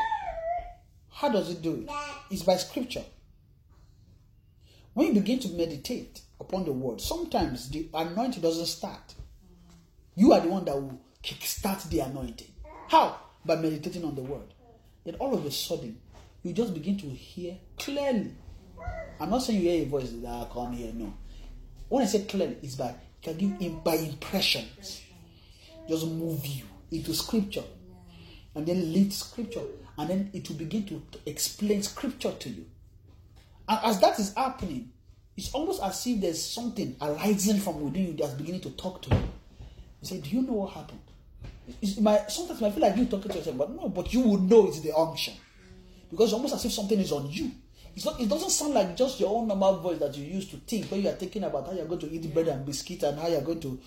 [1.10, 1.90] How does it do it?
[2.30, 3.04] It's by scripture.
[4.94, 9.14] When you begin to meditate upon the word, sometimes the anointing doesn't start.
[10.14, 12.52] You are the one that will kickstart the anointing.
[12.88, 13.16] How?
[13.44, 14.52] By meditating on the word.
[15.04, 15.98] Then all of a sudden,
[16.42, 18.32] you just begin to hear clearly.
[19.20, 20.92] I'm not saying you hear a voice that "Ah, come here.
[20.92, 21.14] No.
[21.88, 25.02] When I say clearly, it's by can give by impressions.
[25.88, 27.64] Just move you into scripture.
[28.54, 29.62] And then lead scripture.
[29.98, 32.66] And then it will begin to to explain scripture to you.
[33.68, 34.90] And as that is happening,
[35.36, 39.10] it's almost as if there's something arising from within you that's beginning to talk to
[39.10, 39.22] you.
[40.02, 41.00] You say, Do you know what happened?
[41.80, 44.20] It's, it might, sometimes i feel like you talking to yourself, but no, but you
[44.20, 45.34] would know it's the unction.
[46.10, 47.50] Because almost as if something is on you.
[47.94, 50.56] It's not, it doesn't sound like just your own normal voice that you use to
[50.56, 53.18] think when you are thinking about how you're going to eat bread and biscuit and
[53.18, 53.78] how you're going to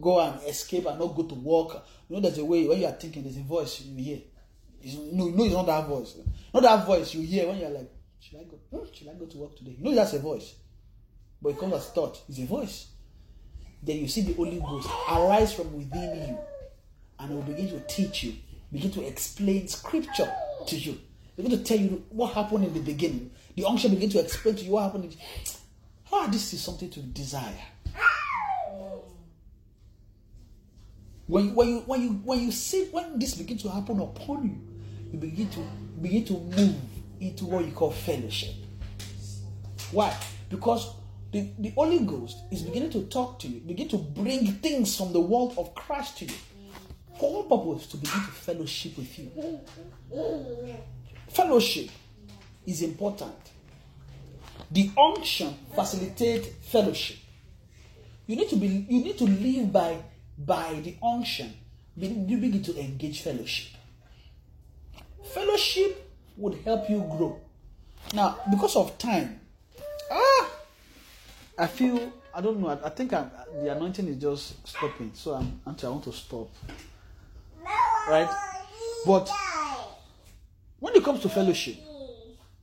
[0.00, 1.84] go and escape and not go to work.
[2.08, 4.18] You know, there's a way when you are thinking, there's a voice you hear.
[4.82, 6.16] It's, no, no, it's not that voice.
[6.52, 7.90] Not that voice you hear when you're like,
[8.20, 8.58] should I go?
[8.70, 9.76] Hmm, should I go to work today?
[9.80, 10.54] Know that's a voice,
[11.40, 12.20] but it comes as thought.
[12.28, 12.88] It's a voice.
[13.82, 16.38] Then you see the Holy Ghost arise from within you,
[17.18, 18.34] and it will begin to teach you,
[18.70, 20.32] begin to explain Scripture
[20.66, 20.98] to you,
[21.36, 23.32] begin to tell you what happened in the beginning.
[23.56, 25.04] The unction begin to explain to you what happened.
[25.04, 25.12] In,
[26.12, 27.58] ah, this is something to desire.
[31.26, 34.44] When, you, when you when you when you see when this begins to happen upon
[34.44, 34.60] you,
[35.12, 35.60] you begin to
[36.00, 36.74] begin to move
[37.20, 38.54] into what you call fellowship.
[39.92, 40.16] Why?
[40.50, 40.94] Because
[41.30, 45.12] the, the Holy Ghost is beginning to talk to you, begin to bring things from
[45.12, 46.34] the world of Christ to you.
[47.18, 47.86] For what purpose?
[47.88, 49.30] To begin to fellowship with you.
[51.28, 51.88] Fellowship
[52.66, 53.34] is important.
[54.70, 57.18] The unction facilitates fellowship.
[58.26, 59.98] You need to be you need to live by
[60.46, 61.54] by the unction.
[61.96, 63.72] You begin to engage fellowship.
[65.34, 67.40] Fellowship would help you grow.
[68.14, 69.40] Now, because of time,
[70.10, 70.50] ah,
[71.58, 72.68] I feel I don't know.
[72.68, 73.30] I, I think I'm,
[73.62, 76.48] the anointing is just stopping, so I'm actually I want to stop.
[78.08, 78.28] Right,
[79.06, 79.30] but
[80.80, 81.76] when it comes to fellowship,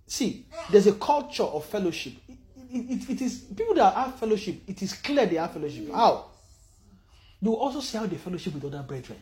[0.08, 2.14] see, there's a culture of fellowship.
[2.28, 2.38] It,
[2.72, 4.62] it, it is people that have fellowship.
[4.68, 5.92] It is clear they have fellowship.
[5.94, 6.29] How?
[7.42, 9.20] You also see how they fellowship with other brethren.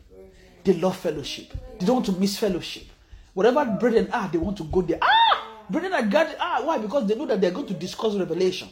[0.64, 1.54] They love fellowship.
[1.80, 2.84] They don't want to miss fellowship.
[3.34, 5.00] Whatever brethren are, they want to go there.
[5.02, 6.38] Ah, brethren are gathered.
[6.40, 6.80] Ah, why?
[6.80, 8.68] Because they know that they're going to discuss revelation.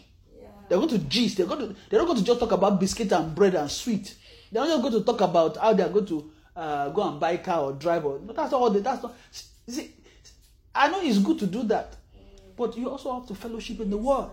[0.68, 1.38] They're going to gist.
[1.38, 1.76] They're going to.
[1.90, 4.16] They're not going to just talk about biscuit and bread and sweet.
[4.52, 7.38] They're not just going to talk about how they're going to uh, go and buy
[7.38, 8.04] car or drive.
[8.06, 8.70] Or no, that's all.
[8.72, 9.14] They, that's not.
[9.68, 9.94] See,
[10.74, 11.96] I know it's good to do that,
[12.58, 14.32] but you also have to fellowship in the word.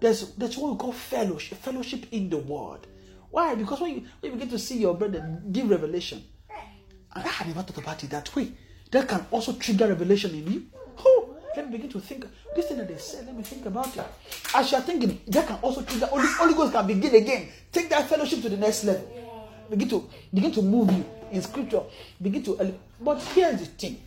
[0.00, 1.58] There's that's what we call fellowship.
[1.58, 2.86] Fellowship in the word.
[3.34, 3.56] Why?
[3.56, 6.22] Because when you, when you begin to see your brother give revelation,
[7.16, 8.52] and I never thought about it that way.
[8.92, 10.66] That can also trigger revelation in you.
[11.04, 12.26] Oh, let me begin to think.
[12.54, 14.04] This thing that they said, let me think about it.
[14.54, 16.06] As you are thinking, that can also trigger.
[16.06, 17.48] Holy, Holy Ghost can begin again.
[17.72, 19.04] Take that fellowship to the next level.
[19.68, 21.82] Begin to begin to move you in scripture.
[22.22, 22.74] Begin to.
[23.00, 24.00] But here's the thing: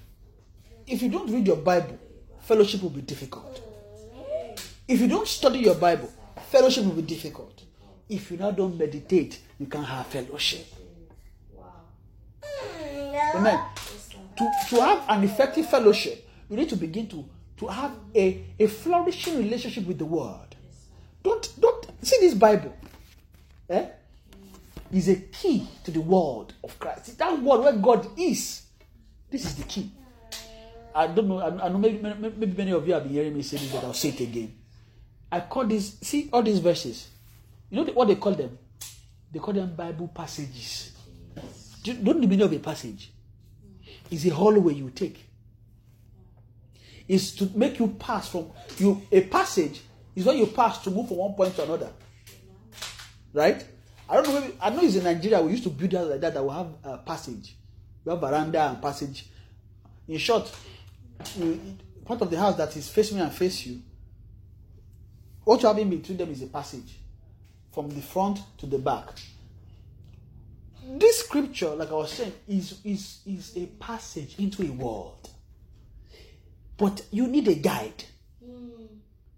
[0.88, 2.00] if you don't read your Bible,
[2.40, 3.60] fellowship will be difficult.
[3.60, 4.56] Mm-hmm.
[4.88, 6.10] If you don't study your Bible,
[6.50, 7.64] fellowship will be difficult.
[8.10, 10.66] If you now don't meditate, you can't have fellowship.
[11.54, 11.66] Wow.
[13.36, 13.60] Amen.
[14.38, 17.26] To, to have an effective fellowship, you need to begin to,
[17.58, 20.56] to have a, a flourishing relationship with the word.
[21.24, 22.74] Don't don't see this Bible.
[23.70, 23.88] Eh?
[24.94, 27.18] Is a key to the word of Christ.
[27.18, 28.62] That word where God is.
[29.30, 29.92] This is the key.
[30.96, 31.40] I don't know.
[31.40, 33.70] I, I know maybe, maybe, maybe many of you have been hearing me say this,
[33.72, 34.56] but I'll say it again.
[35.30, 35.98] I call this.
[36.02, 37.10] See all these verses.
[37.70, 38.58] You know what they call them?
[39.32, 40.92] They call them Bible passages.
[41.84, 43.12] Don't the meaning of a passage?
[44.10, 45.24] It's a hallway you take.
[47.08, 49.02] Is to make you pass from you.
[49.12, 49.82] A passage
[50.16, 51.90] is when you pass to move from one point to another.
[53.34, 53.66] Right?
[54.10, 54.40] I don't know.
[54.42, 55.42] Maybe, I know it's in Nigeria.
[55.42, 56.34] We used to build houses like that.
[56.34, 57.56] That will have a passage.
[58.06, 59.26] You have veranda and passage.
[60.08, 60.50] In short,
[62.06, 63.82] part of the house that is facing me and face you.
[65.44, 66.98] What you have in between them is a passage,
[67.78, 69.06] from the front to the back
[70.96, 75.30] this scripture, like I was saying, is is is a passage into a world.
[76.78, 78.04] But you need a guide
[78.44, 78.86] hmm.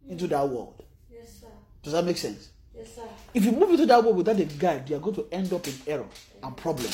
[0.07, 0.83] into that world.
[1.11, 1.47] Yes, sir.
[1.81, 2.49] Does that make sense?
[2.75, 3.07] Yes, sir.
[3.33, 5.67] If you move into that world without a guide, you are going to end up
[5.67, 6.05] in error
[6.43, 6.91] and problem.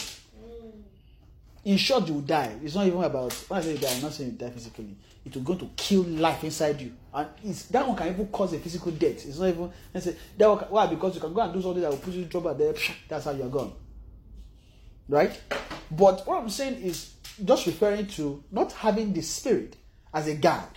[1.65, 2.55] In short, you will die.
[2.63, 4.95] It's not even about when I say you die, I'm not saying you die physically.
[5.25, 8.53] It will go to kill life inside you, and it's, that one can even cause
[8.53, 9.25] a physical death.
[9.25, 9.71] It's not even.
[9.93, 10.85] Let's say that one, why?
[10.87, 12.53] Because you can go and do something that will put you in trouble.
[12.53, 12.73] There,
[13.09, 13.73] that's how you are gone.
[15.07, 15.39] right?
[15.91, 17.13] But what I'm saying is
[17.43, 19.75] just referring to not having the spirit
[20.13, 20.67] as a guide.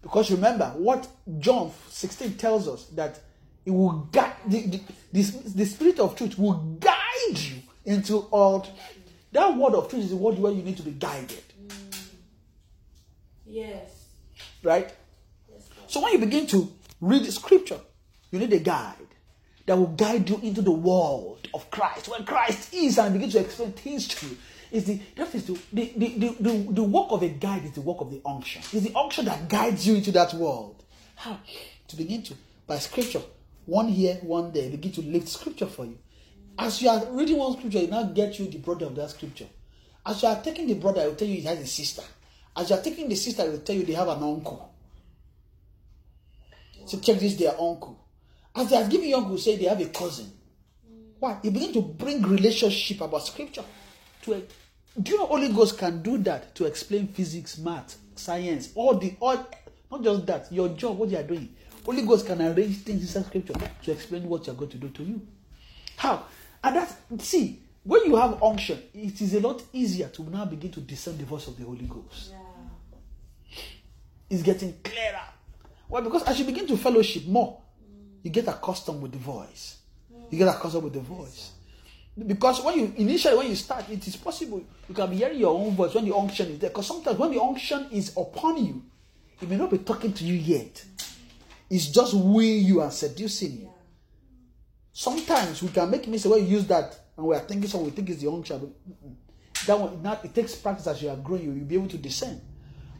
[0.00, 1.08] Because remember what
[1.38, 3.20] John 16 tells us that
[3.64, 4.80] it will guide the, the,
[5.12, 5.22] the,
[5.54, 8.66] the spirit of truth will guide you into all
[9.32, 11.42] that word of truth is the word where you need to be guided.
[11.66, 12.04] Mm.
[13.46, 14.08] Yes.
[14.62, 14.92] Right?
[15.50, 15.68] Yes.
[15.88, 17.80] So when you begin to read the scripture,
[18.30, 18.96] you need a guide
[19.66, 23.40] that will guide you into the world of Christ, where Christ is, and begin to
[23.40, 24.36] explain things to you.
[24.70, 27.82] Is the that is the the, the, the, the work of a guide is the
[27.82, 28.62] work of the unction.
[28.72, 30.82] It's the unction that guides you into that world.
[31.14, 31.38] How?
[31.88, 32.34] To begin to
[32.66, 33.20] by scripture,
[33.66, 35.98] one here, one there, begin to lift scripture for you.
[36.58, 39.46] As you are reading one scripture, it now get you the brother of that scripture.
[40.04, 42.02] As you are taking the brother, it will tell you he has a sister.
[42.56, 44.72] As you are taking the sister, it will tell you they have an uncle.
[46.86, 47.98] So check this, their uncle.
[48.54, 50.30] As they are giving you uncle, say they have a cousin.
[51.18, 51.38] Why?
[51.42, 53.64] You begin to bring relationship about scripture.
[54.22, 54.42] To a,
[55.00, 59.14] do you know Holy Ghost can do that to explain physics, math, science, all the
[59.20, 59.46] all
[59.90, 61.54] not just that, your job, what you are doing.
[61.84, 63.54] Holy Ghost can arrange things inside scripture
[63.84, 65.20] to explain what you are going to do to you.
[65.96, 66.24] How?
[66.64, 66.94] And that's
[67.26, 71.18] see, when you have unction, it is a lot easier to now begin to discern
[71.18, 73.56] the voice of the Holy Ghost Yeah.
[74.30, 75.20] is getting clearer.
[75.88, 77.60] Well, because as you begin to fellowship more,
[78.22, 79.76] you get accustomed with the voice.
[80.30, 81.50] You get accustomed with the voice.
[82.26, 85.58] Because when you initially when you start, it is possible you can be hearing your
[85.58, 86.70] own voice when the unction is there.
[86.70, 88.82] Because sometimes when the unction is upon you,
[89.40, 90.84] it may not be talking to you yet.
[91.68, 93.71] It's just wooing you and seducing you.
[94.92, 97.90] Sometimes we can make mistakes when you use that and we are thinking so we
[97.90, 98.74] think it's the unction.
[99.66, 101.98] That one not it takes practice as you are growing, you will be able to
[101.98, 102.40] discern.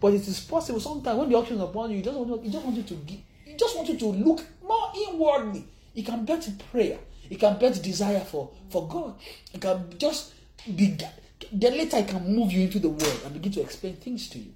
[0.00, 2.46] But it is possible sometimes when the unction is upon you, you just want to,
[2.46, 5.64] you just want you to give, you just want you to look more inwardly.
[5.94, 6.98] It can bet prayer.
[7.28, 9.14] It can bet desire for for God.
[9.52, 10.32] you can just
[10.76, 10.96] be.
[11.52, 14.38] Then later, I can move you into the world and begin to explain things to
[14.38, 14.52] you.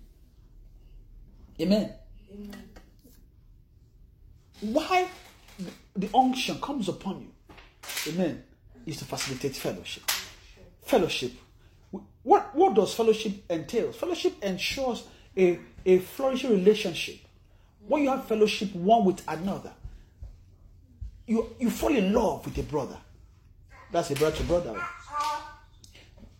[1.60, 1.92] Amen.
[2.32, 2.68] Amen.
[4.60, 5.08] Why
[5.96, 8.42] the unction comes upon you, amen,
[8.84, 10.10] is to facilitate fellowship.
[10.82, 11.32] Fellowship.
[12.22, 13.92] What, what does fellowship entail?
[13.92, 15.04] Fellowship ensures
[15.36, 17.16] a, a flourishing relationship.
[17.86, 19.72] When you have fellowship one with another,
[21.26, 22.98] you, you fall in love with a brother.
[23.92, 24.80] That's a brother to brother.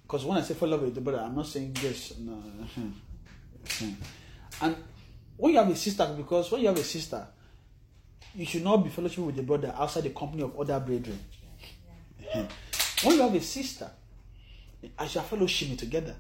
[0.03, 2.15] Because when I say fall in love with a brother, I'm not saying this.
[2.19, 2.43] No.
[4.61, 4.77] And
[5.37, 7.27] when you have a sister, because when you have a sister,
[8.35, 11.19] you should not be fellowship with a brother outside the company of other brethren.
[13.03, 13.91] when you have a sister,
[14.99, 16.15] as you are fellowshipping together,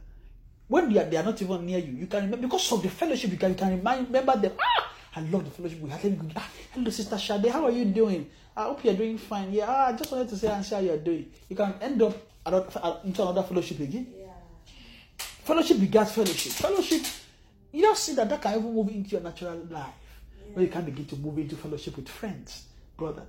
[0.68, 2.88] when they are, they are not even near you, you can remember because of the
[2.88, 4.52] fellowship, you can, you can remind, remember them.
[4.60, 6.32] Ah, I love the fellowship we had.
[6.34, 8.28] Ah, hello, Sister Shade, how are you doing?
[8.56, 9.52] I hope you're doing fine.
[9.52, 11.30] Yeah, ah, I just wanted to say and see how you're doing.
[11.48, 12.14] You can end up
[13.04, 14.06] into another fellowship again.
[14.18, 14.26] Yeah.
[15.18, 16.52] Fellowship begins fellowship.
[16.52, 17.02] Fellowship,
[17.72, 19.94] you don't see that that can even move into your natural life.
[20.52, 22.66] When you can't begin to move into fellowship with friends,
[22.96, 23.22] brother.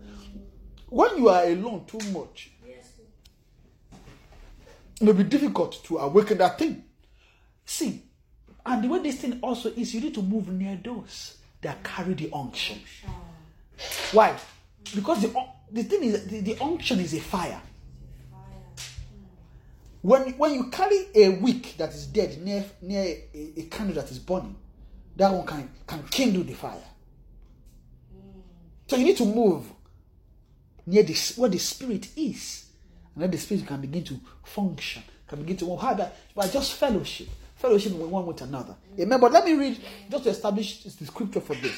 [0.89, 2.52] When you are alone too much,
[4.99, 6.84] it may be difficult to awaken that thing.
[7.65, 8.03] See,
[8.65, 12.14] and the way this thing also is, you need to move near those that carry
[12.14, 12.80] the unction.
[14.11, 14.38] Why?
[14.95, 15.34] Because the
[15.72, 17.61] the thing is, the, the unction is a fire.
[18.31, 18.41] Fire.
[20.02, 23.03] When when you carry a wick that is dead near near
[23.34, 24.56] a, a candle that is burning,
[25.18, 26.84] that one can can kindle the fire.
[28.88, 29.65] So you need to move
[30.85, 32.68] near this where the spirit is,
[33.14, 36.73] and then the spirit can begin to function, can begin to move harder by just
[36.73, 38.76] fellowship, fellowship with one with another.
[38.99, 39.19] Amen.
[39.19, 41.77] But let me read just to establish the scripture for this.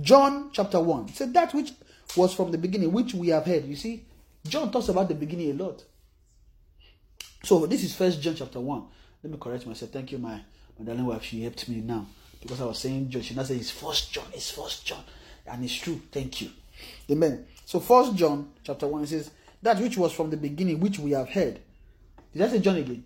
[0.00, 1.72] John chapter one said that which
[2.16, 3.64] was from the beginning, which we have heard.
[3.64, 4.04] You see,
[4.46, 5.82] John talks about the beginning a lot.
[7.44, 8.84] So this is First John chapter one.
[9.22, 9.90] Let me correct myself.
[9.90, 10.40] Thank you, my
[10.78, 11.22] my darling wife.
[11.22, 12.06] She helped me now
[12.42, 13.22] because I was saying John.
[13.22, 14.26] She now said it's First John.
[14.34, 15.02] It's First John,
[15.46, 16.00] and it's true.
[16.10, 16.50] Thank you,
[17.10, 17.46] Amen.
[17.66, 19.30] So First John chapter one says
[19.62, 21.60] that which was from the beginning, which we have heard.
[22.32, 23.04] Did I say John again?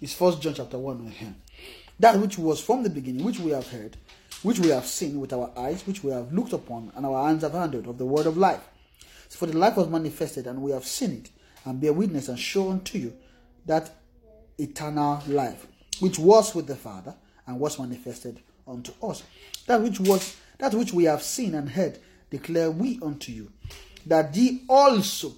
[0.00, 1.06] It's First John chapter one.
[1.08, 1.32] uh-huh.
[2.00, 3.96] That which was from the beginning, which we have heard,
[4.42, 7.42] which we have seen with our eyes, which we have looked upon, and our hands
[7.42, 8.60] have handled of the word of life.
[9.28, 11.30] So for the life was manifested, and we have seen it,
[11.64, 13.16] and bear witness and show unto you
[13.66, 13.90] that
[14.58, 15.66] eternal life,
[15.98, 17.14] which was with the Father,
[17.46, 19.24] and was manifested unto us.
[19.66, 21.98] That which was that which we have seen and heard,
[22.30, 23.50] declare we unto you,
[24.06, 25.32] that ye also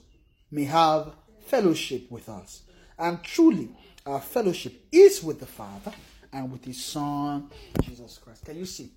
[0.50, 1.12] may have
[1.46, 2.62] fellowship with us.
[2.98, 3.68] And truly,
[4.06, 5.92] our fellowship is with the Father
[6.32, 7.50] and with His Son,
[7.82, 8.44] Jesus Christ.
[8.44, 8.90] Can you see?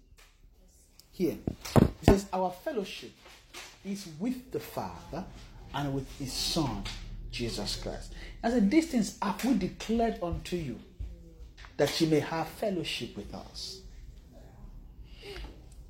[1.11, 1.37] Here,
[1.75, 3.11] it says, Our fellowship
[3.85, 5.23] is with the Father
[5.73, 6.83] and with His Son,
[7.31, 8.13] Jesus Christ.
[8.41, 10.79] As a distance have we declared unto you
[11.77, 13.82] that ye may have fellowship with us.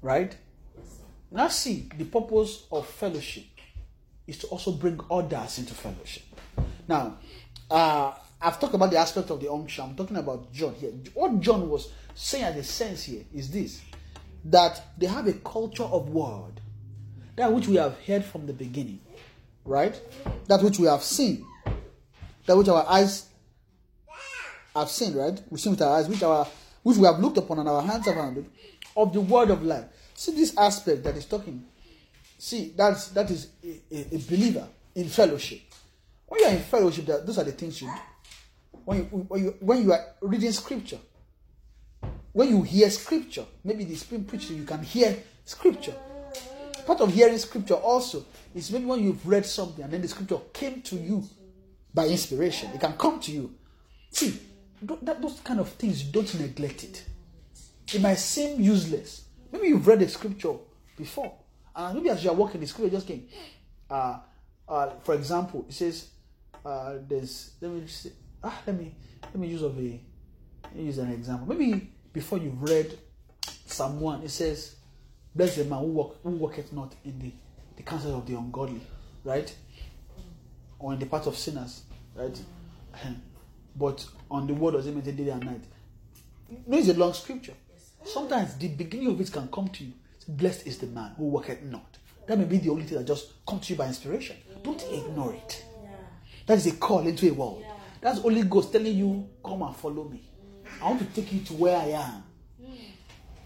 [0.03, 0.35] Right?
[1.31, 3.45] Now, see, the purpose of fellowship
[4.27, 6.23] is to also bring others into fellowship.
[6.88, 7.17] Now,
[7.71, 9.85] uh, I've talked about the aspect of the unction.
[9.85, 10.91] I'm talking about John here.
[11.13, 13.81] What John was saying as a sense here is this
[14.45, 16.59] that they have a culture of word,
[17.38, 18.99] that which we have heard from the beginning,
[19.63, 19.99] right?
[20.47, 21.45] That which we have seen,
[22.45, 23.30] that which our eyes
[24.75, 25.41] have seen, right?
[25.49, 26.45] We've seen with our eyes, which our
[26.84, 28.45] which we have looked upon and our hands have handled,
[28.95, 29.86] of the word of life.
[30.15, 31.65] See this aspect that is talking.
[32.38, 35.61] See, that's that is a, a, believer in fellowship.
[36.28, 38.80] When you are in fellowship, that those are the things you do.
[38.86, 40.99] When you when you when you are reading scripture,
[42.34, 45.95] when you hear scripture, maybe the spirit preached to you, can hear scripture.
[46.86, 50.40] Part of hearing scripture also is maybe when you've read something and then the scripture
[50.52, 51.24] came to you
[51.94, 52.72] by inspiration.
[52.74, 53.53] It can come to you.
[54.11, 54.38] See,
[54.82, 57.06] those kind of things, don't neglect it.
[57.91, 59.26] It might seem useless.
[59.51, 60.53] Maybe you've read the scripture
[60.97, 61.34] before,
[61.76, 63.27] and maybe as you are walking, the scripture just came.
[63.89, 64.19] Uh,
[64.68, 66.07] uh, for example, it says,
[66.65, 68.11] uh, "There's." Let me say,
[68.43, 69.99] ah, let me let me use of a
[70.76, 71.47] use an example.
[71.55, 72.97] Maybe before you've read
[73.65, 74.76] Psalm one, it says,
[75.35, 77.31] "Bless the man who walk who walketh not in the
[77.76, 78.81] the counsel of the ungodly,"
[79.23, 79.53] right?
[80.80, 81.84] Or in the path of sinners,
[82.15, 82.39] right?
[83.76, 85.64] But on the word of him day and night.
[86.68, 87.53] No, it's a long scripture.
[88.05, 89.93] Sometimes the beginning of it can come to you.
[90.27, 91.97] Blessed is the man who worketh not.
[92.27, 94.38] That may be the only thing that just comes to you by inspiration.
[94.63, 95.65] Don't ignore it.
[96.45, 97.63] That is a call into a world.
[98.01, 100.21] That's Holy Ghost telling you, come and follow me.
[100.81, 102.23] I want to take you to where I am.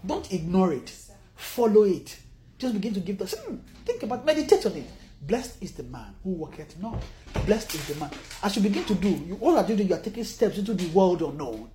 [0.04, 0.92] Don't ignore it.
[1.34, 2.16] Follow it.
[2.58, 4.86] Just begin to give the hmm, think about meditate on it.
[5.20, 7.00] Blessed is the man who worketh not.
[7.46, 8.10] Blessed is the man.
[8.42, 10.86] As you begin to do, you all are doing, you are taking steps into the
[10.88, 11.70] world unknown.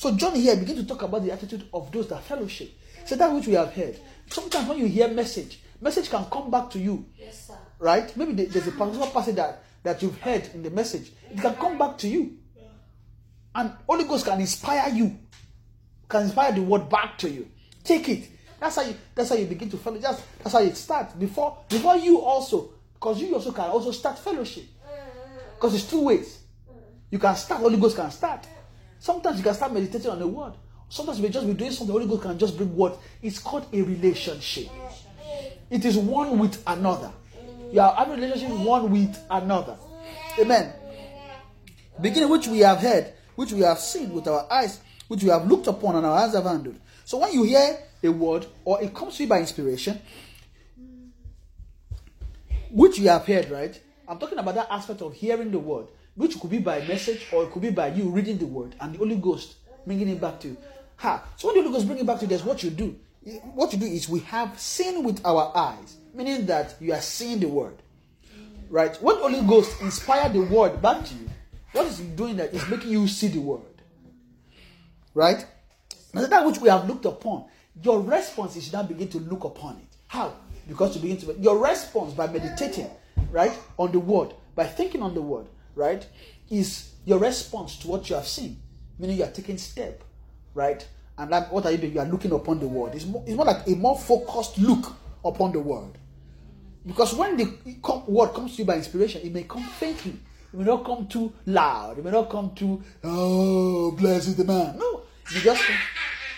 [0.00, 2.70] So John here begin to talk about the attitude of those that fellowship.
[3.04, 3.98] So that which we have heard.
[4.30, 7.58] Sometimes when you hear message, message can come back to you, Yes, sir.
[7.78, 8.16] right?
[8.16, 11.12] Maybe there's a particular passage that, that you've heard in the message.
[11.30, 12.38] It can come back to you.
[13.54, 15.18] And Holy Ghost can inspire you,
[16.08, 17.46] can inspire the word back to you.
[17.84, 18.26] Take it.
[18.58, 20.02] That's how you that's how you begin to fellowship.
[20.02, 21.12] That's, that's how it starts.
[21.12, 24.64] Before before you also, because you also can also start fellowship.
[24.64, 25.38] Mm-hmm.
[25.56, 26.38] Because it's two ways.
[27.10, 28.46] You can start, Holy Ghost can start.
[29.00, 30.52] Sometimes you can start meditating on the word.
[30.90, 32.92] Sometimes you may just be doing something, The Holy Ghost can just bring word.
[33.22, 34.68] It's called a relationship.
[35.70, 37.10] It is one with another.
[37.72, 39.76] You are having a relationship one with another.
[40.38, 40.72] Amen.
[42.00, 45.46] Beginning which we have heard, which we have seen with our eyes, which we have
[45.46, 46.78] looked upon and our hands have handled.
[47.04, 50.00] So when you hear a word or it comes to you by inspiration,
[52.70, 53.80] which you have heard, right?
[54.06, 57.44] I'm talking about that aspect of hearing the word, which could be by message or
[57.44, 59.56] it could be by you reading the word and the Holy Ghost
[59.86, 60.56] bringing it back to you.
[60.96, 61.24] Ha!
[61.36, 62.98] So when the Holy Ghost bring it back to you, there's what you do.
[63.54, 67.40] What you do is we have seen with our eyes, meaning that you are seeing
[67.40, 67.76] the word.
[68.68, 68.96] Right?
[69.02, 71.28] When Holy Ghost inspired the word back to you,
[71.72, 73.60] what is doing that is making you see the word.
[75.14, 75.44] Right?
[76.14, 77.46] Now that which we have looked upon,
[77.82, 79.96] your response is now begin to look upon it.
[80.06, 80.34] How?
[80.66, 82.90] Because you begin to your response by meditating,
[83.30, 86.06] right, on the word, by thinking on the word, right,
[86.50, 88.60] is your response to what you have seen.
[88.98, 90.02] Meaning you are taking step,
[90.54, 90.86] right?
[91.16, 91.92] And that, what are you doing?
[91.92, 92.94] You are looking upon the world.
[92.94, 94.94] It's more, it's more like a more focused look
[95.24, 95.96] upon the world.
[96.86, 97.54] Because when the
[98.06, 100.18] word comes to you by inspiration, it may come faintly.
[100.52, 101.98] It may not come too loud.
[101.98, 104.78] It may not come too, oh, blessed the man.
[104.78, 105.02] No.
[105.32, 105.62] You just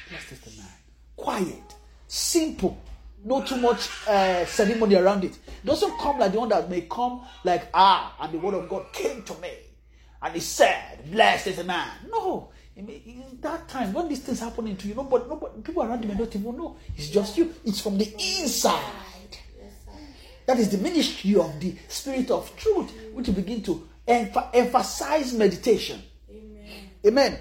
[0.08, 0.70] blessed the man.
[1.16, 1.74] Quiet.
[2.08, 2.76] Simple.
[3.24, 5.32] No too much uh, ceremony around it.
[5.46, 8.68] It doesn't come like the one that may come like, ah, and the word of
[8.68, 9.50] God came to me.
[10.20, 11.88] And he said, blessed is the man.
[12.10, 12.50] No.
[12.74, 16.14] In that time, when these things happening to you, nobody, nobody, people around you may
[16.14, 16.76] not even know.
[16.96, 17.54] It's just you.
[17.64, 18.82] It's from the inside.
[20.46, 25.32] That is the ministry of the Spirit of Truth, which will begin to emph- emphasize
[25.32, 26.02] meditation.
[27.06, 27.38] Amen.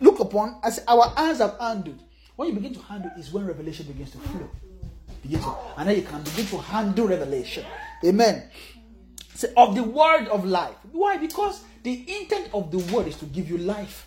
[0.00, 2.00] Look upon as our hands have handled.
[2.36, 4.50] When you begin to handle is when revelation begins to flow.
[5.22, 7.64] Begin to, and then you can begin to handle revelation.
[8.04, 8.48] Amen.
[9.34, 10.76] Say, of the word of life.
[10.92, 11.16] Why?
[11.16, 14.06] Because the intent of the word is to give you life.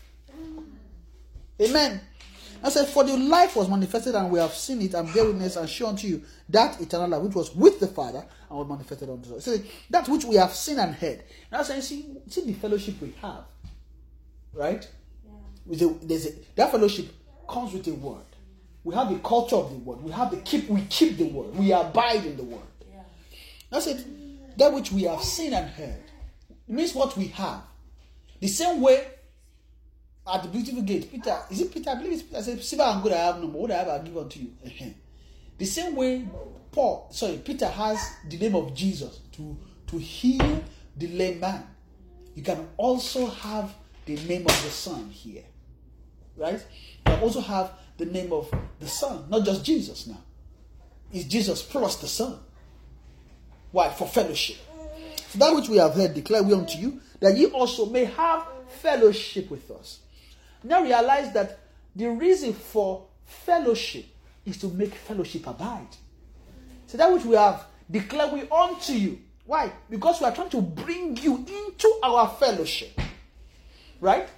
[1.61, 2.01] Amen.
[2.64, 5.56] I said, For the life was manifested, and we have seen it, and bear witness,
[5.56, 9.10] and show unto you that eternal life which was with the Father and was manifested
[9.10, 9.45] unto us.
[9.45, 9.57] So
[9.89, 11.23] that which we have seen and heard.
[11.51, 13.45] Now, saying, see, see the fellowship we have,
[14.53, 14.88] right?
[15.72, 17.07] A, there's a, that fellowship
[17.49, 18.23] comes with a word.
[18.84, 20.01] We have a culture of the word.
[20.01, 20.69] We have the keep.
[20.69, 21.55] We keep the word.
[21.55, 22.61] We abide in the word.
[23.69, 24.57] That's it.
[24.57, 26.03] That which we have seen and heard.
[26.49, 27.61] It means what we have.
[28.39, 29.05] The same way
[30.31, 31.89] at the beautiful gate, Peter, is it Peter?
[31.89, 32.38] I believe it's Peter.
[32.38, 33.63] I said, Silver and gold I have no more.
[33.63, 34.51] What I have, I give unto you.
[35.57, 36.26] The same way
[36.71, 39.57] Paul, sorry, Peter has the name of Jesus to,
[39.88, 40.63] to heal
[40.95, 41.65] the lame man.
[42.35, 43.73] You can also have
[44.05, 45.43] the name of the Son here.
[46.39, 46.65] Right?
[47.05, 48.49] You also have the name of
[48.79, 50.17] the Son, not just Jesus now.
[51.11, 52.39] It's Jesus plus the Son.
[53.71, 53.89] Why?
[53.89, 54.57] For fellowship.
[55.27, 58.47] So that which we have heard declare we unto you, that ye also may have
[58.81, 59.99] fellowship with us.
[60.63, 61.59] Now realize that
[61.95, 64.05] the reason for fellowship
[64.45, 65.95] is to make fellowship abide.
[66.87, 69.19] So that which we have declared we unto you.
[69.45, 69.71] Why?
[69.89, 72.99] Because we are trying to bring you into our fellowship.
[73.99, 74.29] Right?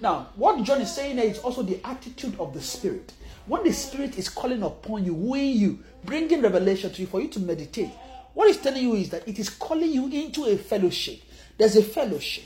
[0.00, 3.12] Now, what John is saying is also the attitude of the Spirit.
[3.46, 7.28] When the Spirit is calling upon you, wooing you, bringing revelation to you for you
[7.28, 7.90] to meditate,
[8.32, 11.20] what he's telling you is that it is calling you into a fellowship.
[11.58, 12.44] There's a fellowship.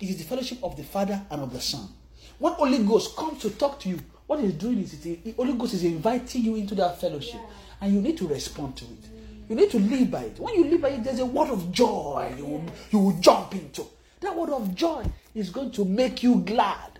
[0.00, 1.88] It is the fellowship of the Father and of the Son.
[2.38, 5.74] When Holy Ghost comes to talk to you, what he's doing is the Holy Ghost
[5.74, 7.40] is inviting you into that fellowship,
[7.80, 9.08] and you need to respond to it.
[9.48, 10.38] You need to live by it.
[10.38, 13.54] When you live by it, there's a word of joy you will, you will jump
[13.54, 13.86] into.
[14.20, 15.04] That word of joy
[15.36, 16.98] is going to make you glad.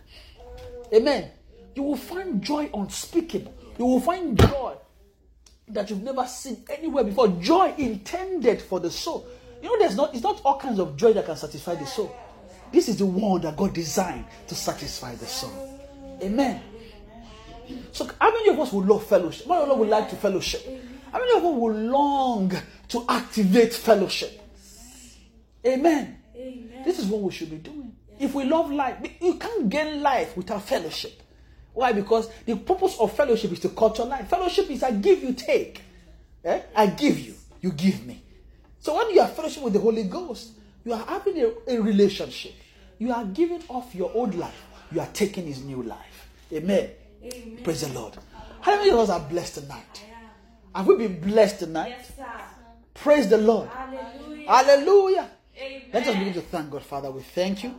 [0.94, 1.30] Amen.
[1.74, 3.54] You will find joy unspeakable.
[3.78, 4.74] You will find joy
[5.68, 7.28] that you've never seen anywhere before.
[7.28, 9.26] Joy intended for the soul.
[9.62, 12.14] You know, there's not it's not all kinds of joy that can satisfy the soul.
[12.72, 15.80] This is the one that God designed to satisfy the soul.
[16.22, 16.62] Amen.
[17.92, 19.46] So how many of us would love fellowship?
[19.46, 20.62] How many of us would like to fellowship?
[21.10, 22.52] How many of us would long
[22.88, 24.40] to activate fellowship?
[25.66, 26.18] Amen.
[26.84, 27.95] This is what we should be doing.
[28.18, 31.22] If we love life, you can't gain life without fellowship.
[31.74, 31.92] Why?
[31.92, 34.28] Because the purpose of fellowship is to culture life.
[34.28, 35.82] Fellowship is I give, you take.
[36.44, 36.62] Eh?
[36.74, 38.22] I give you, you give me.
[38.80, 40.52] So when you are fellowship with the Holy Ghost,
[40.84, 42.54] you are having a, a relationship.
[42.98, 44.62] You are giving off your old life
[44.92, 46.28] you are taking his new life.
[46.52, 46.90] Amen.
[47.64, 48.14] Praise the Lord.
[48.60, 50.04] How many of us are blessed tonight?
[50.74, 51.94] Have we been blessed tonight?
[51.96, 52.24] Yes, sir.
[52.94, 53.68] Praise the Lord.
[53.68, 54.48] Hallelujah.
[54.48, 55.30] Hallelujah.
[55.58, 55.82] Amen.
[55.92, 57.10] Let us begin to thank God, Father.
[57.10, 57.74] We thank you.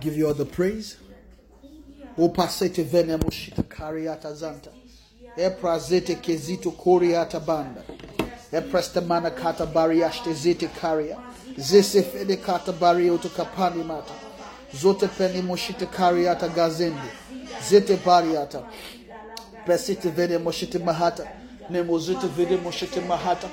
[0.00, 0.96] Give you all the praise.
[2.16, 4.70] O pasete vene moshita kariata zanta.
[5.36, 7.82] E prazete kezito koriata banda.
[8.52, 11.16] E presta mana kata bariashte zete karia.
[11.56, 14.14] Zese fede kata barioto kapani mata.
[14.74, 17.10] Zote peni moshita kariata gazende.
[17.62, 18.62] Zete bariata.
[19.66, 21.26] Pesite vede moshite mahata.
[21.70, 23.48] Nemozite vede moshite mahata.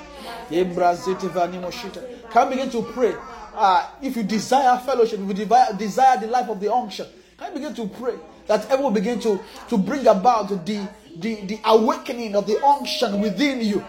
[0.50, 2.00] Embrazite vani moshite.
[2.30, 3.14] Can begin to pray?
[3.56, 5.46] Uh, if you desire fellowship, if you
[5.78, 7.06] desire, the life of the unction,
[7.38, 8.14] can you begin to pray
[8.46, 13.60] that will begin to, to bring about the, the, the awakening of the unction within
[13.60, 13.84] you.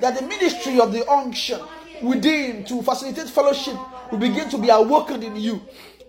[0.00, 1.60] That the ministry of the unction
[2.02, 3.76] within to facilitate fellowship
[4.10, 5.60] will begin to be awakened in you.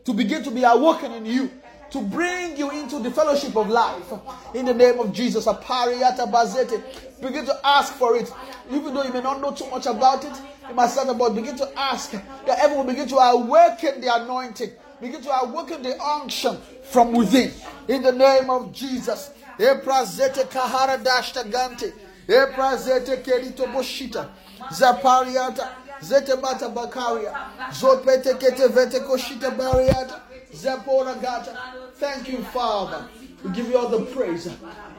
[0.06, 1.52] To begin to be awakened in you
[1.92, 4.14] to bring you into the fellowship of life.
[4.56, 6.82] In the name of Jesus, Apariata Bazete.
[7.22, 8.32] Begin to ask for it.
[8.72, 10.32] Even though you may not know too much about it,
[10.72, 14.72] you must start about begin to ask that will begin to awaken the anointing,
[15.02, 17.52] begin to awaken the unction from within.
[17.90, 19.32] In the name of Jesus.
[19.58, 21.92] Eprazete kahara dashta gante.
[22.26, 24.30] Eprazete kerito boshita.
[24.72, 25.70] Zapariata.
[26.02, 27.34] Zete bata bakaria.
[27.72, 30.22] Zopete kete vete koshita bariata.
[30.54, 31.54] Zepora gata.
[31.96, 33.10] Thank you, Father.
[33.44, 34.50] We give you all the praise.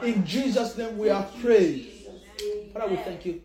[0.03, 1.87] In Jesus' name we are praying.
[2.73, 3.41] Father, we thank you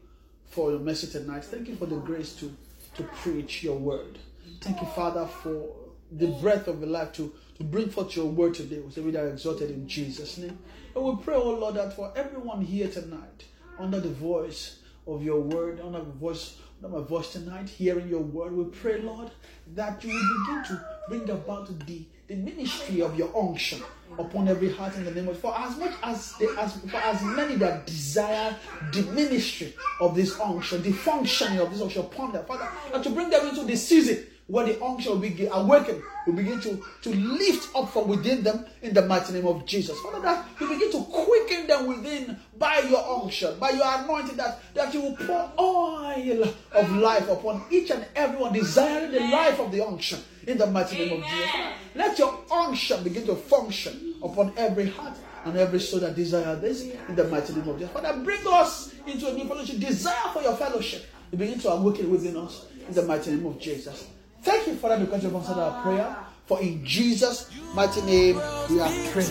[0.50, 1.44] for your message tonight.
[1.44, 2.54] Thank you for the grace to,
[2.96, 4.18] to preach your word.
[4.60, 5.74] Thank you, Father, for
[6.10, 8.80] the breath of your life to, to bring forth your word today.
[8.80, 10.58] We say we are exalted in Jesus' name.
[10.94, 13.44] And we pray, oh Lord, that for everyone here tonight,
[13.78, 18.20] under the voice of your word, under the voice under my voice tonight, hearing your
[18.20, 19.30] word, we pray, Lord,
[19.74, 23.82] that you will begin to bring about the, the ministry of your unction
[24.18, 27.22] upon every heart in the name of for as much as they, as for as
[27.22, 28.54] many that desire
[28.92, 33.10] the ministry of this unction, the functioning of this unction upon their Father, and to
[33.10, 37.14] bring them into the season where the unction will be awakened, will begin to, to
[37.14, 39.98] lift up from within them in the mighty name of Jesus.
[40.00, 44.60] Father, that you begin to quicken them within by your unction, by your anointing, that,
[44.74, 49.70] that you will pour oil of life upon each and everyone desiring the life of
[49.70, 51.50] the unction in the mighty name of Jesus.
[51.94, 56.82] Let your unction begin to function upon every heart and every soul that desire this
[56.82, 57.92] in the mighty name of Jesus.
[57.92, 61.06] Father, bring us into a new fellowship, desire for your fellowship.
[61.30, 64.08] You begin to awaken within us in the mighty name of Jesus.
[64.42, 66.16] Thank you, Father, because you've answered our prayer.
[66.46, 68.36] For in Jesus' mighty name
[68.70, 69.28] we are praying.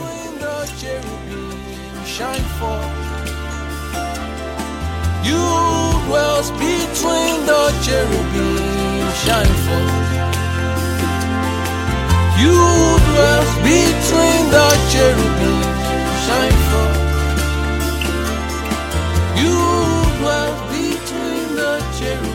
[6.48, 10.57] Between the cherubim shine forth.
[12.40, 17.00] You dwell between the cherubim to shine forth.
[19.42, 19.58] You
[20.20, 22.27] dwell between the cherubim.